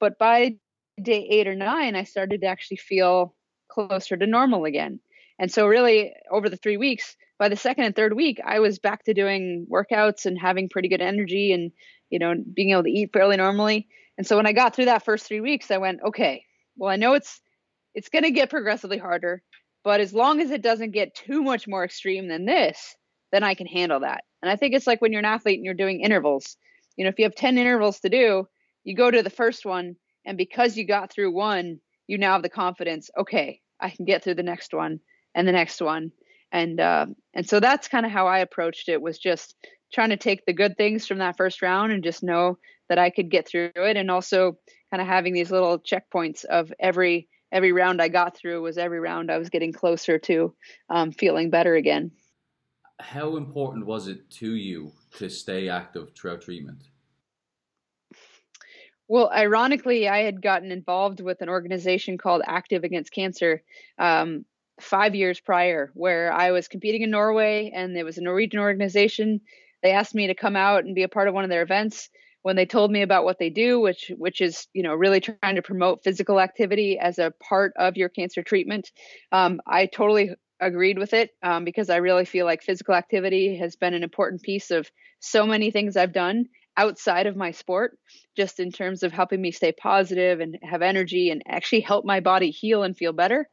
But 0.00 0.18
by 0.18 0.56
day 1.00 1.26
8 1.30 1.48
or 1.48 1.54
9 1.54 1.94
I 1.94 2.04
started 2.04 2.40
to 2.40 2.46
actually 2.46 2.78
feel 2.78 3.34
closer 3.68 4.16
to 4.16 4.26
normal 4.26 4.64
again. 4.64 5.00
And 5.38 5.50
so 5.50 5.66
really 5.66 6.12
over 6.30 6.48
the 6.48 6.56
3 6.56 6.76
weeks 6.76 7.16
by 7.38 7.48
the 7.48 7.56
second 7.56 7.84
and 7.84 7.96
third 7.96 8.14
week 8.14 8.40
I 8.44 8.60
was 8.60 8.78
back 8.78 9.04
to 9.04 9.14
doing 9.14 9.66
workouts 9.70 10.26
and 10.26 10.38
having 10.38 10.68
pretty 10.68 10.88
good 10.88 11.02
energy 11.02 11.52
and 11.52 11.72
you 12.10 12.18
know 12.18 12.34
being 12.54 12.70
able 12.70 12.84
to 12.84 12.90
eat 12.90 13.12
fairly 13.12 13.36
normally. 13.36 13.88
And 14.16 14.26
so 14.26 14.36
when 14.36 14.46
I 14.46 14.52
got 14.52 14.74
through 14.74 14.84
that 14.86 15.04
first 15.04 15.26
3 15.26 15.40
weeks 15.40 15.70
I 15.70 15.78
went 15.78 16.00
okay, 16.06 16.44
well 16.76 16.90
I 16.90 16.96
know 16.96 17.14
it's 17.14 17.40
it's 17.94 18.08
going 18.08 18.24
to 18.24 18.30
get 18.30 18.50
progressively 18.50 18.98
harder 18.98 19.42
but 19.84 20.00
as 20.00 20.14
long 20.14 20.40
as 20.40 20.50
it 20.50 20.62
doesn't 20.62 20.92
get 20.92 21.14
too 21.14 21.42
much 21.42 21.68
more 21.68 21.84
extreme 21.84 22.26
than 22.26 22.46
this, 22.46 22.96
then 23.30 23.44
I 23.44 23.54
can 23.54 23.66
handle 23.66 24.00
that. 24.00 24.24
And 24.42 24.50
I 24.50 24.56
think 24.56 24.74
it's 24.74 24.86
like 24.86 25.02
when 25.02 25.12
you're 25.12 25.20
an 25.20 25.26
athlete 25.26 25.58
and 25.58 25.64
you're 25.64 25.74
doing 25.74 26.00
intervals. 26.00 26.56
You 26.96 27.04
know, 27.04 27.10
if 27.10 27.18
you 27.18 27.24
have 27.24 27.34
10 27.34 27.58
intervals 27.58 28.00
to 28.00 28.08
do, 28.08 28.48
you 28.82 28.96
go 28.96 29.10
to 29.10 29.22
the 29.22 29.30
first 29.30 29.66
one, 29.66 29.96
and 30.24 30.38
because 30.38 30.76
you 30.76 30.86
got 30.86 31.12
through 31.12 31.32
one, 31.32 31.80
you 32.06 32.16
now 32.16 32.32
have 32.32 32.42
the 32.42 32.48
confidence, 32.48 33.10
okay, 33.18 33.60
I 33.78 33.90
can 33.90 34.06
get 34.06 34.24
through 34.24 34.36
the 34.36 34.42
next 34.42 34.72
one 34.72 35.00
and 35.34 35.46
the 35.46 35.52
next 35.52 35.80
one. 35.80 36.12
And 36.52 36.78
uh, 36.80 37.06
and 37.34 37.48
so 37.48 37.60
that's 37.60 37.88
kind 37.88 38.06
of 38.06 38.12
how 38.12 38.26
I 38.26 38.38
approached 38.38 38.88
it 38.88 39.02
was 39.02 39.18
just 39.18 39.54
trying 39.92 40.10
to 40.10 40.16
take 40.16 40.46
the 40.46 40.52
good 40.52 40.76
things 40.76 41.06
from 41.06 41.18
that 41.18 41.36
first 41.36 41.62
round 41.62 41.92
and 41.92 42.04
just 42.04 42.22
know 42.22 42.58
that 42.88 42.98
I 42.98 43.10
could 43.10 43.30
get 43.30 43.48
through 43.48 43.70
it, 43.74 43.96
and 43.96 44.10
also 44.10 44.58
kind 44.90 45.00
of 45.00 45.06
having 45.06 45.34
these 45.34 45.50
little 45.50 45.78
checkpoints 45.78 46.44
of 46.44 46.72
every 46.78 47.28
every 47.50 47.72
round 47.72 48.02
I 48.02 48.08
got 48.08 48.36
through 48.36 48.62
was 48.62 48.78
every 48.78 49.00
round 49.00 49.30
I 49.30 49.38
was 49.38 49.48
getting 49.48 49.72
closer 49.72 50.18
to 50.18 50.54
um, 50.90 51.12
feeling 51.12 51.50
better 51.50 51.74
again. 51.74 52.10
How 53.00 53.36
important 53.36 53.86
was 53.86 54.06
it 54.08 54.30
to 54.32 54.54
you 54.54 54.92
to 55.18 55.28
stay 55.28 55.68
active 55.68 56.12
throughout 56.14 56.42
treatment? 56.42 56.84
Well, 59.06 59.30
ironically, 59.30 60.08
I 60.08 60.22
had 60.22 60.40
gotten 60.40 60.72
involved 60.72 61.20
with 61.20 61.42
an 61.42 61.48
organization 61.48 62.16
called 62.16 62.42
Active 62.46 62.84
Against 62.84 63.12
Cancer 63.12 63.62
um, 63.98 64.44
five 64.80 65.14
years 65.14 65.40
prior, 65.40 65.90
where 65.94 66.32
I 66.32 66.50
was 66.50 66.68
competing 66.68 67.02
in 67.02 67.10
Norway, 67.10 67.70
and 67.74 67.94
there 67.94 68.04
was 68.04 68.18
a 68.18 68.22
Norwegian 68.22 68.60
organization. 68.60 69.40
They 69.82 69.92
asked 69.92 70.14
me 70.14 70.28
to 70.28 70.34
come 70.34 70.56
out 70.56 70.84
and 70.84 70.94
be 70.94 71.02
a 71.02 71.08
part 71.08 71.28
of 71.28 71.34
one 71.34 71.44
of 71.44 71.50
their 71.50 71.62
events. 71.62 72.08
When 72.42 72.56
they 72.56 72.66
told 72.66 72.90
me 72.90 73.02
about 73.02 73.24
what 73.24 73.38
they 73.38 73.48
do, 73.50 73.80
which 73.80 74.10
which 74.16 74.40
is 74.40 74.66
you 74.74 74.82
know 74.82 74.94
really 74.94 75.20
trying 75.20 75.54
to 75.54 75.62
promote 75.62 76.04
physical 76.04 76.40
activity 76.40 76.98
as 76.98 77.18
a 77.18 77.32
part 77.42 77.72
of 77.76 77.96
your 77.96 78.08
cancer 78.08 78.42
treatment, 78.42 78.90
um, 79.32 79.60
I 79.66 79.86
totally 79.86 80.34
agreed 80.60 80.98
with 80.98 81.14
it 81.14 81.30
um, 81.42 81.64
because 81.64 81.90
I 81.90 81.96
really 81.96 82.24
feel 82.24 82.46
like 82.46 82.62
physical 82.62 82.94
activity 82.94 83.56
has 83.58 83.76
been 83.76 83.94
an 83.94 84.02
important 84.02 84.42
piece 84.42 84.70
of 84.70 84.90
so 85.20 85.46
many 85.46 85.70
things 85.70 85.96
I've 85.96 86.12
done 86.12 86.46
outside 86.76 87.26
of 87.26 87.36
my 87.36 87.52
sport, 87.52 87.96
just 88.36 88.60
in 88.60 88.72
terms 88.72 89.02
of 89.02 89.12
helping 89.12 89.40
me 89.40 89.52
stay 89.52 89.72
positive 89.72 90.40
and 90.40 90.58
have 90.62 90.82
energy 90.82 91.30
and 91.30 91.42
actually 91.46 91.80
help 91.80 92.04
my 92.04 92.20
body 92.20 92.50
heal 92.50 92.82
and 92.82 92.96
feel 92.96 93.12
better. 93.12 93.48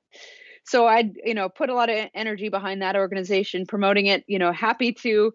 So 0.64 0.88
I, 0.88 1.12
you 1.24 1.34
know, 1.34 1.50
put 1.50 1.70
a 1.70 1.74
lot 1.74 1.90
of 1.90 2.10
energy 2.14 2.50
behind 2.50 2.82
that 2.82 2.96
organization, 2.96 3.66
promoting 3.66 4.06
it. 4.08 4.24
You 4.28 4.40
know, 4.40 4.52
happy 4.52 4.94
to, 4.94 5.34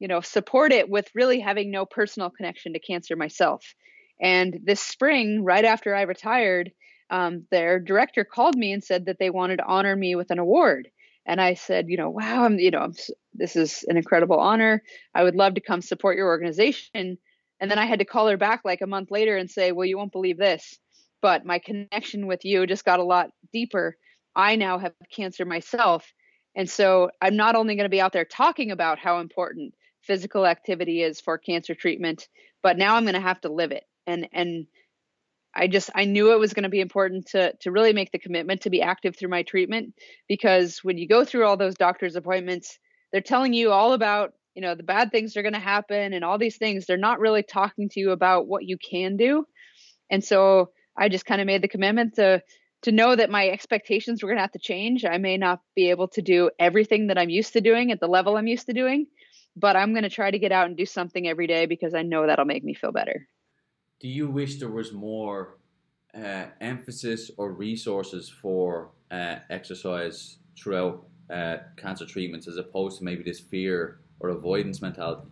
you 0.00 0.08
know, 0.08 0.20
support 0.20 0.72
it 0.72 0.88
with 0.88 1.08
really 1.14 1.40
having 1.40 1.70
no 1.70 1.86
personal 1.86 2.30
connection 2.30 2.72
to 2.72 2.80
cancer 2.80 3.16
myself. 3.16 3.64
And 4.20 4.58
this 4.64 4.80
spring, 4.80 5.44
right 5.44 5.64
after 5.64 5.94
I 5.94 6.02
retired, 6.02 6.72
um, 7.10 7.46
their 7.50 7.78
director 7.80 8.24
called 8.24 8.56
me 8.56 8.72
and 8.72 8.82
said 8.82 9.06
that 9.06 9.18
they 9.18 9.30
wanted 9.30 9.58
to 9.58 9.66
honor 9.66 9.94
me 9.94 10.16
with 10.16 10.30
an 10.30 10.38
award. 10.38 10.88
And 11.26 11.40
I 11.40 11.54
said, 11.54 11.86
you 11.88 11.96
know, 11.96 12.10
wow, 12.10 12.44
I'm, 12.44 12.58
you 12.58 12.70
know, 12.70 12.80
I'm, 12.80 12.94
this 13.32 13.56
is 13.56 13.84
an 13.88 13.96
incredible 13.96 14.38
honor. 14.38 14.82
I 15.14 15.22
would 15.22 15.36
love 15.36 15.54
to 15.54 15.60
come 15.60 15.80
support 15.80 16.16
your 16.16 16.26
organization. 16.26 17.18
And 17.60 17.70
then 17.70 17.78
I 17.78 17.86
had 17.86 18.00
to 18.00 18.04
call 18.04 18.28
her 18.28 18.36
back 18.36 18.62
like 18.64 18.82
a 18.82 18.86
month 18.86 19.10
later 19.10 19.36
and 19.36 19.50
say, 19.50 19.72
well, 19.72 19.86
you 19.86 19.96
won't 19.96 20.12
believe 20.12 20.38
this, 20.38 20.78
but 21.22 21.46
my 21.46 21.58
connection 21.58 22.26
with 22.26 22.44
you 22.44 22.66
just 22.66 22.84
got 22.84 23.00
a 23.00 23.04
lot 23.04 23.30
deeper. 23.52 23.96
I 24.36 24.56
now 24.56 24.78
have 24.78 24.94
cancer 25.10 25.44
myself. 25.44 26.12
And 26.56 26.68
so 26.68 27.10
I'm 27.20 27.36
not 27.36 27.56
only 27.56 27.74
going 27.74 27.84
to 27.84 27.90
be 27.90 28.00
out 28.00 28.12
there 28.12 28.24
talking 28.24 28.70
about 28.70 28.98
how 28.98 29.20
important 29.20 29.74
physical 30.02 30.46
activity 30.46 31.02
is 31.02 31.20
for 31.20 31.38
cancer 31.38 31.74
treatment, 31.74 32.28
but 32.62 32.78
now 32.78 32.96
I'm 32.96 33.04
going 33.04 33.14
to 33.14 33.20
have 33.20 33.40
to 33.42 33.52
live 33.52 33.72
it. 33.72 33.84
And, 34.06 34.28
and, 34.32 34.66
I 35.54 35.68
just 35.68 35.90
I 35.94 36.04
knew 36.04 36.32
it 36.32 36.38
was 36.38 36.52
going 36.52 36.64
to 36.64 36.68
be 36.68 36.80
important 36.80 37.26
to 37.26 37.52
to 37.60 37.70
really 37.70 37.92
make 37.92 38.10
the 38.10 38.18
commitment 38.18 38.62
to 38.62 38.70
be 38.70 38.82
active 38.82 39.16
through 39.16 39.28
my 39.28 39.42
treatment 39.42 39.94
because 40.28 40.82
when 40.82 40.98
you 40.98 41.06
go 41.06 41.24
through 41.24 41.46
all 41.46 41.56
those 41.56 41.74
doctor's 41.74 42.16
appointments, 42.16 42.78
they're 43.12 43.20
telling 43.20 43.52
you 43.52 43.70
all 43.70 43.92
about 43.92 44.32
you 44.54 44.62
know 44.62 44.74
the 44.74 44.82
bad 44.82 45.10
things 45.10 45.36
are 45.36 45.42
going 45.42 45.54
to 45.54 45.60
happen 45.60 46.12
and 46.12 46.24
all 46.24 46.38
these 46.38 46.56
things. 46.56 46.86
They're 46.86 46.96
not 46.96 47.20
really 47.20 47.42
talking 47.42 47.88
to 47.90 48.00
you 48.00 48.10
about 48.10 48.46
what 48.48 48.64
you 48.64 48.76
can 48.78 49.16
do, 49.16 49.46
and 50.10 50.24
so 50.24 50.70
I 50.96 51.08
just 51.08 51.26
kind 51.26 51.40
of 51.40 51.46
made 51.46 51.62
the 51.62 51.68
commitment 51.68 52.14
to 52.16 52.42
to 52.84 52.92
know 52.92 53.14
that 53.14 53.30
my 53.30 53.48
expectations 53.48 54.22
were 54.22 54.28
going 54.28 54.38
to 54.38 54.42
have 54.42 54.52
to 54.52 54.58
change. 54.58 55.04
I 55.04 55.18
may 55.18 55.36
not 55.36 55.60
be 55.76 55.90
able 55.90 56.08
to 56.08 56.22
do 56.22 56.50
everything 56.58 57.08
that 57.08 57.18
I'm 57.18 57.30
used 57.30 57.52
to 57.52 57.60
doing 57.60 57.92
at 57.92 58.00
the 58.00 58.06
level 58.06 58.36
I'm 58.36 58.46
used 58.46 58.66
to 58.66 58.72
doing, 58.72 59.06
but 59.56 59.76
I'm 59.76 59.92
going 59.92 60.04
to 60.04 60.10
try 60.10 60.30
to 60.30 60.38
get 60.38 60.52
out 60.52 60.66
and 60.66 60.76
do 60.76 60.86
something 60.86 61.28
every 61.28 61.46
day 61.46 61.66
because 61.66 61.94
I 61.94 62.02
know 62.02 62.26
that'll 62.26 62.44
make 62.44 62.64
me 62.64 62.74
feel 62.74 62.92
better 62.92 63.28
do 64.04 64.10
you 64.10 64.28
wish 64.28 64.58
there 64.58 64.68
was 64.68 64.92
more 64.92 65.56
uh, 66.14 66.44
emphasis 66.60 67.30
or 67.38 67.52
resources 67.52 68.28
for 68.28 68.90
uh, 69.10 69.36
exercise 69.48 70.36
throughout 70.58 71.06
uh, 71.30 71.56
cancer 71.78 72.04
treatments 72.04 72.46
as 72.46 72.58
opposed 72.58 72.98
to 72.98 73.04
maybe 73.04 73.22
this 73.22 73.40
fear 73.40 74.00
or 74.20 74.28
avoidance 74.28 74.82
mentality? 74.82 75.26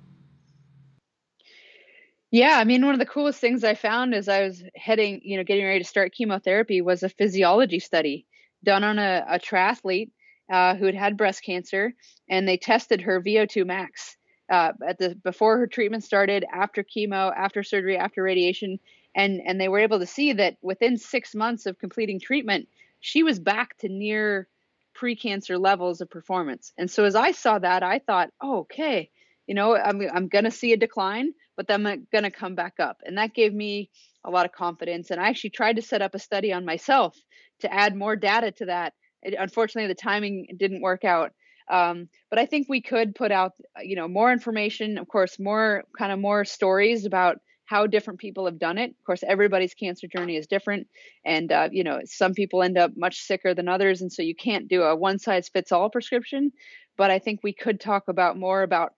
Yeah, 2.32 2.58
I 2.58 2.64
mean, 2.64 2.84
one 2.84 2.94
of 2.94 2.98
the 2.98 3.06
coolest 3.06 3.40
things 3.40 3.62
I 3.62 3.74
found 3.74 4.14
as 4.14 4.28
I 4.28 4.42
was 4.42 4.64
heading, 4.74 5.20
you 5.22 5.36
know, 5.36 5.44
getting 5.44 5.66
ready 5.66 5.80
to 5.80 5.84
start 5.88 6.14
chemotherapy 6.14 6.80
was 6.80 7.02
a 7.04 7.10
physiology 7.10 7.78
study 7.78 8.26
done 8.64 8.84
on 8.84 8.98
a, 8.98 9.24
a 9.28 9.38
triathlete 9.38 10.10
uh, 10.50 10.74
who 10.76 10.86
had 10.86 10.94
had 10.94 11.18
breast 11.18 11.44
cancer, 11.44 11.94
and 12.30 12.48
they 12.48 12.56
tested 12.56 13.02
her 13.02 13.20
VO2 13.20 13.66
max 13.66 14.16
uh, 14.50 14.72
at 14.86 14.98
the 14.98 15.14
before 15.16 15.58
her 15.58 15.66
treatment 15.66 16.04
started, 16.04 16.44
after 16.52 16.82
chemo, 16.82 17.32
after 17.36 17.62
surgery, 17.62 17.98
after 17.98 18.22
radiation, 18.22 18.80
and 19.14 19.42
and 19.46 19.60
they 19.60 19.68
were 19.68 19.80
able 19.80 19.98
to 20.00 20.06
see 20.06 20.32
that 20.32 20.56
within 20.62 20.96
six 20.96 21.34
months 21.34 21.66
of 21.66 21.78
completing 21.78 22.18
treatment, 22.18 22.66
she 23.00 23.22
was 23.22 23.38
back 23.40 23.76
to 23.78 23.88
near 23.90 24.48
pre-cancer 24.94 25.58
levels 25.58 26.00
of 26.00 26.10
performance. 26.10 26.72
And 26.78 26.90
so 26.90 27.04
as 27.04 27.14
I 27.14 27.32
saw 27.32 27.58
that, 27.58 27.82
I 27.82 27.98
thought, 27.98 28.30
oh, 28.40 28.60
okay, 28.60 29.10
you 29.46 29.54
know, 29.54 29.76
I'm 29.76 30.00
I'm 30.14 30.28
gonna 30.28 30.50
see 30.50 30.72
a 30.72 30.76
decline, 30.78 31.34
but 31.62 31.68
then 31.68 31.86
I'm 31.86 32.08
gonna 32.12 32.32
come 32.32 32.56
back 32.56 32.80
up, 32.80 33.02
and 33.04 33.18
that 33.18 33.34
gave 33.34 33.54
me 33.54 33.88
a 34.24 34.30
lot 34.30 34.46
of 34.46 34.50
confidence. 34.50 35.12
And 35.12 35.20
I 35.20 35.28
actually 35.28 35.50
tried 35.50 35.76
to 35.76 35.82
set 35.82 36.02
up 36.02 36.12
a 36.12 36.18
study 36.18 36.52
on 36.52 36.64
myself 36.64 37.16
to 37.60 37.72
add 37.72 37.94
more 37.94 38.16
data 38.16 38.50
to 38.50 38.66
that. 38.66 38.94
It, 39.22 39.36
unfortunately, 39.38 39.86
the 39.86 39.94
timing 39.94 40.48
didn't 40.56 40.80
work 40.80 41.04
out. 41.04 41.30
Um, 41.70 42.08
but 42.30 42.40
I 42.40 42.46
think 42.46 42.66
we 42.68 42.82
could 42.82 43.14
put 43.14 43.30
out, 43.30 43.52
you 43.80 43.94
know, 43.94 44.08
more 44.08 44.32
information, 44.32 44.98
of 44.98 45.06
course, 45.06 45.38
more 45.38 45.84
kind 45.96 46.10
of 46.10 46.18
more 46.18 46.44
stories 46.44 47.06
about 47.06 47.38
how 47.66 47.86
different 47.86 48.18
people 48.18 48.46
have 48.46 48.58
done 48.58 48.76
it. 48.76 48.90
Of 48.90 49.04
course, 49.06 49.22
everybody's 49.22 49.74
cancer 49.74 50.08
journey 50.08 50.36
is 50.36 50.48
different, 50.48 50.88
and 51.24 51.52
uh, 51.52 51.68
you 51.70 51.84
know, 51.84 52.00
some 52.06 52.34
people 52.34 52.64
end 52.64 52.76
up 52.76 52.90
much 52.96 53.20
sicker 53.20 53.54
than 53.54 53.68
others, 53.68 54.02
and 54.02 54.12
so 54.12 54.22
you 54.22 54.34
can't 54.34 54.66
do 54.66 54.82
a 54.82 54.96
one 54.96 55.20
size 55.20 55.48
fits 55.48 55.70
all 55.70 55.90
prescription. 55.90 56.50
But 56.96 57.12
I 57.12 57.20
think 57.20 57.38
we 57.44 57.52
could 57.52 57.78
talk 57.78 58.08
about 58.08 58.36
more 58.36 58.64
about 58.64 58.94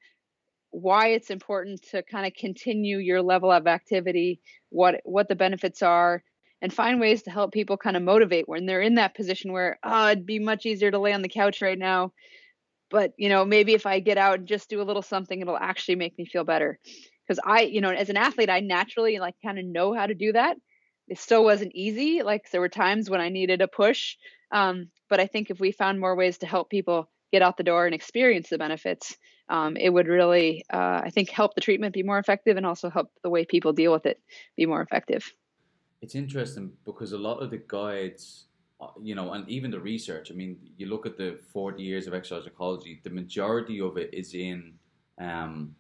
why 0.74 1.08
it's 1.08 1.30
important 1.30 1.80
to 1.82 2.02
kind 2.02 2.26
of 2.26 2.34
continue 2.34 2.98
your 2.98 3.22
level 3.22 3.52
of 3.52 3.68
activity, 3.68 4.40
what 4.70 5.00
what 5.04 5.28
the 5.28 5.36
benefits 5.36 5.82
are, 5.82 6.24
and 6.60 6.72
find 6.72 6.98
ways 6.98 7.22
to 7.22 7.30
help 7.30 7.52
people 7.52 7.76
kind 7.76 7.96
of 7.96 8.02
motivate 8.02 8.48
when 8.48 8.66
they're 8.66 8.80
in 8.80 8.96
that 8.96 9.14
position 9.14 9.52
where 9.52 9.78
oh, 9.84 10.08
it'd 10.08 10.26
be 10.26 10.40
much 10.40 10.66
easier 10.66 10.90
to 10.90 10.98
lay 10.98 11.12
on 11.12 11.22
the 11.22 11.28
couch 11.28 11.62
right 11.62 11.78
now. 11.78 12.12
But 12.90 13.12
you 13.16 13.28
know 13.28 13.44
maybe 13.44 13.74
if 13.74 13.86
i 13.86 14.00
get 14.00 14.18
out 14.18 14.40
and 14.40 14.48
just 14.48 14.68
do 14.68 14.82
a 14.82 14.84
little 14.84 15.02
something 15.02 15.40
it'll 15.40 15.56
actually 15.56 15.94
make 15.94 16.18
me 16.18 16.24
feel 16.24 16.42
better. 16.42 16.80
Because 17.26 17.40
i 17.46 17.62
you 17.62 17.80
know 17.80 17.90
as 17.90 18.10
an 18.10 18.16
athlete 18.16 18.50
i 18.50 18.58
naturally 18.58 19.20
like 19.20 19.36
kind 19.44 19.60
of 19.60 19.64
know 19.64 19.94
how 19.94 20.06
to 20.06 20.14
do 20.14 20.32
that. 20.32 20.56
It 21.06 21.20
still 21.20 21.44
wasn't 21.44 21.72
easy 21.74 22.22
like 22.24 22.50
there 22.50 22.60
were 22.60 22.68
times 22.68 23.08
when 23.08 23.20
i 23.20 23.28
needed 23.28 23.62
a 23.62 23.68
push 23.68 24.16
um, 24.50 24.88
but 25.08 25.20
i 25.20 25.26
think 25.28 25.50
if 25.50 25.60
we 25.60 25.70
found 25.70 26.00
more 26.00 26.16
ways 26.16 26.38
to 26.38 26.46
help 26.46 26.68
people 26.68 27.08
get 27.30 27.42
out 27.42 27.56
the 27.56 27.62
door 27.62 27.86
and 27.86 27.94
experience 27.94 28.48
the 28.48 28.58
benefits 28.58 29.16
um, 29.48 29.76
it 29.76 29.90
would 29.90 30.08
really 30.08 30.64
uh, 30.72 31.00
i 31.04 31.10
think 31.10 31.30
help 31.30 31.54
the 31.54 31.60
treatment 31.60 31.92
be 31.94 32.02
more 32.02 32.18
effective 32.18 32.56
and 32.56 32.66
also 32.66 32.88
help 32.90 33.10
the 33.22 33.30
way 33.30 33.44
people 33.44 33.72
deal 33.72 33.92
with 33.92 34.06
it 34.06 34.20
be 34.56 34.66
more 34.66 34.82
effective 34.82 35.32
it's 36.02 36.14
interesting 36.14 36.72
because 36.84 37.12
a 37.12 37.18
lot 37.18 37.38
of 37.38 37.50
the 37.50 37.62
guides 37.66 38.46
uh, 38.80 38.88
you 39.00 39.14
know, 39.14 39.32
and 39.32 39.48
even 39.48 39.70
the 39.70 39.78
research. 39.78 40.32
I 40.32 40.34
mean, 40.34 40.58
you 40.76 40.86
look 40.86 41.06
at 41.06 41.16
the 41.16 41.38
40 41.52 41.80
years 41.80 42.08
of 42.08 42.14
exercise 42.14 42.44
oncology, 42.50 43.00
the 43.04 43.10
majority 43.10 43.80
of 43.80 43.96
it 43.96 44.12
is 44.12 44.34
in 44.34 44.74
um, 45.18 45.76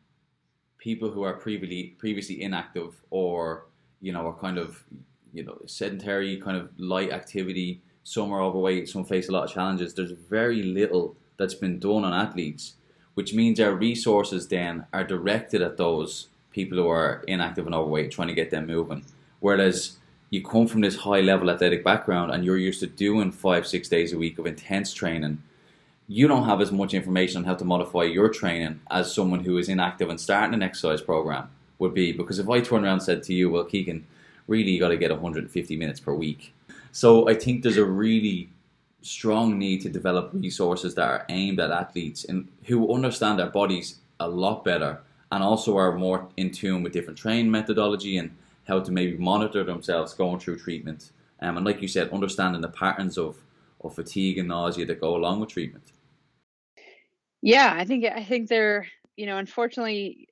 people 0.78 1.10
who 1.10 1.22
are 1.22 1.34
previously 1.34 1.96
previously 1.98 2.42
inactive 2.42 3.02
or 3.10 3.66
you 4.00 4.12
know 4.12 4.26
are 4.26 4.38
kind 4.38 4.58
of 4.58 4.84
you 5.32 5.42
know 5.44 5.58
sedentary, 5.66 6.40
kind 6.40 6.56
of 6.56 6.70
light 6.78 7.10
activity. 7.10 7.82
Some 8.04 8.32
are 8.32 8.40
overweight. 8.40 8.88
Some 8.88 9.04
face 9.04 9.28
a 9.28 9.32
lot 9.32 9.44
of 9.44 9.52
challenges. 9.52 9.92
There's 9.92 10.12
very 10.12 10.62
little 10.62 11.16
that's 11.36 11.54
been 11.54 11.80
done 11.80 12.04
on 12.04 12.12
athletes, 12.12 12.74
which 13.14 13.34
means 13.34 13.60
our 13.60 13.74
resources 13.74 14.48
then 14.48 14.86
are 14.92 15.04
directed 15.04 15.62
at 15.62 15.76
those 15.76 16.28
people 16.50 16.78
who 16.78 16.88
are 16.88 17.24
inactive 17.26 17.66
and 17.66 17.74
overweight, 17.74 18.10
trying 18.10 18.28
to 18.28 18.34
get 18.34 18.50
them 18.50 18.66
moving. 18.66 19.04
Whereas 19.40 19.96
you 20.30 20.42
come 20.42 20.66
from 20.66 20.80
this 20.80 20.96
high 20.96 21.20
level 21.20 21.50
athletic 21.50 21.84
background 21.84 22.32
and 22.32 22.44
you're 22.44 22.56
used 22.56 22.80
to 22.80 22.86
doing 22.86 23.30
five, 23.30 23.66
six 23.66 23.88
days 23.88 24.12
a 24.12 24.18
week 24.18 24.38
of 24.38 24.46
intense 24.46 24.92
training, 24.92 25.42
you 26.08 26.28
don't 26.28 26.44
have 26.44 26.60
as 26.60 26.72
much 26.72 26.94
information 26.94 27.38
on 27.38 27.44
how 27.44 27.54
to 27.54 27.64
modify 27.64 28.02
your 28.02 28.28
training 28.28 28.80
as 28.90 29.14
someone 29.14 29.40
who 29.40 29.58
is 29.58 29.68
inactive 29.68 30.10
and 30.10 30.20
starting 30.20 30.54
an 30.54 30.62
exercise 30.62 31.00
program 31.00 31.48
would 31.78 31.94
be. 31.94 32.12
Because 32.12 32.38
if 32.38 32.48
I 32.48 32.60
turn 32.60 32.84
around 32.84 32.94
and 32.94 33.02
said 33.02 33.22
to 33.24 33.34
you, 33.34 33.50
well, 33.50 33.64
Kikkan, 33.64 34.02
really 34.46 34.72
you 34.72 34.80
got 34.80 34.88
to 34.88 34.96
get 34.96 35.10
150 35.10 35.76
minutes 35.76 36.00
per 36.00 36.12
week. 36.12 36.52
So 36.92 37.28
I 37.28 37.34
think 37.34 37.62
there's 37.62 37.76
a 37.76 37.84
really 37.84 38.50
strong 39.04 39.58
need 39.58 39.80
to 39.82 39.88
develop 39.88 40.30
resources 40.32 40.94
that 40.94 41.08
are 41.08 41.26
aimed 41.28 41.60
at 41.60 41.70
athletes 41.70 42.24
and 42.24 42.48
who 42.64 42.92
understand 42.92 43.38
their 43.38 43.50
bodies 43.50 44.00
a 44.20 44.28
lot 44.28 44.64
better 44.64 45.00
and 45.30 45.42
also 45.42 45.76
are 45.76 45.96
more 45.96 46.28
in 46.36 46.50
tune 46.50 46.82
with 46.82 46.92
different 46.92 47.18
training 47.18 47.50
methodology 47.50 48.18
and 48.18 48.34
how 48.66 48.80
to 48.80 48.90
maybe 48.90 49.16
monitor 49.18 49.62
themselves 49.64 50.14
going 50.14 50.38
through 50.38 50.58
treatment. 50.58 51.10
Um, 51.40 51.56
and 51.56 51.66
like 51.66 51.82
you 51.82 51.88
said, 51.88 52.10
understanding 52.10 52.62
the 52.62 52.68
patterns 52.68 53.18
of, 53.18 53.36
of 53.82 53.94
fatigue 53.94 54.38
and 54.38 54.48
nausea 54.48 54.86
that 54.86 55.00
go 55.00 55.16
along 55.16 55.40
with 55.40 55.50
treatment. 55.50 55.92
Yeah, 57.42 57.74
I 57.76 57.84
think 57.84 58.06
I 58.06 58.24
think 58.24 58.48
they're 58.48 58.86
you 59.16 59.26
know 59.26 59.36
unfortunately 59.36 60.28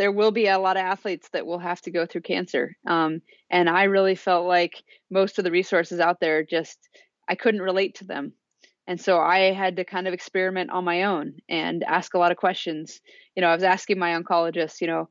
there 0.00 0.12
will 0.12 0.30
be 0.30 0.46
a 0.46 0.58
lot 0.58 0.78
of 0.78 0.82
athletes 0.82 1.28
that 1.34 1.44
will 1.44 1.58
have 1.58 1.82
to 1.82 1.90
go 1.90 2.06
through 2.06 2.22
cancer. 2.22 2.74
Um, 2.86 3.20
and 3.50 3.68
I 3.68 3.82
really 3.82 4.14
felt 4.14 4.46
like 4.46 4.82
most 5.10 5.38
of 5.38 5.44
the 5.44 5.50
resources 5.50 6.00
out 6.00 6.20
there 6.20 6.42
just, 6.42 6.78
I 7.28 7.34
couldn't 7.34 7.62
relate 7.62 7.96
to 7.96 8.04
them. 8.04 8.32
And 8.86 9.00
so 9.00 9.20
I 9.20 9.52
had 9.52 9.76
to 9.76 9.84
kind 9.84 10.08
of 10.08 10.14
experiment 10.14 10.70
on 10.70 10.84
my 10.84 11.04
own 11.04 11.34
and 11.48 11.84
ask 11.84 12.14
a 12.14 12.18
lot 12.18 12.32
of 12.32 12.38
questions. 12.38 13.00
You 13.36 13.42
know, 13.42 13.48
I 13.48 13.54
was 13.54 13.62
asking 13.62 13.98
my 13.98 14.20
oncologist, 14.20 14.80
you 14.80 14.88
know, 14.88 15.08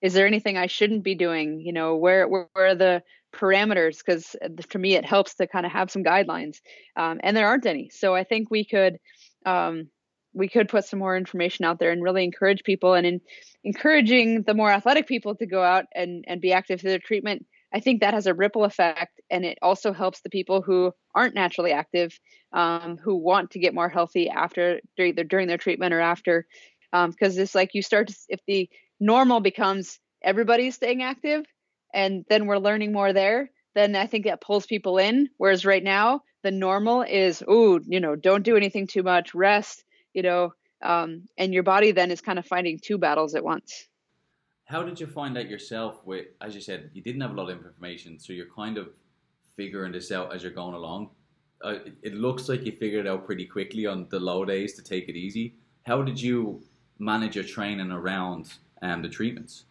is 0.00 0.14
there 0.14 0.26
anything 0.26 0.56
I 0.56 0.66
shouldn't 0.66 1.02
be 1.02 1.14
doing? 1.14 1.60
You 1.60 1.72
know, 1.72 1.96
where 1.96 2.28
where, 2.28 2.48
where 2.52 2.66
are 2.68 2.74
the 2.74 3.02
parameters? 3.34 3.98
Because 3.98 4.36
for 4.68 4.78
me, 4.78 4.94
it 4.94 5.04
helps 5.04 5.34
to 5.36 5.46
kind 5.46 5.66
of 5.66 5.72
have 5.72 5.90
some 5.90 6.04
guidelines, 6.04 6.56
um, 6.96 7.20
and 7.22 7.36
there 7.36 7.46
aren't 7.46 7.66
any. 7.66 7.88
So 7.88 8.14
I 8.14 8.24
think 8.24 8.50
we 8.50 8.64
could 8.64 8.98
um, 9.46 9.88
we 10.34 10.48
could 10.48 10.68
put 10.68 10.84
some 10.84 10.98
more 10.98 11.16
information 11.16 11.64
out 11.64 11.78
there 11.78 11.90
and 11.90 12.02
really 12.02 12.24
encourage 12.24 12.62
people 12.64 12.94
and 12.94 13.06
in 13.06 13.20
encouraging 13.64 14.42
the 14.42 14.54
more 14.54 14.70
athletic 14.70 15.06
people 15.06 15.34
to 15.36 15.46
go 15.46 15.62
out 15.62 15.84
and, 15.94 16.24
and 16.26 16.40
be 16.40 16.52
active 16.52 16.80
through 16.80 16.90
their 16.90 16.98
treatment 16.98 17.46
i 17.72 17.80
think 17.80 18.00
that 18.00 18.14
has 18.14 18.26
a 18.26 18.34
ripple 18.34 18.64
effect 18.64 19.20
and 19.30 19.44
it 19.44 19.58
also 19.62 19.92
helps 19.92 20.20
the 20.20 20.30
people 20.30 20.62
who 20.62 20.92
aren't 21.14 21.34
naturally 21.34 21.72
active 21.72 22.18
um, 22.52 22.98
who 22.98 23.16
want 23.16 23.50
to 23.50 23.58
get 23.58 23.74
more 23.74 23.88
healthy 23.88 24.28
after 24.28 24.80
during 24.96 25.14
their, 25.14 25.24
during 25.24 25.48
their 25.48 25.58
treatment 25.58 25.94
or 25.94 26.00
after 26.00 26.46
because 26.90 27.36
um, 27.36 27.42
it's 27.42 27.54
like 27.54 27.70
you 27.74 27.82
start 27.82 28.08
to 28.08 28.14
if 28.28 28.40
the 28.46 28.68
normal 29.00 29.40
becomes 29.40 29.98
everybody's 30.22 30.74
staying 30.74 31.02
active 31.02 31.44
and 31.94 32.24
then 32.28 32.46
we're 32.46 32.58
learning 32.58 32.92
more 32.92 33.12
there 33.12 33.50
then 33.74 33.96
i 33.96 34.06
think 34.06 34.24
that 34.24 34.40
pulls 34.40 34.66
people 34.66 34.98
in 34.98 35.28
whereas 35.38 35.64
right 35.64 35.82
now 35.82 36.20
the 36.42 36.50
normal 36.50 37.02
is 37.02 37.42
oh 37.48 37.80
you 37.86 38.00
know 38.00 38.14
don't 38.16 38.44
do 38.44 38.56
anything 38.56 38.86
too 38.86 39.02
much 39.02 39.34
rest 39.34 39.84
you 40.12 40.22
know, 40.22 40.52
um, 40.82 41.26
and 41.38 41.54
your 41.54 41.62
body 41.62 41.92
then 41.92 42.10
is 42.10 42.20
kind 42.20 42.38
of 42.38 42.46
fighting 42.46 42.78
two 42.82 42.98
battles 42.98 43.34
at 43.34 43.44
once. 43.44 43.86
How 44.72 44.82
did 44.82 44.98
you 44.98 45.06
find 45.06 45.36
out 45.36 45.50
yourself? 45.50 46.00
With 46.06 46.28
as 46.40 46.54
you 46.54 46.62
said, 46.62 46.88
you 46.94 47.02
didn't 47.02 47.20
have 47.20 47.32
a 47.32 47.34
lot 47.34 47.50
of 47.50 47.58
information, 47.58 48.18
so 48.18 48.32
you're 48.32 48.54
kind 48.56 48.78
of 48.78 48.88
figuring 49.54 49.92
this 49.92 50.10
out 50.10 50.34
as 50.34 50.42
you're 50.42 50.50
going 50.50 50.74
along. 50.74 51.10
Uh, 51.62 51.80
it 52.02 52.14
looks 52.14 52.48
like 52.48 52.64
you 52.64 52.72
figured 52.72 53.04
it 53.04 53.08
out 53.10 53.26
pretty 53.26 53.44
quickly 53.44 53.84
on 53.84 54.06
the 54.08 54.18
low 54.18 54.46
days 54.46 54.72
to 54.72 54.82
take 54.82 55.10
it 55.10 55.14
easy. 55.14 55.56
How 55.82 56.00
did 56.00 56.18
you 56.18 56.62
manage 56.98 57.36
your 57.36 57.44
training 57.44 57.92
around 57.92 58.50
um, 58.80 59.02
the 59.02 59.10
treatments? 59.10 59.66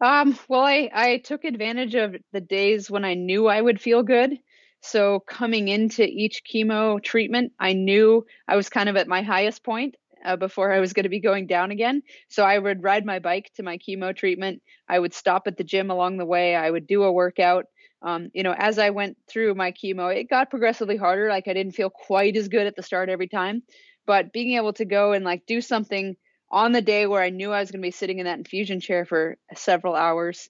Um, 0.00 0.36
well, 0.48 0.64
I, 0.64 0.90
I 0.92 1.18
took 1.18 1.44
advantage 1.44 1.94
of 1.94 2.16
the 2.32 2.40
days 2.40 2.90
when 2.90 3.04
I 3.04 3.14
knew 3.14 3.46
I 3.46 3.60
would 3.60 3.80
feel 3.80 4.02
good. 4.02 4.36
So 4.80 5.20
coming 5.28 5.68
into 5.68 6.02
each 6.02 6.42
chemo 6.42 7.00
treatment, 7.00 7.52
I 7.60 7.72
knew 7.72 8.26
I 8.48 8.56
was 8.56 8.68
kind 8.68 8.88
of 8.88 8.96
at 8.96 9.06
my 9.06 9.22
highest 9.22 9.62
point 9.62 9.94
uh, 10.24 10.36
before 10.36 10.72
I 10.72 10.80
was 10.80 10.92
going 10.92 11.04
to 11.04 11.08
be 11.08 11.20
going 11.20 11.46
down 11.46 11.70
again. 11.70 12.02
So 12.28 12.44
I 12.44 12.58
would 12.58 12.82
ride 12.82 13.04
my 13.04 13.18
bike 13.18 13.50
to 13.56 13.62
my 13.62 13.78
chemo 13.78 14.14
treatment. 14.14 14.62
I 14.88 14.98
would 14.98 15.14
stop 15.14 15.46
at 15.46 15.56
the 15.56 15.64
gym 15.64 15.90
along 15.90 16.18
the 16.18 16.26
way. 16.26 16.54
I 16.54 16.70
would 16.70 16.86
do 16.86 17.02
a 17.04 17.12
workout. 17.12 17.66
Um, 18.02 18.30
you 18.32 18.42
know, 18.42 18.54
as 18.56 18.78
I 18.78 18.90
went 18.90 19.16
through 19.28 19.54
my 19.54 19.72
chemo, 19.72 20.14
it 20.14 20.30
got 20.30 20.50
progressively 20.50 20.96
harder. 20.96 21.28
Like 21.28 21.48
I 21.48 21.54
didn't 21.54 21.74
feel 21.74 21.90
quite 21.90 22.36
as 22.36 22.48
good 22.48 22.66
at 22.66 22.76
the 22.76 22.82
start 22.82 23.08
every 23.08 23.28
time, 23.28 23.62
but 24.06 24.32
being 24.32 24.56
able 24.56 24.72
to 24.74 24.84
go 24.84 25.12
and 25.12 25.24
like 25.24 25.46
do 25.46 25.60
something 25.60 26.16
on 26.50 26.72
the 26.72 26.82
day 26.82 27.06
where 27.06 27.22
I 27.22 27.30
knew 27.30 27.52
I 27.52 27.60
was 27.60 27.70
going 27.70 27.82
to 27.82 27.86
be 27.86 27.90
sitting 27.90 28.20
in 28.20 28.24
that 28.26 28.38
infusion 28.38 28.80
chair 28.80 29.04
for 29.04 29.36
several 29.54 29.94
hours 29.94 30.48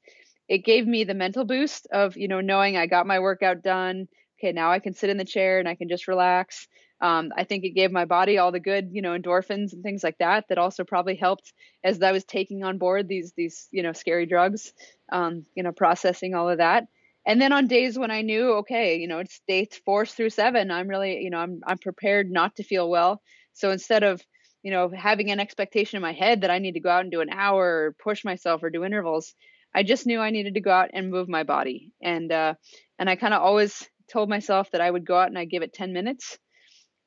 it 0.48 0.64
gave 0.64 0.86
me 0.86 1.04
the 1.04 1.14
mental 1.14 1.44
boost 1.44 1.86
of 1.92 2.16
you 2.16 2.28
know 2.28 2.40
knowing 2.40 2.76
I 2.76 2.86
got 2.86 3.06
my 3.06 3.20
workout 3.20 3.62
done. 3.62 4.08
Okay, 4.38 4.52
now 4.52 4.70
I 4.70 4.78
can 4.78 4.94
sit 4.94 5.10
in 5.10 5.16
the 5.16 5.24
chair 5.24 5.58
and 5.58 5.68
I 5.68 5.74
can 5.74 5.88
just 5.88 6.08
relax. 6.08 6.66
Um, 7.00 7.32
I 7.36 7.44
think 7.44 7.64
it 7.64 7.70
gave 7.70 7.92
my 7.92 8.04
body 8.04 8.38
all 8.38 8.50
the 8.50 8.60
good, 8.60 8.90
you 8.92 9.02
know, 9.02 9.16
endorphins 9.16 9.72
and 9.72 9.82
things 9.82 10.02
like 10.02 10.18
that. 10.18 10.46
That 10.48 10.58
also 10.58 10.84
probably 10.84 11.14
helped 11.14 11.52
as 11.84 12.02
I 12.02 12.12
was 12.12 12.24
taking 12.24 12.64
on 12.64 12.78
board 12.78 13.08
these 13.08 13.32
these 13.36 13.68
you 13.70 13.82
know 13.82 13.92
scary 13.92 14.26
drugs, 14.26 14.72
um, 15.12 15.44
you 15.54 15.62
know, 15.62 15.72
processing 15.72 16.34
all 16.34 16.48
of 16.48 16.58
that. 16.58 16.88
And 17.26 17.40
then 17.40 17.52
on 17.52 17.66
days 17.66 17.98
when 17.98 18.10
I 18.10 18.22
knew, 18.22 18.52
okay, 18.54 18.96
you 18.96 19.06
know, 19.06 19.18
it's 19.18 19.40
days 19.46 19.80
four 19.84 20.06
through 20.06 20.30
seven, 20.30 20.70
I'm 20.70 20.88
really, 20.88 21.20
you 21.22 21.30
know, 21.30 21.38
I'm 21.38 21.60
I'm 21.66 21.78
prepared 21.78 22.30
not 22.30 22.56
to 22.56 22.62
feel 22.62 22.88
well. 22.88 23.22
So 23.52 23.70
instead 23.70 24.02
of 24.02 24.22
you 24.62 24.72
know 24.72 24.90
having 24.90 25.30
an 25.30 25.40
expectation 25.40 25.96
in 25.96 26.02
my 26.02 26.12
head 26.12 26.40
that 26.40 26.50
I 26.50 26.58
need 26.58 26.72
to 26.72 26.80
go 26.80 26.90
out 26.90 27.02
and 27.02 27.12
do 27.12 27.20
an 27.20 27.30
hour 27.30 27.64
or 27.64 27.96
push 28.02 28.24
myself 28.24 28.62
or 28.62 28.70
do 28.70 28.84
intervals, 28.84 29.34
I 29.74 29.82
just 29.84 30.06
knew 30.06 30.20
I 30.20 30.30
needed 30.30 30.54
to 30.54 30.60
go 30.60 30.72
out 30.72 30.90
and 30.92 31.10
move 31.10 31.28
my 31.28 31.44
body. 31.44 31.92
And 32.02 32.32
uh, 32.32 32.54
and 32.98 33.08
I 33.08 33.16
kind 33.16 33.34
of 33.34 33.42
always 33.42 33.88
told 34.10 34.28
myself 34.28 34.70
that 34.72 34.80
I 34.80 34.90
would 34.90 35.06
go 35.06 35.16
out 35.16 35.28
and 35.28 35.38
I 35.38 35.44
give 35.44 35.62
it 35.62 35.72
10 35.72 35.92
minutes. 35.92 36.38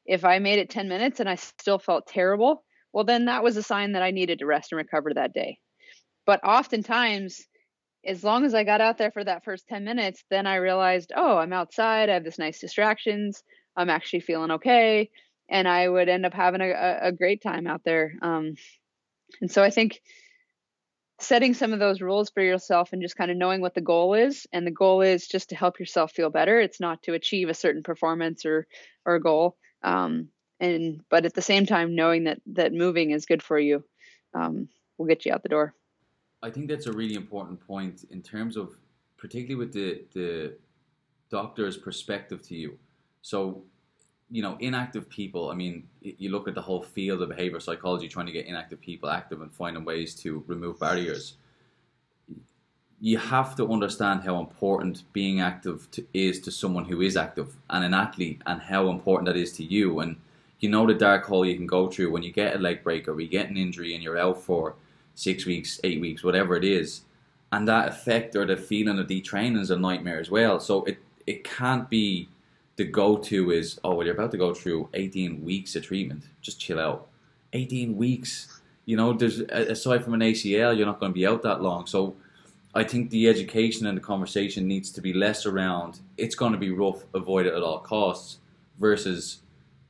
If 0.05 0.25
I 0.25 0.39
made 0.39 0.59
it 0.59 0.69
10 0.69 0.87
minutes 0.87 1.19
and 1.19 1.29
I 1.29 1.35
still 1.35 1.79
felt 1.79 2.07
terrible, 2.07 2.63
well 2.93 3.03
then 3.03 3.25
that 3.25 3.43
was 3.43 3.57
a 3.57 3.63
sign 3.63 3.93
that 3.93 4.03
I 4.03 4.11
needed 4.11 4.39
to 4.39 4.45
rest 4.45 4.71
and 4.71 4.77
recover 4.77 5.13
that 5.13 5.33
day. 5.33 5.59
But 6.25 6.43
oftentimes 6.43 7.41
as 8.05 8.23
long 8.23 8.45
as 8.45 8.53
I 8.53 8.63
got 8.63 8.81
out 8.81 8.97
there 8.97 9.11
for 9.11 9.23
that 9.23 9.43
first 9.43 9.67
10 9.67 9.83
minutes, 9.83 10.23
then 10.29 10.47
I 10.47 10.55
realized, 10.55 11.11
oh, 11.15 11.37
I'm 11.37 11.53
outside, 11.53 12.09
I 12.09 12.15
have 12.15 12.23
this 12.23 12.39
nice 12.39 12.59
distractions, 12.59 13.43
I'm 13.75 13.89
actually 13.89 14.21
feeling 14.21 14.51
okay, 14.51 15.09
and 15.49 15.67
I 15.67 15.87
would 15.87 16.09
end 16.09 16.25
up 16.25 16.33
having 16.33 16.61
a, 16.61 16.99
a 17.01 17.11
great 17.11 17.43
time 17.43 17.67
out 17.67 17.81
there. 17.83 18.13
Um, 18.21 18.55
and 19.39 19.51
so 19.51 19.63
I 19.63 19.69
think 19.69 20.01
setting 21.19 21.53
some 21.53 21.71
of 21.71 21.79
those 21.79 22.01
rules 22.01 22.31
for 22.31 22.41
yourself 22.41 22.93
and 22.93 23.01
just 23.01 23.15
kind 23.15 23.29
of 23.29 23.37
knowing 23.37 23.61
what 23.61 23.75
the 23.75 23.81
goal 23.81 24.15
is 24.15 24.47
and 24.51 24.65
the 24.65 24.71
goal 24.71 25.01
is 25.01 25.27
just 25.27 25.49
to 25.49 25.55
help 25.55 25.79
yourself 25.79 26.11
feel 26.11 26.31
better 26.31 26.59
it's 26.59 26.79
not 26.79 27.03
to 27.03 27.13
achieve 27.13 27.47
a 27.47 27.53
certain 27.53 27.83
performance 27.83 28.43
or 28.43 28.65
or 29.05 29.19
goal 29.19 29.55
um, 29.83 30.27
and 30.59 31.01
but 31.09 31.25
at 31.25 31.33
the 31.33 31.41
same 31.41 31.65
time 31.65 31.95
knowing 31.95 32.23
that 32.25 32.41
that 32.45 32.73
moving 32.73 33.11
is 33.11 33.25
good 33.25 33.43
for 33.43 33.59
you 33.59 33.83
um, 34.33 34.67
will 34.97 35.07
get 35.07 35.25
you 35.25 35.33
out 35.33 35.43
the 35.43 35.49
door 35.49 35.73
i 36.43 36.49
think 36.49 36.67
that's 36.67 36.87
a 36.87 36.91
really 36.91 37.15
important 37.15 37.59
point 37.65 38.05
in 38.09 38.21
terms 38.21 38.57
of 38.57 38.75
particularly 39.17 39.55
with 39.55 39.73
the 39.73 40.03
the 40.13 40.55
doctor's 41.29 41.77
perspective 41.77 42.41
to 42.41 42.55
you 42.55 42.77
so 43.21 43.63
you 44.31 44.41
know, 44.41 44.55
inactive 44.61 45.09
people, 45.09 45.49
I 45.49 45.55
mean, 45.55 45.87
you 46.01 46.31
look 46.31 46.47
at 46.47 46.55
the 46.55 46.61
whole 46.61 46.81
field 46.81 47.21
of 47.21 47.29
behavioral 47.29 47.61
psychology 47.61 48.07
trying 48.07 48.27
to 48.27 48.31
get 48.31 48.45
inactive 48.45 48.79
people 48.79 49.09
active 49.09 49.41
and 49.41 49.53
finding 49.53 49.83
ways 49.83 50.15
to 50.15 50.43
remove 50.47 50.79
barriers. 50.79 51.35
You 53.01 53.17
have 53.17 53.55
to 53.55 53.67
understand 53.67 54.21
how 54.21 54.39
important 54.39 55.03
being 55.11 55.41
active 55.41 55.89
to, 55.91 56.05
is 56.13 56.39
to 56.41 56.51
someone 56.51 56.85
who 56.85 57.01
is 57.01 57.17
active 57.17 57.57
and 57.69 57.83
an 57.83 57.93
athlete 57.93 58.41
and 58.45 58.61
how 58.61 58.89
important 58.89 59.25
that 59.25 59.35
is 59.35 59.51
to 59.53 59.63
you. 59.63 59.99
And 59.99 60.17
you 60.59 60.69
know 60.69 60.85
the 60.85 60.93
dark 60.93 61.25
hole 61.25 61.45
you 61.45 61.55
can 61.55 61.65
go 61.65 61.89
through 61.89 62.11
when 62.11 62.23
you 62.23 62.31
get 62.31 62.55
a 62.55 62.59
leg 62.59 62.83
break 62.83 63.07
or 63.07 63.19
you 63.19 63.27
get 63.27 63.49
an 63.49 63.57
injury 63.57 63.95
and 63.95 64.03
you're 64.03 64.19
out 64.19 64.41
for 64.41 64.75
six 65.15 65.45
weeks, 65.45 65.79
eight 65.83 65.99
weeks, 65.99 66.23
whatever 66.23 66.55
it 66.55 66.63
is. 66.63 67.01
And 67.51 67.67
that 67.67 67.89
effect 67.89 68.35
or 68.35 68.45
the 68.45 68.55
feeling 68.55 68.99
of 68.99 69.07
detraining 69.07 69.59
is 69.59 69.71
a 69.71 69.75
nightmare 69.75 70.19
as 70.19 70.29
well. 70.29 70.59
So 70.59 70.83
it, 70.85 70.99
it 71.25 71.43
can't 71.43 71.89
be 71.89 72.29
the 72.77 72.85
go-to 72.85 73.51
is, 73.51 73.79
oh, 73.83 73.95
well, 73.95 74.05
you're 74.05 74.15
about 74.15 74.31
to 74.31 74.37
go 74.37 74.53
through 74.53 74.89
18 74.93 75.43
weeks 75.43 75.75
of 75.75 75.83
treatment. 75.83 76.23
Just 76.41 76.59
chill 76.59 76.79
out. 76.79 77.07
18 77.53 77.97
weeks. 77.97 78.61
You 78.85 78.97
know, 78.97 79.13
there's 79.13 79.39
aside 79.39 80.03
from 80.03 80.13
an 80.13 80.21
ACL, 80.21 80.75
you're 80.75 80.85
not 80.85 80.99
going 80.99 81.11
to 81.11 81.13
be 81.13 81.27
out 81.27 81.43
that 81.43 81.61
long. 81.61 81.85
So 81.85 82.15
I 82.73 82.83
think 82.83 83.09
the 83.09 83.27
education 83.27 83.85
and 83.87 83.97
the 83.97 84.01
conversation 84.01 84.67
needs 84.67 84.91
to 84.91 85.01
be 85.01 85.13
less 85.13 85.45
around 85.45 85.99
it's 86.17 86.35
going 86.35 86.53
to 86.53 86.57
be 86.57 86.71
rough, 86.71 87.03
avoid 87.13 87.45
it 87.45 87.53
at 87.53 87.63
all 87.63 87.79
costs, 87.79 88.37
versus 88.79 89.41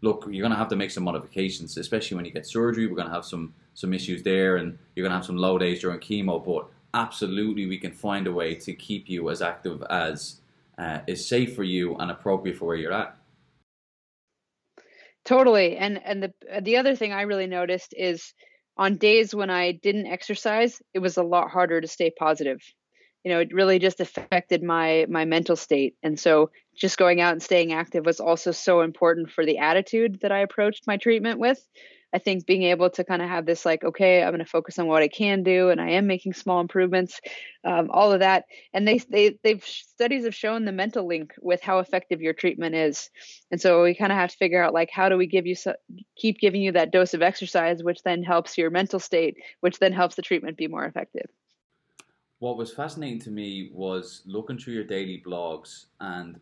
look, 0.02 0.28
you're 0.30 0.42
going 0.42 0.52
to 0.52 0.58
have 0.58 0.70
to 0.70 0.76
make 0.76 0.92
some 0.92 1.04
modifications, 1.04 1.78
especially 1.78 2.16
when 2.16 2.26
you 2.26 2.32
get 2.32 2.48
surgery. 2.48 2.88
We're 2.88 2.96
going 2.96 3.08
to 3.08 3.14
have 3.14 3.26
some 3.26 3.54
some 3.74 3.94
issues 3.94 4.24
there, 4.24 4.58
and 4.58 4.78
you're 4.96 5.04
going 5.04 5.12
to 5.12 5.18
have 5.18 5.26
some 5.26 5.38
low 5.38 5.58
days 5.58 5.82
during 5.82 6.00
chemo. 6.00 6.44
But 6.44 6.68
absolutely, 6.94 7.68
we 7.68 7.78
can 7.78 7.92
find 7.92 8.28
a 8.28 8.32
way 8.32 8.56
to 8.56 8.74
keep 8.74 9.10
you 9.10 9.30
as 9.30 9.42
active 9.42 9.84
as 9.90 10.42
uh, 10.78 11.00
is 11.08 11.28
safe 11.28 11.56
for 11.56 11.64
you 11.64 11.96
and 11.98 12.10
appropriate 12.10 12.58
for 12.58 12.66
where 12.66 12.78
you're 12.78 12.94
at. 12.94 13.16
Totally. 15.24 15.78
And 15.78 16.02
and 16.04 16.24
the 16.24 16.34
the 16.62 16.78
other 16.78 16.96
thing 16.96 17.14
I 17.14 17.22
really 17.22 17.48
noticed 17.48 17.94
is 17.96 18.34
on 18.82 18.98
days 18.98 19.36
when 19.36 19.52
I 19.52 19.74
didn't 19.74 20.08
exercise, 20.08 20.82
it 20.96 21.00
was 21.00 21.18
a 21.18 21.24
lot 21.24 21.52
harder 21.52 21.80
to 21.80 21.88
stay 21.88 22.10
positive. 22.10 22.60
You 23.24 23.32
know, 23.32 23.40
it 23.40 23.54
really 23.54 23.78
just 23.78 24.00
affected 24.00 24.64
my 24.64 25.06
my 25.08 25.24
mental 25.24 25.56
state. 25.56 25.94
And 26.02 26.20
so 26.20 26.50
just 26.76 26.98
going 26.98 27.22
out 27.22 27.34
and 27.34 27.44
staying 27.44 27.74
active 27.74 28.08
was 28.08 28.20
also 28.20 28.52
so 28.52 28.82
important 28.82 29.30
for 29.30 29.46
the 29.46 29.60
attitude 29.60 30.22
that 30.24 30.32
I 30.32 30.40
approached 30.40 30.88
my 30.88 30.98
treatment 30.98 31.40
with. 31.40 31.64
I 32.14 32.20
think 32.20 32.46
being 32.46 32.64
able 32.64 32.90
to 32.92 33.04
kind 33.04 33.22
of 33.22 33.30
have 33.30 33.46
this 33.46 33.66
like, 33.66 33.84
okay, 33.84 34.22
I'm 34.22 34.32
going 34.32 34.40
to 34.40 34.46
focus 34.46 34.78
on 34.80 34.88
what 34.88 35.02
I 35.02 35.08
can 35.08 35.44
do, 35.44 35.70
and 35.70 35.80
I 35.80 35.92
am 35.92 36.08
making 36.08 36.34
small 36.34 36.60
improvements, 36.60 37.22
um, 37.64 37.90
all 37.92 38.12
of 38.12 38.20
that. 38.20 38.46
And 38.74 38.88
they 38.88 38.98
they 38.98 39.38
they've 39.44 39.64
studies 39.64 40.26
have 40.26 40.36
shown 40.36 40.66
the 40.66 40.72
mental 40.72 41.08
link 41.08 41.34
with 41.42 41.62
how 41.62 41.80
effective 41.80 42.22
your 42.22 42.34
treatment 42.34 42.76
is. 42.76 43.10
And 43.52 43.62
so 43.62 43.84
we 43.84 43.96
kind 43.96 44.12
of 44.12 44.18
have 44.18 44.32
to 44.32 44.38
figure 44.38 44.64
out 44.64 44.74
like 44.74 44.90
how 44.92 45.10
do 45.10 45.18
we 45.18 45.28
give 45.28 45.46
you 45.46 45.56
so, 45.56 45.74
keep 46.18 46.40
giving 46.40 46.62
you 46.62 46.72
that 46.74 46.92
dose 46.92 47.14
of 47.14 47.22
exercise, 47.22 47.84
which 47.84 48.04
then 48.04 48.24
helps 48.24 48.58
your 48.58 48.70
mental 48.70 49.00
state, 49.00 49.38
which 49.62 49.80
then 49.80 49.94
helps 49.94 50.16
the 50.16 50.22
treatment 50.22 50.58
be 50.58 50.68
more 50.68 50.86
effective. 50.86 51.30
What 52.40 52.58
was 52.58 52.74
fascinating 52.74 53.20
to 53.20 53.30
me 53.30 53.70
was 53.72 54.24
looking 54.26 54.58
through 54.58 54.74
your 54.74 54.84
daily 54.84 55.22
blogs 55.24 55.86
and 56.00 56.40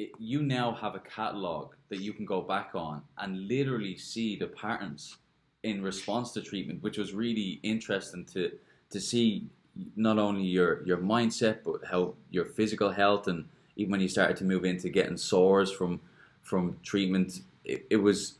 it, 0.00 0.10
you 0.18 0.42
now 0.42 0.72
have 0.72 0.94
a 0.94 1.00
catalog 1.00 1.72
that 1.88 2.00
you 2.00 2.12
can 2.12 2.24
go 2.24 2.40
back 2.40 2.70
on 2.74 3.02
and 3.18 3.48
literally 3.48 3.96
see 3.96 4.36
the 4.36 4.46
patterns 4.46 5.18
in 5.62 5.82
response 5.82 6.32
to 6.32 6.40
treatment, 6.40 6.82
which 6.82 6.98
was 6.98 7.12
really 7.12 7.60
interesting 7.62 8.24
to 8.26 8.52
to 8.90 9.00
see 9.00 9.46
not 9.96 10.18
only 10.18 10.42
your 10.42 10.82
your 10.84 10.98
mindset 10.98 11.58
but 11.64 11.84
how 11.90 12.14
your 12.30 12.44
physical 12.44 12.90
health 12.90 13.28
and 13.28 13.44
even 13.76 13.92
when 13.92 14.00
you 14.00 14.08
started 14.08 14.36
to 14.36 14.44
move 14.44 14.64
into 14.64 14.88
getting 14.88 15.16
sores 15.16 15.70
from 15.70 16.00
from 16.42 16.76
treatment 16.82 17.40
it, 17.64 17.86
it 17.88 17.96
was 17.96 18.34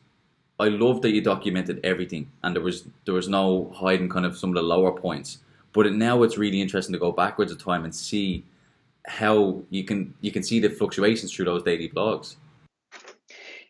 I 0.58 0.68
love 0.68 1.02
that 1.02 1.12
you 1.12 1.22
documented 1.22 1.80
everything 1.84 2.30
and 2.42 2.54
there 2.54 2.62
was 2.62 2.84
there 3.04 3.14
was 3.14 3.28
no 3.28 3.72
hiding 3.76 4.08
kind 4.08 4.26
of 4.26 4.36
some 4.36 4.50
of 4.50 4.56
the 4.56 4.62
lower 4.62 4.92
points. 4.92 5.38
But 5.72 5.86
it, 5.86 5.94
now 5.94 6.24
it's 6.24 6.36
really 6.36 6.60
interesting 6.60 6.92
to 6.94 6.98
go 6.98 7.12
backwards 7.12 7.52
in 7.52 7.58
time 7.58 7.84
and 7.84 7.94
see 7.94 8.44
how 9.10 9.62
you 9.70 9.84
can 9.84 10.14
you 10.20 10.32
can 10.32 10.42
see 10.42 10.60
the 10.60 10.70
fluctuations 10.70 11.32
through 11.32 11.44
those 11.44 11.62
daily 11.62 11.88
blogs 11.88 12.36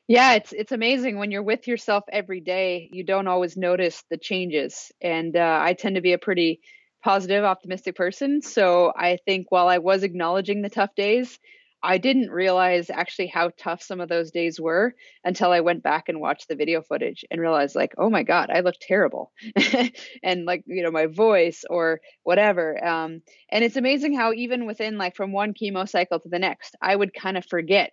yeah 0.07 0.35
it's 0.35 0.53
it's 0.53 0.73
amazing 0.73 1.19
when 1.19 1.31
you're 1.31 1.43
with 1.43 1.67
yourself 1.67 2.05
every 2.13 2.41
day 2.41 2.89
you 2.93 3.03
don't 3.03 3.27
always 3.27 3.57
notice 3.57 4.05
the 4.11 4.19
changes 4.19 4.93
and 5.01 5.37
uh, 5.37 5.59
i 5.63 5.73
tend 5.73 5.95
to 5.97 6.01
be 6.01 6.13
a 6.13 6.19
pretty 6.19 6.61
positive, 7.03 7.45
optimistic 7.45 7.97
person. 7.97 8.43
So 8.43 8.93
I 8.97 9.19
think 9.25 9.51
while 9.51 9.69
I 9.69 9.79
was 9.79 10.03
acknowledging 10.03 10.63
the 10.63 10.71
tough 10.71 10.95
days, 10.95 11.39
I 11.83 11.99
didn't 11.99 12.31
realize 12.31 12.91
actually 12.91 13.29
how 13.29 13.51
tough 13.57 13.83
some 13.83 14.01
of 14.01 14.09
those 14.09 14.31
days 14.31 14.61
were 14.61 14.95
until 15.25 15.51
I 15.51 15.61
went 15.61 15.83
back 15.83 16.09
and 16.09 16.21
watched 16.21 16.49
the 16.49 16.57
video 16.57 16.83
footage 16.83 17.25
and 17.31 17.41
realized, 17.41 17.75
like, 17.75 17.95
oh 17.97 18.11
my 18.11 18.23
God, 18.23 18.51
I 18.51 18.61
look 18.61 18.75
terrible. 18.81 19.33
and 20.23 20.45
like, 20.45 20.65
you 20.67 20.83
know, 20.83 20.91
my 20.91 21.07
voice 21.07 21.65
or 21.69 22.01
whatever. 22.23 22.83
Um, 22.85 23.23
and 23.51 23.65
it's 23.65 23.77
amazing 23.77 24.15
how 24.15 24.33
even 24.33 24.67
within 24.67 24.99
like 24.99 25.17
from 25.17 25.33
one 25.33 25.55
chemo 25.55 25.89
cycle 25.89 26.21
to 26.21 26.29
the 26.29 26.39
next, 26.39 26.77
I 26.83 26.95
would 26.95 27.15
kind 27.15 27.39
of 27.39 27.47
forget 27.47 27.93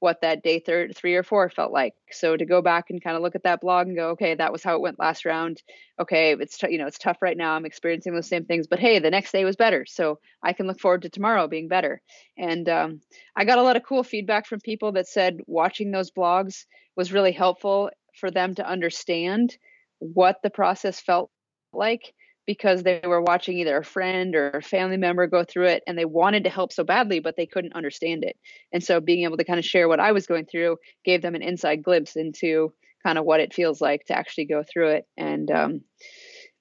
what 0.00 0.20
that 0.20 0.42
day 0.42 0.60
third 0.60 0.96
three 0.96 1.14
or 1.14 1.22
four 1.22 1.48
felt 1.50 1.72
like. 1.72 1.94
So 2.10 2.36
to 2.36 2.44
go 2.44 2.62
back 2.62 2.90
and 2.90 3.02
kind 3.02 3.16
of 3.16 3.22
look 3.22 3.34
at 3.34 3.42
that 3.44 3.60
blog 3.60 3.88
and 3.88 3.96
go 3.96 4.10
okay 4.10 4.34
that 4.34 4.52
was 4.52 4.62
how 4.62 4.74
it 4.76 4.80
went 4.80 4.98
last 4.98 5.24
round. 5.24 5.62
Okay 6.00 6.32
it's 6.38 6.58
t- 6.58 6.70
you 6.70 6.78
know 6.78 6.86
it's 6.86 6.98
tough 6.98 7.18
right 7.20 7.36
now. 7.36 7.54
I'm 7.54 7.66
experiencing 7.66 8.14
those 8.14 8.28
same 8.28 8.44
things 8.44 8.66
but 8.66 8.78
hey 8.78 8.98
the 8.98 9.10
next 9.10 9.32
day 9.32 9.44
was 9.44 9.56
better. 9.56 9.84
So 9.86 10.18
i 10.42 10.52
can 10.52 10.66
look 10.66 10.80
forward 10.80 11.02
to 11.02 11.08
tomorrow 11.10 11.48
being 11.48 11.68
better. 11.68 12.00
And 12.36 12.68
um, 12.68 13.00
i 13.36 13.44
got 13.44 13.58
a 13.58 13.62
lot 13.62 13.76
of 13.76 13.84
cool 13.84 14.04
feedback 14.04 14.46
from 14.46 14.60
people 14.60 14.92
that 14.92 15.08
said 15.08 15.40
watching 15.46 15.90
those 15.90 16.10
blogs 16.10 16.64
was 16.96 17.12
really 17.12 17.32
helpful 17.32 17.90
for 18.18 18.30
them 18.30 18.54
to 18.56 18.68
understand 18.68 19.56
what 19.98 20.36
the 20.42 20.50
process 20.50 21.00
felt 21.00 21.30
like 21.72 22.14
because 22.48 22.82
they 22.82 23.02
were 23.04 23.20
watching 23.20 23.58
either 23.58 23.76
a 23.76 23.84
friend 23.84 24.34
or 24.34 24.48
a 24.48 24.62
family 24.62 24.96
member 24.96 25.26
go 25.26 25.44
through 25.44 25.66
it 25.66 25.82
and 25.86 25.98
they 25.98 26.06
wanted 26.06 26.44
to 26.44 26.50
help 26.50 26.72
so 26.72 26.82
badly, 26.82 27.20
but 27.20 27.36
they 27.36 27.44
couldn't 27.44 27.74
understand 27.74 28.24
it. 28.24 28.38
And 28.72 28.82
so 28.82 29.02
being 29.02 29.24
able 29.24 29.36
to 29.36 29.44
kind 29.44 29.58
of 29.58 29.66
share 29.66 29.86
what 29.86 30.00
I 30.00 30.12
was 30.12 30.26
going 30.26 30.46
through 30.46 30.78
gave 31.04 31.20
them 31.20 31.34
an 31.34 31.42
inside 31.42 31.82
glimpse 31.82 32.16
into 32.16 32.72
kind 33.02 33.18
of 33.18 33.26
what 33.26 33.40
it 33.40 33.52
feels 33.52 33.82
like 33.82 34.06
to 34.06 34.16
actually 34.16 34.46
go 34.46 34.62
through 34.62 34.92
it. 34.92 35.06
And 35.18 35.50
um, 35.50 35.82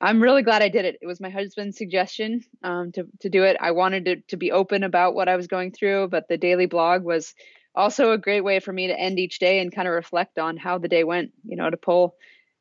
I'm 0.01 0.21
really 0.21 0.43
glad 0.43 0.61
I 0.61 0.67
did 0.67 0.83
it. 0.83 0.97
It 1.01 1.07
was 1.07 1.21
my 1.21 1.29
husband's 1.29 1.77
suggestion 1.77 2.41
um, 2.63 2.91
to, 2.91 3.05
to 3.21 3.29
do 3.29 3.45
it. 3.45 3.55
I 3.57 3.71
wanted 3.71 4.03
to, 4.05 4.15
to 4.27 4.35
be 4.35 4.51
open 4.51 4.83
about 4.83 5.15
what 5.15 5.29
I 5.29 5.37
was 5.37 5.47
going 5.47 5.71
through, 5.71 6.09
but 6.09 6.27
the 6.27 6.37
daily 6.37 6.65
blog 6.65 7.05
was 7.05 7.33
also 7.73 8.11
a 8.11 8.17
great 8.17 8.43
way 8.43 8.59
for 8.59 8.73
me 8.73 8.87
to 8.87 8.99
end 8.99 9.19
each 9.19 9.39
day 9.39 9.59
and 9.59 9.73
kind 9.73 9.87
of 9.87 9.93
reflect 9.93 10.37
on 10.37 10.57
how 10.57 10.79
the 10.79 10.89
day 10.89 11.05
went, 11.05 11.31
you 11.45 11.55
know, 11.55 11.69
to 11.69 11.77
pull 11.77 12.17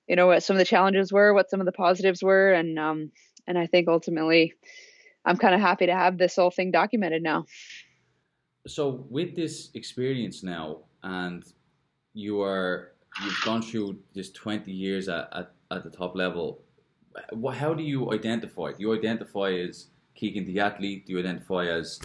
you 0.08 0.16
know 0.16 0.26
what 0.26 0.42
some 0.42 0.56
of 0.56 0.58
the 0.58 0.64
challenges 0.64 1.12
were, 1.12 1.34
what 1.34 1.50
some 1.50 1.60
of 1.60 1.66
the 1.66 1.72
positives 1.72 2.22
were, 2.22 2.52
and 2.52 2.78
um, 2.78 3.10
and 3.46 3.58
I 3.58 3.66
think 3.66 3.88
ultimately, 3.88 4.54
I'm 5.24 5.36
kind 5.36 5.54
of 5.54 5.60
happy 5.60 5.86
to 5.86 5.94
have 5.94 6.18
this 6.18 6.36
whole 6.36 6.50
thing 6.50 6.70
documented 6.70 7.22
now. 7.22 7.46
So 8.66 9.06
with 9.08 9.36
this 9.36 9.70
experience 9.74 10.42
now, 10.42 10.78
and 11.02 11.44
you 12.14 12.42
are 12.42 12.92
you've 13.24 13.40
gone 13.44 13.62
through 13.62 13.98
this 14.14 14.30
20 14.30 14.70
years 14.70 15.08
at, 15.08 15.28
at, 15.32 15.52
at 15.70 15.84
the 15.84 15.90
top 15.90 16.16
level. 16.16 16.60
How 17.54 17.72
do 17.72 17.82
you 17.82 18.12
identify? 18.12 18.72
Do 18.72 18.76
you 18.78 18.94
identify 18.94 19.52
as 19.52 19.86
Kikkan 20.20 20.46
the 20.46 20.60
athlete? 20.60 21.06
Do 21.06 21.14
you 21.14 21.18
identify 21.18 21.66
as, 21.66 21.98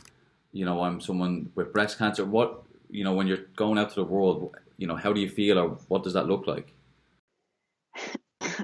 you 0.54 0.66
know, 0.66 0.84
I'm 0.84 1.02
someone 1.02 1.52
with 1.56 1.74
breast 1.74 1.98
cancer? 1.98 2.26
What, 2.26 2.64
you 2.90 3.04
know, 3.04 3.14
when 3.14 3.28
you're 3.28 3.46
going 3.56 3.78
out 3.78 3.90
to 3.90 3.96
the 3.96 4.06
world, 4.06 4.56
you 4.78 4.88
know, 4.88 4.96
how 4.96 5.12
do 5.12 5.20
you 5.20 5.30
feel 5.30 5.60
or 5.60 5.70
what 5.90 6.04
does 6.04 6.14
that 6.14 6.28
look 6.28 6.48
like? 6.48 6.74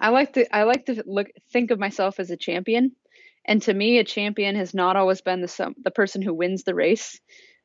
I 0.02 0.10
like 0.10 0.34
to 0.34 0.56
I 0.56 0.64
like 0.64 0.86
to 0.86 1.04
look 1.06 1.28
think 1.52 1.72
of 1.72 1.80
myself 1.80 2.20
as 2.20 2.32
a 2.32 2.38
champion, 2.38 2.96
and 3.46 3.62
to 3.64 3.74
me, 3.74 4.00
a 4.00 4.04
champion 4.04 4.56
has 4.56 4.74
not 4.74 4.96
always 4.96 5.22
been 5.22 5.42
the 5.42 5.74
the 5.84 5.92
person 5.92 6.22
who 6.22 6.34
wins 6.34 6.64
the 6.64 6.76
race, 6.76 7.20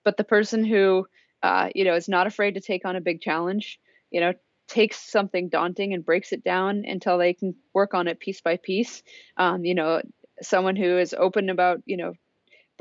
but 0.05 0.17
the 0.17 0.25
person 0.25 0.65
who 0.65 1.07
uh, 1.43 1.69
you 1.75 1.85
know 1.85 1.95
is 1.95 2.09
not 2.09 2.27
afraid 2.27 2.55
to 2.55 2.61
take 2.61 2.85
on 2.85 2.97
a 2.97 3.01
big 3.01 3.21
challenge. 3.21 3.79
You 4.11 4.21
know, 4.21 4.33
takes 4.69 4.99
something 5.11 5.49
daunting 5.49 5.93
and 5.93 6.05
breaks 6.05 6.33
it 6.33 6.45
down 6.45 6.85
until 6.87 7.19
they 7.19 7.35
can 7.35 7.55
work 7.75 7.95
on 7.95 8.09
it 8.09 8.21
piece 8.21 8.41
by 8.41 8.57
piece. 8.57 9.03
Um, 9.37 9.65
you 9.65 9.75
know, 9.75 10.03
someone 10.41 10.77
who 10.77 10.99
is 10.99 11.15
open 11.15 11.51
about 11.51 11.83
you 11.87 11.97
know 11.97 12.13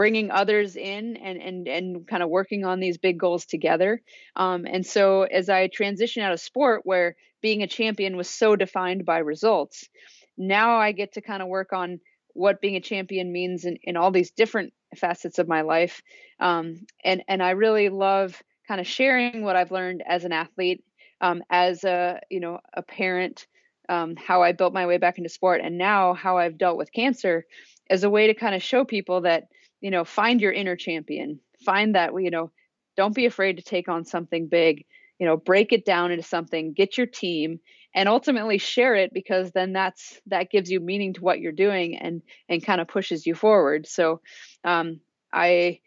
bringing 0.02 0.32
others 0.32 0.76
in 0.76 1.16
and 1.18 1.39
and 1.39 1.68
and 1.68 2.08
kind 2.08 2.24
of 2.24 2.30
working 2.30 2.66
on 2.66 2.80
these 2.80 2.97
big 2.97 3.20
goals 3.20 3.45
together. 3.45 4.02
Um, 4.36 4.66
and 4.66 4.84
so 4.84 5.22
as 5.22 5.47
I 5.47 5.68
transition 5.68 6.24
out 6.24 6.34
of 6.34 6.39
sport, 6.39 6.82
where 6.86 7.16
being 7.39 7.62
a 7.62 7.68
champion 7.68 8.18
was 8.18 8.28
so 8.28 8.56
defined 8.56 9.06
by 9.06 9.20
results, 9.20 9.88
now 10.36 10.78
I 10.78 10.91
get 10.91 11.14
to 11.14 11.22
kind 11.22 11.43
of 11.43 11.49
work 11.49 11.72
on 11.72 11.99
what 12.34 12.62
being 12.62 12.78
a 12.78 12.82
champion 12.82 13.32
means 13.32 13.64
in, 13.64 13.78
in 13.84 13.95
all 13.95 14.10
these 14.10 14.32
different 14.32 14.74
facets 14.97 15.38
of 15.38 15.47
my 15.47 15.62
life. 15.62 16.02
Um, 16.39 16.88
and 17.06 17.22
and 17.28 17.43
I 17.43 17.52
really 17.52 17.89
love 17.89 18.41
kind 18.68 18.82
of 18.82 18.88
sharing 18.88 19.43
what 19.43 19.56
I've 19.56 19.72
learned 19.72 20.02
as 20.04 20.26
an 20.26 20.32
athlete, 20.32 20.84
um, 21.22 21.43
as 21.47 21.84
a 21.84 22.22
you 22.32 22.39
know 22.39 22.60
a 22.74 22.82
parent. 22.82 23.45
Um, 23.88 24.16
how 24.16 24.41
I 24.41 24.54
built 24.54 24.74
my 24.74 24.88
way 24.88 24.97
back 24.97 25.20
into 25.20 25.30
sport, 25.30 25.62
and 25.62 25.78
now 25.78 26.16
how 26.16 26.38
I've 26.38 26.58
dealt 26.58 26.78
with 26.78 26.91
cancer, 26.91 27.45
as 27.88 28.04
a 28.04 28.10
way 28.10 28.28
to 28.28 28.34
kind 28.34 28.56
of 28.56 28.64
show 28.64 28.84
people 28.84 29.22
that 29.22 29.43
you 29.82 29.92
know 29.92 30.06
find 30.06 30.42
your 30.42 30.52
inner 30.52 30.76
champion. 30.76 31.40
Find 31.66 31.96
that 31.96 32.12
you 32.20 32.32
know 32.32 32.52
don't 32.98 33.16
be 33.16 33.26
afraid 33.26 33.58
to 33.58 33.64
take 33.64 33.90
on 33.90 34.06
something 34.06 34.48
big. 34.48 34.86
You 35.20 35.26
know 35.26 35.38
break 35.38 35.74
it 35.74 35.86
down 35.86 36.12
into 36.12 36.24
something. 36.24 36.74
Get 36.74 36.98
your 36.98 37.08
team 37.08 37.60
and 37.94 38.08
ultimately 38.08 38.58
share 38.58 38.96
it 38.96 39.14
because 39.14 39.52
then 39.52 39.74
that's 39.74 40.22
that 40.28 40.50
gives 40.50 40.72
you 40.72 40.80
meaning 40.80 41.14
to 41.14 41.22
what 41.22 41.40
you're 41.40 41.52
doing 41.52 41.98
and 41.98 42.22
and 42.48 42.66
kind 42.66 42.82
of 42.82 42.88
pushes 42.88 43.26
you 43.26 43.36
forward. 43.36 43.88
So 43.88 44.22
um 44.64 45.00
i 45.34 45.80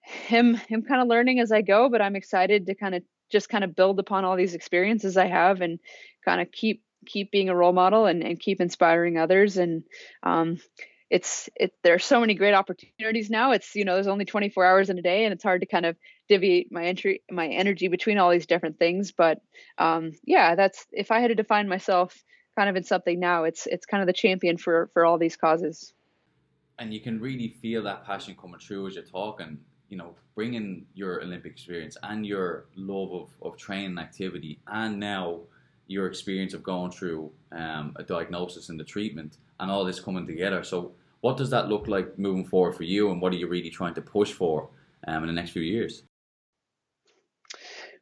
him 0.00 0.54
him 0.54 0.82
kind 0.82 1.00
of 1.00 1.08
learning 1.08 1.40
as 1.40 1.50
i 1.50 1.62
go 1.62 1.88
but 1.88 2.02
i'm 2.02 2.16
excited 2.16 2.66
to 2.66 2.74
kind 2.74 2.94
of 2.94 3.02
just 3.30 3.48
kind 3.48 3.62
of 3.64 3.74
build 3.74 3.98
upon 3.98 4.24
all 4.24 4.36
these 4.36 4.54
experiences 4.54 5.16
i 5.16 5.26
have 5.26 5.60
and 5.60 5.78
kind 6.24 6.40
of 6.40 6.50
keep 6.50 6.82
keep 7.06 7.30
being 7.30 7.48
a 7.48 7.56
role 7.56 7.72
model 7.72 8.06
and, 8.06 8.22
and 8.22 8.38
keep 8.38 8.60
inspiring 8.60 9.16
others. 9.16 9.56
And 9.56 9.84
um 10.22 10.58
it's 11.10 11.48
it 11.54 11.72
there's 11.82 12.04
so 12.04 12.20
many 12.20 12.34
great 12.34 12.54
opportunities 12.54 13.30
now. 13.30 13.52
It's 13.52 13.74
you 13.74 13.84
know 13.84 13.94
there's 13.94 14.06
only 14.06 14.24
24 14.24 14.64
hours 14.64 14.90
in 14.90 14.98
a 14.98 15.02
day 15.02 15.24
and 15.24 15.32
it's 15.32 15.44
hard 15.44 15.60
to 15.60 15.66
kind 15.66 15.86
of 15.86 15.96
divvy 16.28 16.66
my 16.70 16.84
entry 16.84 17.22
my 17.30 17.46
energy 17.48 17.88
between 17.88 18.18
all 18.18 18.30
these 18.30 18.46
different 18.46 18.78
things. 18.78 19.12
But 19.12 19.40
um 19.78 20.12
yeah 20.24 20.54
that's 20.54 20.86
if 20.92 21.10
i 21.10 21.20
had 21.20 21.28
to 21.28 21.34
define 21.34 21.68
myself 21.68 22.24
kind 22.56 22.68
of 22.68 22.76
in 22.76 22.82
something 22.84 23.20
now 23.20 23.44
it's 23.44 23.66
it's 23.66 23.86
kind 23.86 24.02
of 24.02 24.06
the 24.06 24.12
champion 24.12 24.56
for 24.56 24.90
for 24.92 25.04
all 25.04 25.18
these 25.18 25.36
causes. 25.36 25.92
And 26.78 26.92
you 26.92 27.00
can 27.00 27.20
really 27.20 27.48
feel 27.62 27.82
that 27.84 28.04
passion 28.04 28.36
coming 28.38 28.60
through 28.60 28.88
as 28.88 28.94
you're 28.94 29.04
talking 29.04 29.58
you 29.88 29.96
know 29.96 30.14
bringing 30.34 30.84
your 30.94 31.22
olympic 31.22 31.52
experience 31.52 31.96
and 32.02 32.26
your 32.26 32.66
love 32.74 33.12
of, 33.12 33.30
of 33.42 33.56
training 33.56 33.98
activity 33.98 34.58
and 34.66 34.98
now 34.98 35.40
your 35.86 36.06
experience 36.06 36.54
of 36.54 36.62
going 36.62 36.90
through 36.90 37.30
um, 37.52 37.94
a 37.96 38.02
diagnosis 38.02 38.68
and 38.68 38.80
the 38.80 38.84
treatment 38.84 39.38
and 39.60 39.70
all 39.70 39.84
this 39.84 40.00
coming 40.00 40.26
together. 40.26 40.62
So, 40.64 40.92
what 41.20 41.36
does 41.36 41.50
that 41.50 41.68
look 41.68 41.88
like 41.88 42.18
moving 42.18 42.46
forward 42.46 42.74
for 42.76 42.84
you, 42.84 43.10
and 43.10 43.20
what 43.20 43.32
are 43.32 43.36
you 43.36 43.48
really 43.48 43.70
trying 43.70 43.94
to 43.94 44.02
push 44.02 44.32
for 44.32 44.70
um, 45.06 45.22
in 45.22 45.26
the 45.26 45.32
next 45.32 45.50
few 45.50 45.62
years? 45.62 46.02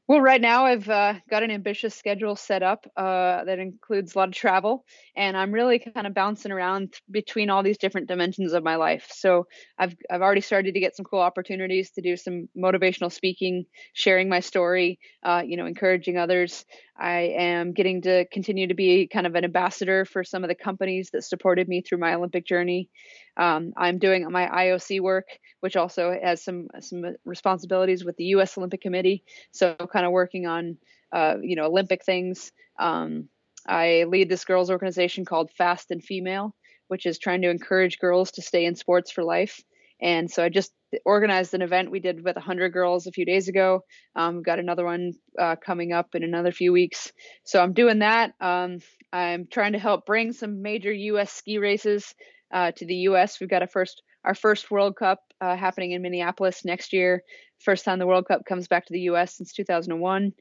Well, 0.07 0.21
right 0.21 0.41
now 0.41 0.67
I've 0.67 0.87
uh, 0.87 1.15
got 1.31 1.45
an 1.45 1.51
ambitious 1.51 1.95
schedule 1.95 2.37
set 2.37 2.63
up 2.63 2.87
uh, 2.95 3.45
that 3.45 3.59
includes 3.59 4.15
a 4.15 4.19
lot 4.19 4.29
of 4.29 4.35
travel, 4.35 4.85
and 5.17 5.35
I'm 5.35 5.51
really 5.51 5.79
kind 5.79 6.07
of 6.07 6.13
bouncing 6.13 6.53
around 6.53 6.97
between 7.11 7.49
all 7.49 7.63
these 7.63 7.79
different 7.79 8.09
dimensions 8.09 8.53
of 8.53 8.63
my 8.63 8.77
life. 8.77 9.07
So 9.11 9.47
I've 9.79 9.97
I've 10.11 10.21
already 10.21 10.43
started 10.43 10.75
to 10.75 10.81
get 10.81 10.95
some 10.95 11.07
cool 11.07 11.21
opportunities 11.21 11.91
to 11.93 12.03
do 12.03 12.19
some 12.19 12.51
motivational 12.55 13.11
speaking, 13.11 13.65
sharing 13.95 14.29
my 14.29 14.41
story, 14.41 14.99
uh, 15.23 15.43
you 15.47 15.57
know, 15.57 15.65
encouraging 15.65 16.19
others. 16.19 16.67
I 16.97 17.35
am 17.37 17.73
getting 17.73 18.03
to 18.03 18.25
continue 18.27 18.69
to 18.69 18.75
be 18.75 19.09
kind 19.09 19.27
of 19.27 19.35
an 19.35 19.45
ambassador 19.45 20.05
for 20.05 20.23
some 20.23 20.45
of 20.45 20.49
the 20.49 20.55
companies 20.55 21.11
that 21.11 21.25
supported 21.25 21.69
me 21.69 21.81
through 21.81 21.99
my 21.99 22.15
Olympic 22.15 22.47
journey. 22.47 22.89
Um, 23.37 23.73
I'm 23.77 23.99
doing 23.99 24.31
my 24.31 24.47
IOC 24.47 25.01
work, 25.01 25.27
which 25.61 25.77
also 25.77 26.17
has 26.23 26.43
some 26.43 26.69
some 26.81 27.05
responsibilities 27.25 28.05
with 28.05 28.17
the 28.17 28.25
U.S. 28.37 28.57
Olympic 28.57 28.81
Committee. 28.81 29.25
So 29.51 29.75
kind 29.93 30.07
of 30.07 30.13
working 30.13 30.47
on 30.47 30.77
uh, 31.13 31.37
you 31.43 31.57
know 31.57 31.67
Olympic 31.67 32.05
things. 32.05 32.53
Um, 32.79 33.29
I 33.67 34.05
lead 34.05 34.29
this 34.29 34.45
girls 34.45 34.71
organization 34.71 35.25
called 35.25 35.51
Fast 35.51 35.91
and 35.91 36.03
Female, 36.03 36.55
which 36.89 37.07
is 37.07 37.19
trying 37.19 37.43
to 37.43 37.51
encourage 37.51 37.99
girls 37.99 38.31
to 38.33 38.43
stay 38.43 38.67
in 38.67 38.77
sports 38.77 39.11
for 39.11 39.25
life. 39.25 39.61
And 40.01 40.31
so 40.31 40.45
I 40.45 40.49
just 40.49 40.73
organized 41.05 41.55
an 41.55 41.63
event 41.63 41.91
we 41.91 42.01
did 42.01 42.25
with 42.25 42.37
100 42.37 42.71
girls 42.71 43.07
a 43.07 43.13
few 43.13 43.25
days 43.25 43.49
ago. 43.49 43.81
Um, 44.17 44.37
we've 44.37 44.45
got 44.45 44.59
another 44.59 44.85
one 44.85 45.13
uh, 45.39 45.57
coming 45.57 45.93
up 45.93 46.15
in 46.15 46.23
another 46.23 46.53
few 46.53 46.73
weeks. 46.73 47.13
So 47.45 47.63
I'm 47.63 47.73
doing 47.73 48.01
that. 48.01 48.33
Um, 48.41 48.79
I'm 49.13 49.47
trying 49.51 49.73
to 49.73 49.79
help 49.79 50.07
bring 50.07 50.33
some 50.33 50.63
major 50.63 50.93
U.S. 50.93 51.33
ski 51.33 51.59
races 51.59 52.15
uh, 52.53 52.73
to 52.73 52.87
the 52.87 52.95
U.S. 52.95 53.41
We've 53.41 53.51
got 53.51 53.63
a 53.63 53.67
first 53.67 54.03
our 54.25 54.35
first 54.35 54.71
World 54.71 54.97
Cup 54.97 55.21
uh, 55.41 55.55
happening 55.57 55.93
in 55.93 56.03
Minneapolis 56.03 56.65
next 56.65 56.93
year. 56.93 57.23
First 57.61 57.85
time 57.85 57.99
the 57.99 58.07
World 58.07 58.27
Cup 58.27 58.45
comes 58.47 58.69
back 58.69 58.87
to 58.87 58.93
the 58.93 59.01
U.S. 59.01 59.37
since 59.37 59.53
2001. 59.53 60.33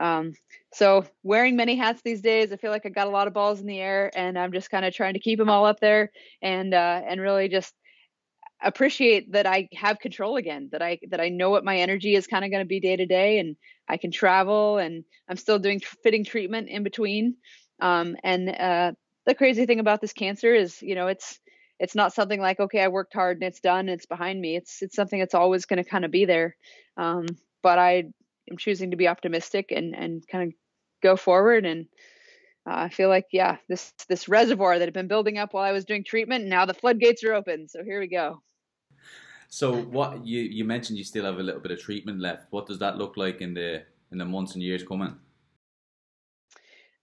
Um, 0.00 0.32
so 0.72 1.04
wearing 1.22 1.56
many 1.56 1.76
hats 1.76 2.02
these 2.02 2.22
days, 2.22 2.52
I 2.52 2.56
feel 2.56 2.70
like 2.70 2.86
I 2.86 2.88
got 2.88 3.08
a 3.08 3.10
lot 3.10 3.26
of 3.26 3.34
balls 3.34 3.60
in 3.60 3.66
the 3.66 3.80
air, 3.80 4.10
and 4.14 4.38
I'm 4.38 4.52
just 4.52 4.70
kind 4.70 4.84
of 4.84 4.94
trying 4.94 5.14
to 5.14 5.20
keep 5.20 5.38
them 5.38 5.50
all 5.50 5.66
up 5.66 5.80
there 5.80 6.10
and 6.40 6.72
uh, 6.72 7.00
and 7.06 7.20
really 7.20 7.48
just 7.48 7.74
appreciate 8.64 9.32
that 9.32 9.46
I 9.46 9.68
have 9.74 9.98
control 9.98 10.36
again. 10.36 10.68
That 10.72 10.82
I 10.82 10.98
that 11.10 11.20
I 11.20 11.28
know 11.28 11.50
what 11.50 11.64
my 11.64 11.78
energy 11.78 12.14
is 12.14 12.26
kind 12.26 12.44
of 12.44 12.50
going 12.50 12.64
to 12.64 12.68
be 12.68 12.80
day 12.80 12.96
to 12.96 13.06
day, 13.06 13.38
and 13.38 13.56
I 13.88 13.96
can 13.96 14.10
travel, 14.10 14.78
and 14.78 15.04
I'm 15.28 15.36
still 15.36 15.58
doing 15.58 15.80
fitting 16.02 16.24
treatment 16.24 16.68
in 16.68 16.82
between. 16.82 17.36
Um, 17.80 18.16
and 18.22 18.48
uh, 18.48 18.92
the 19.26 19.34
crazy 19.34 19.66
thing 19.66 19.80
about 19.80 20.00
this 20.00 20.12
cancer 20.12 20.54
is, 20.54 20.80
you 20.82 20.94
know, 20.94 21.08
it's 21.08 21.40
it's 21.82 21.96
not 21.96 22.14
something 22.14 22.40
like 22.40 22.60
okay 22.60 22.80
i 22.80 22.88
worked 22.88 23.12
hard 23.12 23.38
and 23.38 23.44
it's 23.44 23.60
done 23.60 23.80
and 23.80 23.90
it's 23.90 24.06
behind 24.06 24.40
me 24.40 24.56
it's 24.56 24.82
it's 24.82 24.94
something 24.94 25.18
that's 25.18 25.34
always 25.34 25.66
going 25.66 25.82
to 25.82 25.90
kind 25.90 26.04
of 26.04 26.10
be 26.10 26.24
there 26.24 26.56
um, 26.96 27.26
but 27.62 27.78
i 27.78 28.04
am 28.50 28.56
choosing 28.56 28.92
to 28.92 28.96
be 28.96 29.08
optimistic 29.08 29.72
and 29.72 29.94
and 29.94 30.22
kind 30.28 30.48
of 30.48 30.54
go 31.02 31.16
forward 31.16 31.66
and 31.66 31.86
uh, 32.70 32.74
i 32.74 32.88
feel 32.88 33.08
like 33.08 33.26
yeah 33.32 33.56
this 33.68 33.92
this 34.08 34.28
reservoir 34.28 34.78
that 34.78 34.86
had 34.86 34.94
been 34.94 35.08
building 35.08 35.38
up 35.38 35.52
while 35.52 35.64
i 35.64 35.72
was 35.72 35.84
doing 35.84 36.04
treatment 36.04 36.46
now 36.46 36.64
the 36.64 36.74
floodgates 36.74 37.24
are 37.24 37.34
open 37.34 37.68
so 37.68 37.82
here 37.82 37.98
we 37.98 38.06
go 38.06 38.40
so 39.52 39.76
what 39.82 40.24
you 40.24 40.40
you 40.40 40.64
mentioned 40.64 40.96
you 40.96 41.04
still 41.04 41.26
have 41.26 41.38
a 41.38 41.42
little 41.42 41.60
bit 41.60 41.70
of 41.70 41.78
treatment 41.78 42.18
left 42.18 42.46
what 42.50 42.64
does 42.64 42.78
that 42.78 42.96
look 42.96 43.18
like 43.18 43.42
in 43.42 43.52
the 43.52 43.82
in 44.10 44.16
the 44.16 44.24
months 44.24 44.54
and 44.54 44.62
years 44.62 44.82
coming 44.82 45.14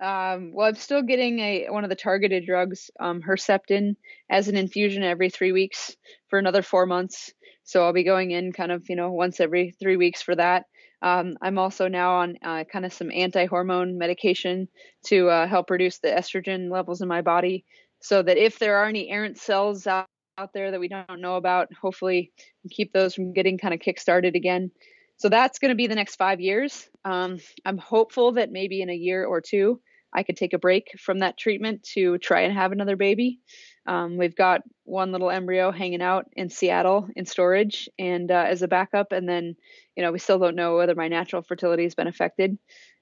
um, 0.02 0.54
well, 0.54 0.70
I'm 0.70 0.76
still 0.76 1.02
getting 1.02 1.40
a 1.40 1.68
one 1.70 1.84
of 1.84 1.90
the 1.90 1.96
targeted 1.98 2.46
drugs, 2.46 2.90
um, 3.02 3.22
Herceptin, 3.22 3.98
as 4.30 4.48
an 4.48 4.56
infusion 4.56 5.04
every 5.04 5.30
three 5.30 5.52
weeks 5.52 5.94
for 6.30 6.40
another 6.40 6.62
four 6.62 6.86
months. 6.86 7.34
So 7.66 7.84
I'll 7.84 7.92
be 7.92 8.06
going 8.06 8.32
in 8.32 8.54
kind 8.54 8.72
of 8.72 8.88
you 8.88 8.96
know 8.96 9.12
once 9.12 9.42
every 9.42 9.72
three 9.72 9.98
weeks 9.98 10.22
for 10.22 10.36
that. 10.38 10.68
Um, 11.02 11.36
I'm 11.42 11.58
also 11.60 11.90
now 11.90 12.16
on 12.16 12.38
uh, 12.42 12.64
kind 12.72 12.86
of 12.86 12.94
some 12.94 13.12
anti-hormone 13.12 13.98
medication 13.98 14.70
to 15.08 15.28
uh, 15.28 15.48
help 15.48 15.70
reduce 15.70 16.00
the 16.00 16.08
estrogen 16.08 16.72
levels 16.72 17.02
in 17.02 17.10
my 17.10 17.22
body, 17.22 17.66
so 18.00 18.24
that 18.24 18.38
if 18.38 18.58
there 18.58 18.78
are 18.78 18.86
any 18.86 19.10
errant 19.10 19.38
cells 19.38 19.86
out, 19.86 20.08
out 20.40 20.54
there 20.54 20.72
that 20.72 20.80
we 20.80 20.88
don't 20.88 21.20
know 21.20 21.36
about, 21.36 21.68
hopefully 21.74 22.32
keep 22.72 22.94
those 22.94 23.14
from 23.14 23.34
getting 23.34 23.58
kind 23.58 23.74
of 23.74 23.80
kick-started 23.82 24.36
again. 24.36 24.72
So 25.18 25.28
that's 25.28 25.60
going 25.60 25.70
to 25.70 25.76
be 25.76 25.88
the 25.88 25.96
next 25.96 26.16
five 26.16 26.40
years. 26.40 26.90
Um, 27.04 27.40
I'm 27.66 27.78
hopeful 27.78 28.34
that 28.34 28.52
maybe 28.52 28.82
in 28.82 28.90
a 28.90 28.96
year 28.96 29.26
or 29.26 29.42
two, 29.42 29.82
I 30.14 30.24
could 30.24 30.38
take 30.38 30.54
a 30.54 30.58
break 30.58 30.96
from 30.98 31.20
that 31.20 31.38
treatment 31.38 31.84
to 31.96 32.18
try 32.18 32.42
and 32.42 32.54
have 32.54 32.72
another 32.72 32.96
baby. 32.96 33.42
Um, 33.86 34.18
we've 34.18 34.36
got 34.36 34.62
one 34.86 35.12
little 35.12 35.30
embryo 35.30 35.72
hanging 35.72 36.02
out 36.02 36.26
in 36.34 36.50
Seattle 36.50 37.10
in 37.16 37.26
storage 37.26 37.90
and 38.00 38.32
uh, 38.32 38.46
as 38.48 38.62
a 38.62 38.68
backup. 38.68 39.12
And 39.12 39.28
then, 39.28 39.56
you 39.96 40.04
know, 40.04 40.12
we 40.14 40.20
still 40.20 40.40
don't 40.40 40.56
know 40.56 40.78
whether 40.78 40.96
my 40.96 41.10
natural 41.10 41.42
fertility 41.42 41.84
has 41.84 41.96
been 41.96 42.08
affected. 42.08 42.58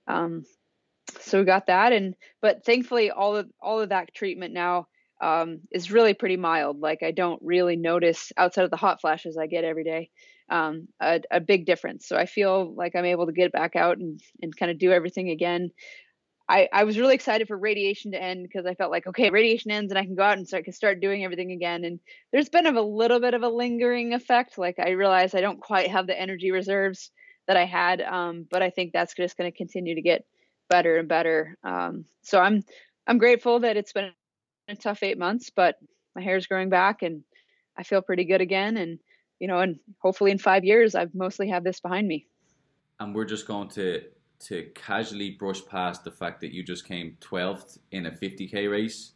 Um, 0.07 0.43
so 1.21 1.39
we 1.39 1.45
got 1.45 1.67
that. 1.67 1.93
And, 1.93 2.15
but 2.41 2.65
thankfully 2.65 3.11
all 3.11 3.37
of, 3.37 3.47
all 3.61 3.79
of 3.79 3.89
that 3.89 4.13
treatment 4.13 4.53
now 4.53 4.87
um, 5.21 5.61
is 5.71 5.91
really 5.91 6.13
pretty 6.13 6.37
mild. 6.37 6.79
Like 6.79 7.03
I 7.03 7.11
don't 7.11 7.41
really 7.43 7.75
notice 7.75 8.31
outside 8.37 8.65
of 8.65 8.71
the 8.71 8.77
hot 8.77 9.01
flashes 9.01 9.37
I 9.37 9.47
get 9.47 9.63
every 9.63 9.83
day. 9.83 10.09
Um, 10.49 10.87
a, 11.01 11.21
a, 11.29 11.41
big 11.41 11.65
difference. 11.65 12.07
So 12.07 12.15
I 12.15 12.25
feel 12.25 12.73
like 12.73 12.95
I'm 12.95 13.03
able 13.03 13.25
to 13.25 13.33
get 13.33 13.51
back 13.51 13.75
out 13.75 13.97
and, 13.97 14.21
and 14.41 14.55
kind 14.55 14.71
of 14.71 14.77
do 14.77 14.93
everything 14.93 15.29
again. 15.29 15.71
I, 16.47 16.69
I 16.71 16.85
was 16.85 16.97
really 16.97 17.15
excited 17.15 17.49
for 17.49 17.57
radiation 17.57 18.13
to 18.13 18.21
end 18.21 18.43
because 18.43 18.65
I 18.65 18.73
felt 18.73 18.91
like, 18.91 19.07
okay, 19.07 19.29
radiation 19.29 19.71
ends 19.71 19.91
and 19.91 19.99
I 19.99 20.05
can 20.05 20.15
go 20.15 20.23
out 20.23 20.37
and 20.37 20.47
start, 20.47 20.63
can 20.63 20.71
start 20.71 21.01
doing 21.01 21.25
everything 21.25 21.51
again. 21.51 21.83
And 21.83 21.99
there's 22.31 22.47
been 22.47 22.65
a 22.65 22.81
little 22.81 23.19
bit 23.19 23.33
of 23.33 23.43
a 23.43 23.49
lingering 23.49 24.13
effect. 24.13 24.57
Like 24.57 24.79
I 24.79 24.91
realized 24.91 25.35
I 25.35 25.41
don't 25.41 25.59
quite 25.59 25.91
have 25.91 26.07
the 26.07 26.17
energy 26.17 26.51
reserves 26.51 27.11
that 27.47 27.57
I 27.57 27.65
had. 27.65 27.99
Um, 27.99 28.45
but 28.49 28.61
I 28.61 28.69
think 28.69 28.93
that's 28.93 29.15
just 29.15 29.35
going 29.35 29.51
to 29.51 29.57
continue 29.57 29.95
to 29.95 30.01
get 30.01 30.23
better 30.69 30.95
and 30.95 31.09
better. 31.09 31.57
Um, 31.63 32.05
so 32.21 32.39
I'm, 32.39 32.63
I'm 33.05 33.17
grateful 33.17 33.59
that 33.59 33.75
it's 33.75 33.91
been 33.91 34.11
a 34.67 34.75
tough 34.75 35.03
eight 35.03 35.17
months, 35.17 35.49
but 35.49 35.75
my 36.15 36.21
hair 36.21 36.35
is 36.35 36.47
growing 36.47 36.69
back 36.69 37.01
and 37.01 37.23
I 37.77 37.83
feel 37.83 38.01
pretty 38.01 38.25
good 38.25 38.41
again. 38.41 38.77
And, 38.77 38.99
you 39.39 39.47
know, 39.47 39.59
and 39.59 39.77
hopefully 40.01 40.31
in 40.31 40.37
five 40.37 40.63
years, 40.63 40.95
I've 40.95 41.13
mostly 41.13 41.49
have 41.49 41.63
this 41.63 41.79
behind 41.79 42.07
me. 42.07 42.27
And 42.99 43.13
we're 43.13 43.25
just 43.25 43.47
going 43.47 43.69
to 43.69 44.01
to 44.39 44.69
casually 44.75 45.31
brush 45.31 45.65
past 45.65 46.03
the 46.03 46.11
fact 46.11 46.41
that 46.41 46.53
you 46.53 46.63
just 46.63 46.87
came 46.87 47.17
12th 47.21 47.79
in 47.91 48.05
a 48.05 48.11
50k 48.11 48.69
race? 48.69 49.13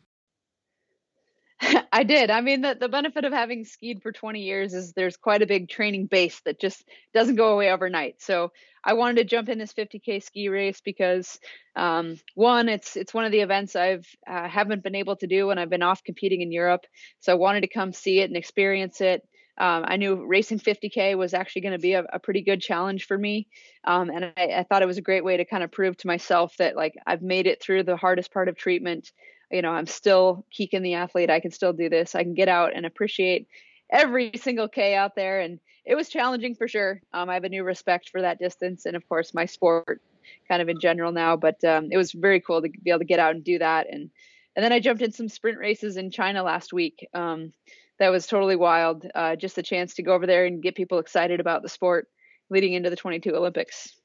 I 1.93 2.03
did. 2.03 2.31
I 2.31 2.39
mean, 2.39 2.61
the, 2.61 2.77
the 2.79 2.87
benefit 2.87 3.25
of 3.25 3.33
having 3.33 3.65
skied 3.65 4.01
for 4.01 4.13
20 4.13 4.41
years 4.41 4.73
is 4.73 4.93
there's 4.93 5.17
quite 5.17 5.41
a 5.41 5.47
big 5.47 5.67
training 5.67 6.05
base 6.05 6.39
that 6.45 6.59
just 6.59 6.87
doesn't 7.13 7.35
go 7.35 7.53
away 7.53 7.69
overnight. 7.69 8.21
So 8.21 8.53
I 8.83 8.93
wanted 8.93 9.17
to 9.17 9.23
jump 9.25 9.49
in 9.49 9.57
this 9.57 9.73
50k 9.73 10.23
ski 10.23 10.47
race 10.47 10.79
because 10.79 11.37
um, 11.75 12.17
one, 12.33 12.69
it's 12.69 12.95
it's 12.95 13.13
one 13.13 13.25
of 13.25 13.31
the 13.33 13.41
events 13.41 13.75
I've 13.75 14.07
uh, 14.25 14.47
haven't 14.47 14.83
been 14.83 14.95
able 14.95 15.17
to 15.17 15.27
do 15.27 15.47
when 15.47 15.57
I've 15.57 15.69
been 15.69 15.83
off 15.83 16.03
competing 16.03 16.41
in 16.41 16.51
Europe. 16.51 16.85
So 17.19 17.33
I 17.33 17.35
wanted 17.35 17.61
to 17.61 17.67
come 17.67 17.91
see 17.91 18.19
it 18.19 18.29
and 18.29 18.37
experience 18.37 19.01
it. 19.01 19.27
Um, 19.57 19.83
I 19.85 19.97
knew 19.97 20.25
racing 20.25 20.59
50K 20.59 21.17
was 21.17 21.33
actually 21.33 21.63
going 21.63 21.73
to 21.73 21.79
be 21.79 21.93
a, 21.93 22.03
a, 22.13 22.19
pretty 22.19 22.41
good 22.41 22.61
challenge 22.61 23.05
for 23.05 23.17
me. 23.17 23.47
Um, 23.83 24.09
and 24.09 24.31
I, 24.37 24.45
I, 24.57 24.63
thought 24.63 24.81
it 24.81 24.87
was 24.87 24.97
a 24.97 25.03
great 25.03 25.25
way 25.25 25.37
to 25.37 25.45
kind 25.45 25.61
of 25.61 25.71
prove 25.71 25.97
to 25.97 26.07
myself 26.07 26.55
that 26.57 26.77
like 26.77 26.95
I've 27.05 27.21
made 27.21 27.47
it 27.47 27.61
through 27.61 27.83
the 27.83 27.97
hardest 27.97 28.33
part 28.33 28.47
of 28.47 28.55
treatment. 28.55 29.11
You 29.51 29.61
know, 29.61 29.71
I'm 29.71 29.87
still 29.87 30.45
Kikkan 30.57 30.83
the 30.83 30.95
athlete. 30.95 31.29
I 31.29 31.39
can 31.39 31.51
still 31.51 31.73
do 31.73 31.89
this. 31.89 32.15
I 32.15 32.23
can 32.23 32.33
get 32.33 32.47
out 32.47 32.73
and 32.75 32.85
appreciate 32.85 33.47
every 33.91 34.31
single 34.35 34.67
K 34.67 34.95
out 34.95 35.15
there. 35.15 35.41
And 35.41 35.59
it 35.85 35.95
was 35.95 36.09
challenging 36.09 36.55
for 36.55 36.67
sure. 36.67 37.01
Um, 37.13 37.29
I 37.29 37.33
have 37.33 37.43
a 37.43 37.49
new 37.49 37.63
respect 37.63 38.09
for 38.09 38.21
that 38.21 38.39
distance 38.39 38.85
and 38.85 38.95
of 38.95 39.07
course 39.09 39.33
my 39.33 39.45
sport 39.45 40.01
kind 40.47 40.61
of 40.61 40.69
in 40.69 40.79
general 40.79 41.11
now, 41.11 41.35
but 41.35 41.63
um, 41.63 41.89
it 41.91 41.97
was 41.97 42.11
very 42.11 42.39
cool 42.39 42.61
to 42.61 42.69
be 42.69 42.91
able 42.91 42.99
to 42.99 43.05
get 43.05 43.19
out 43.19 43.35
and 43.35 43.43
do 43.43 43.59
that. 43.59 43.87
And, 43.91 44.09
and 44.55 44.63
then 44.63 44.71
I 44.71 44.79
jumped 44.79 45.01
in 45.01 45.11
some 45.11 45.29
sprint 45.29 45.57
races 45.57 45.97
in 45.97 46.11
China 46.11 46.43
last 46.43 46.73
week. 46.73 47.07
Um, 47.13 47.53
that 47.99 48.09
was 48.09 48.27
totally 48.27 48.55
wild. 48.55 49.05
Uh, 49.13 49.35
just 49.35 49.55
the 49.55 49.63
chance 49.63 49.95
to 49.95 50.03
go 50.03 50.13
over 50.13 50.27
there 50.27 50.45
and 50.45 50.61
get 50.61 50.75
people 50.75 50.99
excited 50.99 51.39
about 51.39 51.61
the 51.61 51.69
sport 51.69 52.07
leading 52.49 52.73
into 52.73 52.89
the 52.89 52.95
22 52.95 53.35
Olympics. 53.35 53.95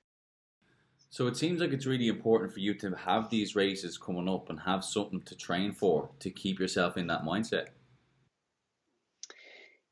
So 1.10 1.26
it 1.26 1.36
seems 1.36 1.60
like 1.60 1.72
it's 1.72 1.86
really 1.86 2.08
important 2.08 2.52
for 2.52 2.60
you 2.60 2.74
to 2.74 2.94
have 2.94 3.30
these 3.30 3.56
races 3.56 3.96
coming 3.96 4.28
up 4.28 4.50
and 4.50 4.60
have 4.60 4.84
something 4.84 5.22
to 5.22 5.36
train 5.36 5.72
for 5.72 6.10
to 6.20 6.30
keep 6.30 6.58
yourself 6.58 6.96
in 6.96 7.06
that 7.06 7.22
mindset. 7.22 7.68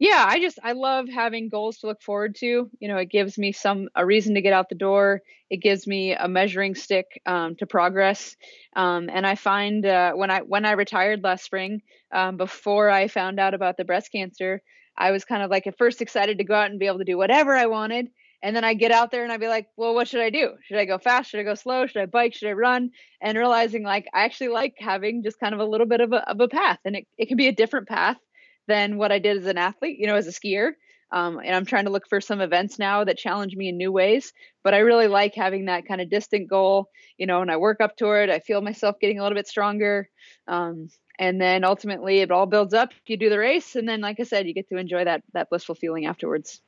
Yeah 0.01 0.25
i 0.29 0.41
just 0.41 0.59
i 0.63 0.73
love 0.73 1.09
having 1.09 1.49
goals 1.49 1.79
to 1.79 1.87
look 1.87 2.03
forward 2.03 2.35
to. 2.37 2.69
You 2.79 2.89
know 2.89 2.97
it 2.97 3.11
gives 3.11 3.39
me 3.39 3.53
some 3.53 3.89
a 3.95 4.05
reason 4.05 4.35
to 4.35 4.43
get 4.43 4.53
out 4.53 4.69
the 4.69 4.75
door. 4.75 5.23
It 5.51 5.59
gives 5.59 5.87
me 5.87 6.13
a 6.15 6.27
measuring 6.27 6.75
stick 6.75 7.23
um, 7.27 7.55
to 7.57 7.67
progress. 7.67 8.37
Um, 8.75 9.09
and 9.09 9.25
i 9.27 9.37
find 9.37 9.87
uh, 9.87 10.13
when 10.13 10.31
i 10.31 10.41
when 10.41 10.65
i 10.65 10.73
retired 10.73 11.23
last 11.23 11.45
spring 11.45 11.81
um, 12.13 12.37
before 12.37 12.91
i 12.91 13.07
found 13.07 13.39
out 13.39 13.55
about 13.55 13.77
the 13.77 13.85
breast 13.85 14.11
cancer 14.11 14.61
i 14.99 15.13
was 15.13 15.25
kind 15.25 15.43
of 15.43 15.51
like 15.51 15.67
at 15.69 15.79
first 15.79 16.03
excited 16.03 16.39
to 16.39 16.45
go 16.45 16.55
out 16.55 16.71
and 16.71 16.81
be 16.81 16.87
able 16.87 16.99
to 16.99 17.05
do 17.05 17.17
whatever 17.17 17.55
i 17.55 17.67
wanted 17.67 18.09
and 18.45 18.55
then 18.55 18.63
i 18.63 18.75
get 18.75 18.93
out 18.93 19.11
there 19.11 19.25
and 19.25 19.33
i'd 19.33 19.41
be 19.41 19.49
like 19.49 19.67
well 19.77 19.95
what 19.95 20.07
should 20.07 20.21
i 20.21 20.31
do 20.31 20.53
should 20.63 20.79
i 20.79 20.85
go 20.85 20.99
fast 20.99 21.31
should 21.31 21.41
i 21.41 21.43
go 21.43 21.55
slow 21.55 21.87
should 21.87 22.03
i 22.03 22.07
bike 22.07 22.35
should 22.35 22.49
i 22.49 22.53
run 22.53 22.91
and 23.21 23.37
realizing 23.37 23.83
like 23.83 24.07
i 24.15 24.25
actually 24.25 24.49
like 24.49 24.75
having 24.79 25.23
just 25.23 25.41
kind 25.41 25.55
of 25.55 25.61
a 25.61 25.65
little 25.65 25.87
bit 25.87 26.01
of 26.01 26.13
a, 26.13 26.31
of 26.31 26.41
a 26.41 26.49
path 26.49 26.79
and 26.85 26.95
it, 26.95 27.07
it 27.19 27.27
can 27.27 27.37
be 27.37 27.49
a 27.49 27.53
different 27.53 27.89
path 27.89 28.19
than 28.67 28.97
what 28.97 29.13
I 29.13 29.19
did 29.19 29.39
as 29.39 29.47
an 29.47 29.59
athlete, 29.59 29.99
you 29.99 30.07
know, 30.07 30.17
as 30.17 30.27
a 30.27 30.33
skier. 30.33 30.73
Um, 31.13 31.39
and 31.39 31.55
I'm 31.55 31.67
trying 31.67 31.85
to 31.85 31.91
look 31.91 32.09
for 32.09 32.21
some 32.21 32.41
events 32.41 32.79
now 32.79 33.05
that 33.05 33.19
challenge 33.19 33.55
me 33.55 33.69
in 33.69 33.77
new 33.77 33.93
ways. 33.93 34.33
But 34.65 34.75
I 34.75 34.79
really 34.79 35.07
like 35.07 35.35
having 35.35 35.67
that 35.67 35.87
kind 35.87 36.01
of 36.01 36.11
distant 36.11 36.49
goal, 36.49 36.89
you 37.19 37.27
know, 37.27 37.41
and 37.41 37.51
I 37.51 37.57
work 37.57 37.81
up 37.81 37.97
toward. 37.97 38.31
It. 38.31 38.35
I 38.35 38.41
feel 38.41 38.61
myself 38.61 38.97
getting 39.01 39.21
a 39.21 39.23
little 39.23 39.37
bit 39.37 39.47
stronger. 39.47 40.09
Um, 40.49 40.89
and 41.19 41.41
then 41.41 41.63
ultimately, 41.63 42.19
it 42.19 42.33
all 42.33 42.47
builds 42.47 42.75
up. 42.75 42.91
You 43.07 43.17
do 43.17 43.31
the 43.31 43.39
race, 43.39 43.77
and 43.77 43.89
then, 43.89 44.01
like 44.01 44.19
I 44.19 44.25
said, 44.25 44.49
you 44.49 44.55
get 44.55 44.69
to 44.71 44.77
enjoy 44.77 45.05
that 45.05 45.23
that 45.33 45.49
blissful 45.49 45.77
feeling 45.77 46.07
afterwards. 46.07 46.61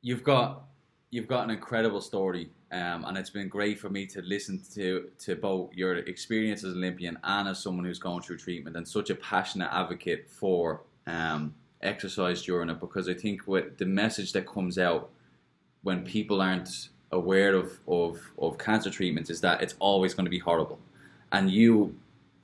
You've 0.00 0.22
got 0.22 0.62
you've 1.10 1.26
got 1.26 1.44
an 1.44 1.50
incredible 1.50 2.00
story, 2.00 2.50
um, 2.70 3.04
and 3.04 3.18
it's 3.18 3.30
been 3.30 3.48
great 3.48 3.80
for 3.80 3.90
me 3.90 4.06
to 4.06 4.22
listen 4.22 4.62
to 4.74 5.10
to 5.18 5.34
both 5.34 5.74
your 5.74 5.96
experience 5.96 6.62
as 6.62 6.72
an 6.72 6.78
Olympian 6.78 7.18
and 7.24 7.48
as 7.48 7.58
someone 7.58 7.84
who's 7.84 7.98
gone 7.98 8.22
through 8.22 8.38
treatment 8.38 8.76
and 8.76 8.86
such 8.86 9.10
a 9.10 9.16
passionate 9.16 9.70
advocate 9.72 10.28
for 10.30 10.82
um, 11.08 11.52
exercise 11.82 12.42
during 12.42 12.70
it. 12.70 12.78
Because 12.78 13.08
I 13.08 13.14
think 13.14 13.42
what 13.46 13.76
the 13.76 13.86
message 13.86 14.32
that 14.34 14.46
comes 14.46 14.78
out 14.78 15.10
when 15.82 16.04
people 16.04 16.40
aren't 16.40 16.90
aware 17.10 17.54
of, 17.54 17.78
of, 17.88 18.20
of 18.38 18.58
cancer 18.58 18.90
treatments 18.90 19.30
is 19.30 19.40
that 19.40 19.62
it's 19.62 19.74
always 19.80 20.14
going 20.14 20.26
to 20.26 20.30
be 20.30 20.38
horrible, 20.38 20.78
and 21.32 21.50
you 21.50 21.92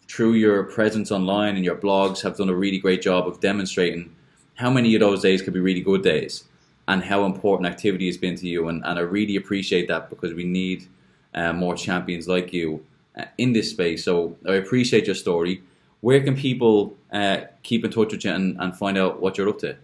through 0.09 0.33
your 0.33 0.65
presence 0.65 1.13
online 1.13 1.55
and 1.55 1.65
your 1.65 1.77
blogs 1.77 2.21
have 2.21 2.37
done 2.37 2.49
a 2.49 2.55
really 2.55 2.79
great 2.79 3.01
job 3.01 3.29
of 3.29 3.39
demonstrating 3.41 4.15
how 4.55 4.71
many 4.71 4.95
of 4.95 5.01
those 5.01 5.23
days 5.23 5.41
could 5.41 5.55
be 5.55 5.61
really 5.61 5.81
good 5.81 6.03
days 6.03 6.45
and 6.89 7.03
how 7.03 7.24
important 7.24 7.66
activity 7.66 8.07
has 8.07 8.16
been 8.16 8.37
to 8.37 8.47
you. 8.47 8.68
And, 8.68 8.85
and 8.85 8.99
I 8.99 9.03
really 9.03 9.37
appreciate 9.37 9.89
that 9.89 10.11
because 10.11 10.35
we 10.35 10.45
need 10.45 10.87
uh, 11.35 11.53
more 11.53 11.74
champions 11.74 12.28
like 12.28 12.53
you 12.53 12.85
uh, 13.18 13.24
in 13.39 13.53
this 13.53 13.70
space. 13.70 14.05
So 14.05 14.37
I 14.49 14.55
appreciate 14.55 15.07
your 15.07 15.14
story. 15.14 15.62
where 16.01 16.22
can 16.22 16.37
people 16.37 16.95
uh, 17.12 17.39
keep 17.62 17.82
in 17.85 17.91
touch 17.91 18.12
with 18.12 18.24
you 18.24 18.32
and, 18.32 18.61
and 18.61 18.76
find 18.76 18.99
out 18.99 19.20
what 19.20 19.39
you're 19.39 19.49
up 19.49 19.59
to? 19.61 19.76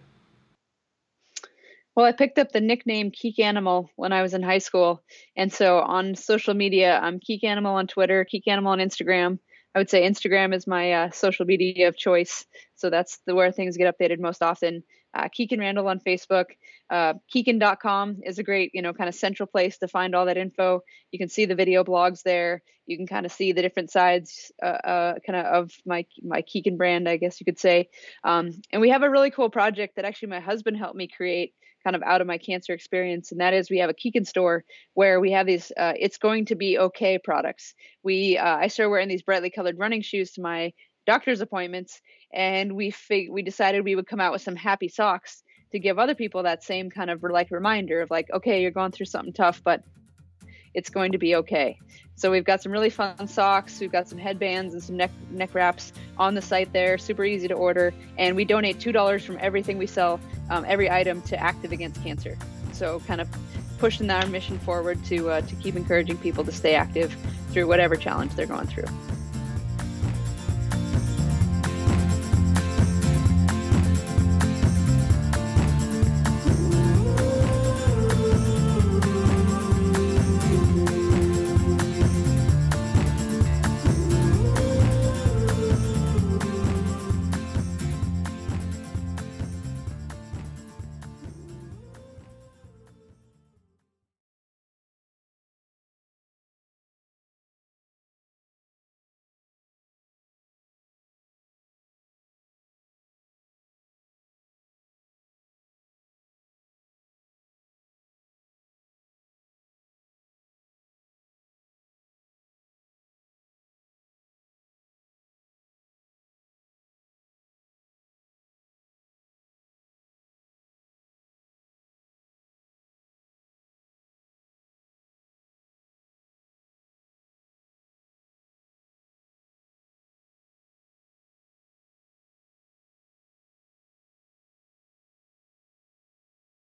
Well, 1.95 2.05
I 2.05 2.11
picked 2.13 2.37
up 2.37 2.51
the 2.51 2.61
nickname 2.61 3.11
Kikkanimal 3.11 3.89
when 3.95 4.13
I 4.13 4.21
was 4.21 4.33
in 4.33 4.43
high 4.43 4.59
school. 4.59 5.03
And 5.35 5.51
so 5.51 5.79
on 5.79 6.15
social 6.15 6.53
media, 6.53 6.99
I'm 6.99 7.19
Kikkanimal 7.19 7.73
on 7.73 7.87
Twitter, 7.87 8.25
Kikkanimal 8.31 8.67
on 8.67 8.79
Instagram. 8.79 9.39
I 9.73 9.79
would 9.79 9.89
say 9.89 10.07
Instagram 10.07 10.53
is 10.53 10.67
my 10.67 10.93
uh, 10.93 11.09
social 11.11 11.45
media 11.45 11.87
of 11.87 11.97
choice. 11.97 12.45
So 12.75 12.89
that's 12.89 13.19
the 13.25 13.35
where 13.35 13.51
things 13.51 13.77
get 13.77 13.93
updated 13.93 14.19
most 14.19 14.41
often. 14.41 14.83
Uh, 15.13 15.27
Kikkan 15.27 15.59
Randall 15.59 15.87
on 15.87 15.99
Facebook. 15.99 16.45
Uh, 16.89 17.15
Kikkan.com 17.33 18.17
is 18.25 18.39
a 18.39 18.43
great, 18.43 18.71
you 18.73 18.81
know, 18.81 18.93
kind 18.93 19.09
of 19.09 19.15
central 19.15 19.47
place 19.47 19.77
to 19.79 19.87
find 19.87 20.15
all 20.15 20.25
that 20.25 20.37
info. 20.37 20.81
You 21.11 21.19
can 21.19 21.29
see 21.29 21.45
the 21.45 21.55
video 21.55 21.83
blogs 21.83 22.23
there. 22.23 22.61
You 22.85 22.97
can 22.97 23.07
kind 23.07 23.25
of 23.25 23.31
see 23.31 23.51
the 23.51 23.61
different 23.61 23.91
sides, 23.91 24.51
uh, 24.61 24.65
uh, 24.65 25.13
kind 25.25 25.37
of 25.37 25.45
of 25.45 25.71
my 25.85 26.05
my 26.23 26.41
Kikkan 26.41 26.77
brand, 26.77 27.07
I 27.07 27.17
guess 27.17 27.39
you 27.39 27.45
could 27.45 27.59
say. 27.59 27.89
Um, 28.23 28.51
and 28.71 28.81
we 28.81 28.89
have 28.89 29.03
a 29.03 29.09
really 29.09 29.31
cool 29.31 29.49
project 29.49 29.95
that 29.95 30.05
actually 30.05 30.29
my 30.29 30.39
husband 30.39 30.77
helped 30.77 30.95
me 30.95 31.07
create 31.07 31.53
kind 31.83 31.95
of 31.95 32.03
out 32.03 32.21
of 32.21 32.27
my 32.27 32.37
cancer 32.37 32.73
experience 32.73 33.31
and 33.31 33.41
that 33.41 33.53
is 33.53 33.69
we 33.69 33.79
have 33.79 33.89
a 33.89 33.93
Kikkan 33.93 34.25
store 34.25 34.63
where 34.93 35.19
we 35.19 35.31
have 35.31 35.47
these 35.47 35.71
uh, 35.77 35.93
it's 35.97 36.17
going 36.17 36.45
to 36.45 36.55
be 36.55 36.77
okay 36.77 37.17
products 37.17 37.73
we 38.03 38.37
uh, 38.37 38.57
i 38.57 38.67
started 38.67 38.91
wearing 38.91 39.07
these 39.07 39.23
brightly 39.23 39.49
colored 39.49 39.77
running 39.79 40.01
shoes 40.01 40.31
to 40.31 40.41
my 40.41 40.73
doctor's 41.05 41.41
appointments 41.41 42.01
and 42.33 42.75
we 42.75 42.91
fig- 42.91 43.31
we 43.31 43.41
decided 43.41 43.83
we 43.83 43.95
would 43.95 44.07
come 44.07 44.19
out 44.19 44.31
with 44.31 44.41
some 44.41 44.55
happy 44.55 44.87
socks 44.87 45.43
to 45.71 45.79
give 45.79 45.97
other 45.99 46.15
people 46.15 46.43
that 46.43 46.63
same 46.63 46.89
kind 46.89 47.09
of 47.09 47.23
like 47.23 47.49
reminder 47.51 48.01
of 48.01 48.09
like 48.11 48.29
okay 48.31 48.61
you're 48.61 48.71
going 48.71 48.91
through 48.91 49.05
something 49.05 49.33
tough 49.33 49.61
but 49.63 49.83
it's 50.73 50.89
going 50.89 51.11
to 51.11 51.17
be 51.17 51.35
okay. 51.35 51.77
So 52.15 52.29
we've 52.31 52.43
got 52.43 52.61
some 52.61 52.71
really 52.71 52.89
fun 52.89 53.27
socks, 53.27 53.79
we've 53.79 53.91
got 53.91 54.07
some 54.07 54.17
headbands 54.17 54.73
and 54.73 54.83
some 54.83 54.97
neck 54.97 55.11
neck 55.31 55.53
wraps 55.53 55.91
on 56.17 56.35
the 56.35 56.41
site 56.41 56.71
there, 56.71 56.97
super 56.97 57.25
easy 57.25 57.47
to 57.47 57.53
order, 57.53 57.93
and 58.17 58.35
we 58.35 58.45
donate 58.45 58.79
two 58.79 58.91
dollars 58.91 59.25
from 59.25 59.37
everything 59.41 59.77
we 59.77 59.87
sell, 59.87 60.19
um, 60.49 60.65
every 60.67 60.89
item 60.89 61.21
to 61.23 61.37
Active 61.37 61.71
Against 61.71 62.01
Cancer. 62.03 62.37
So 62.73 62.99
kind 63.01 63.21
of 63.21 63.29
pushing 63.79 64.09
our 64.09 64.25
mission 64.27 64.59
forward 64.59 65.03
to 65.05 65.29
uh, 65.29 65.41
to 65.41 65.55
keep 65.55 65.75
encouraging 65.75 66.17
people 66.17 66.43
to 66.43 66.51
stay 66.51 66.75
active 66.75 67.15
through 67.49 67.67
whatever 67.67 67.95
challenge 67.95 68.33
they're 68.35 68.45
going 68.45 68.67
through. 68.67 68.85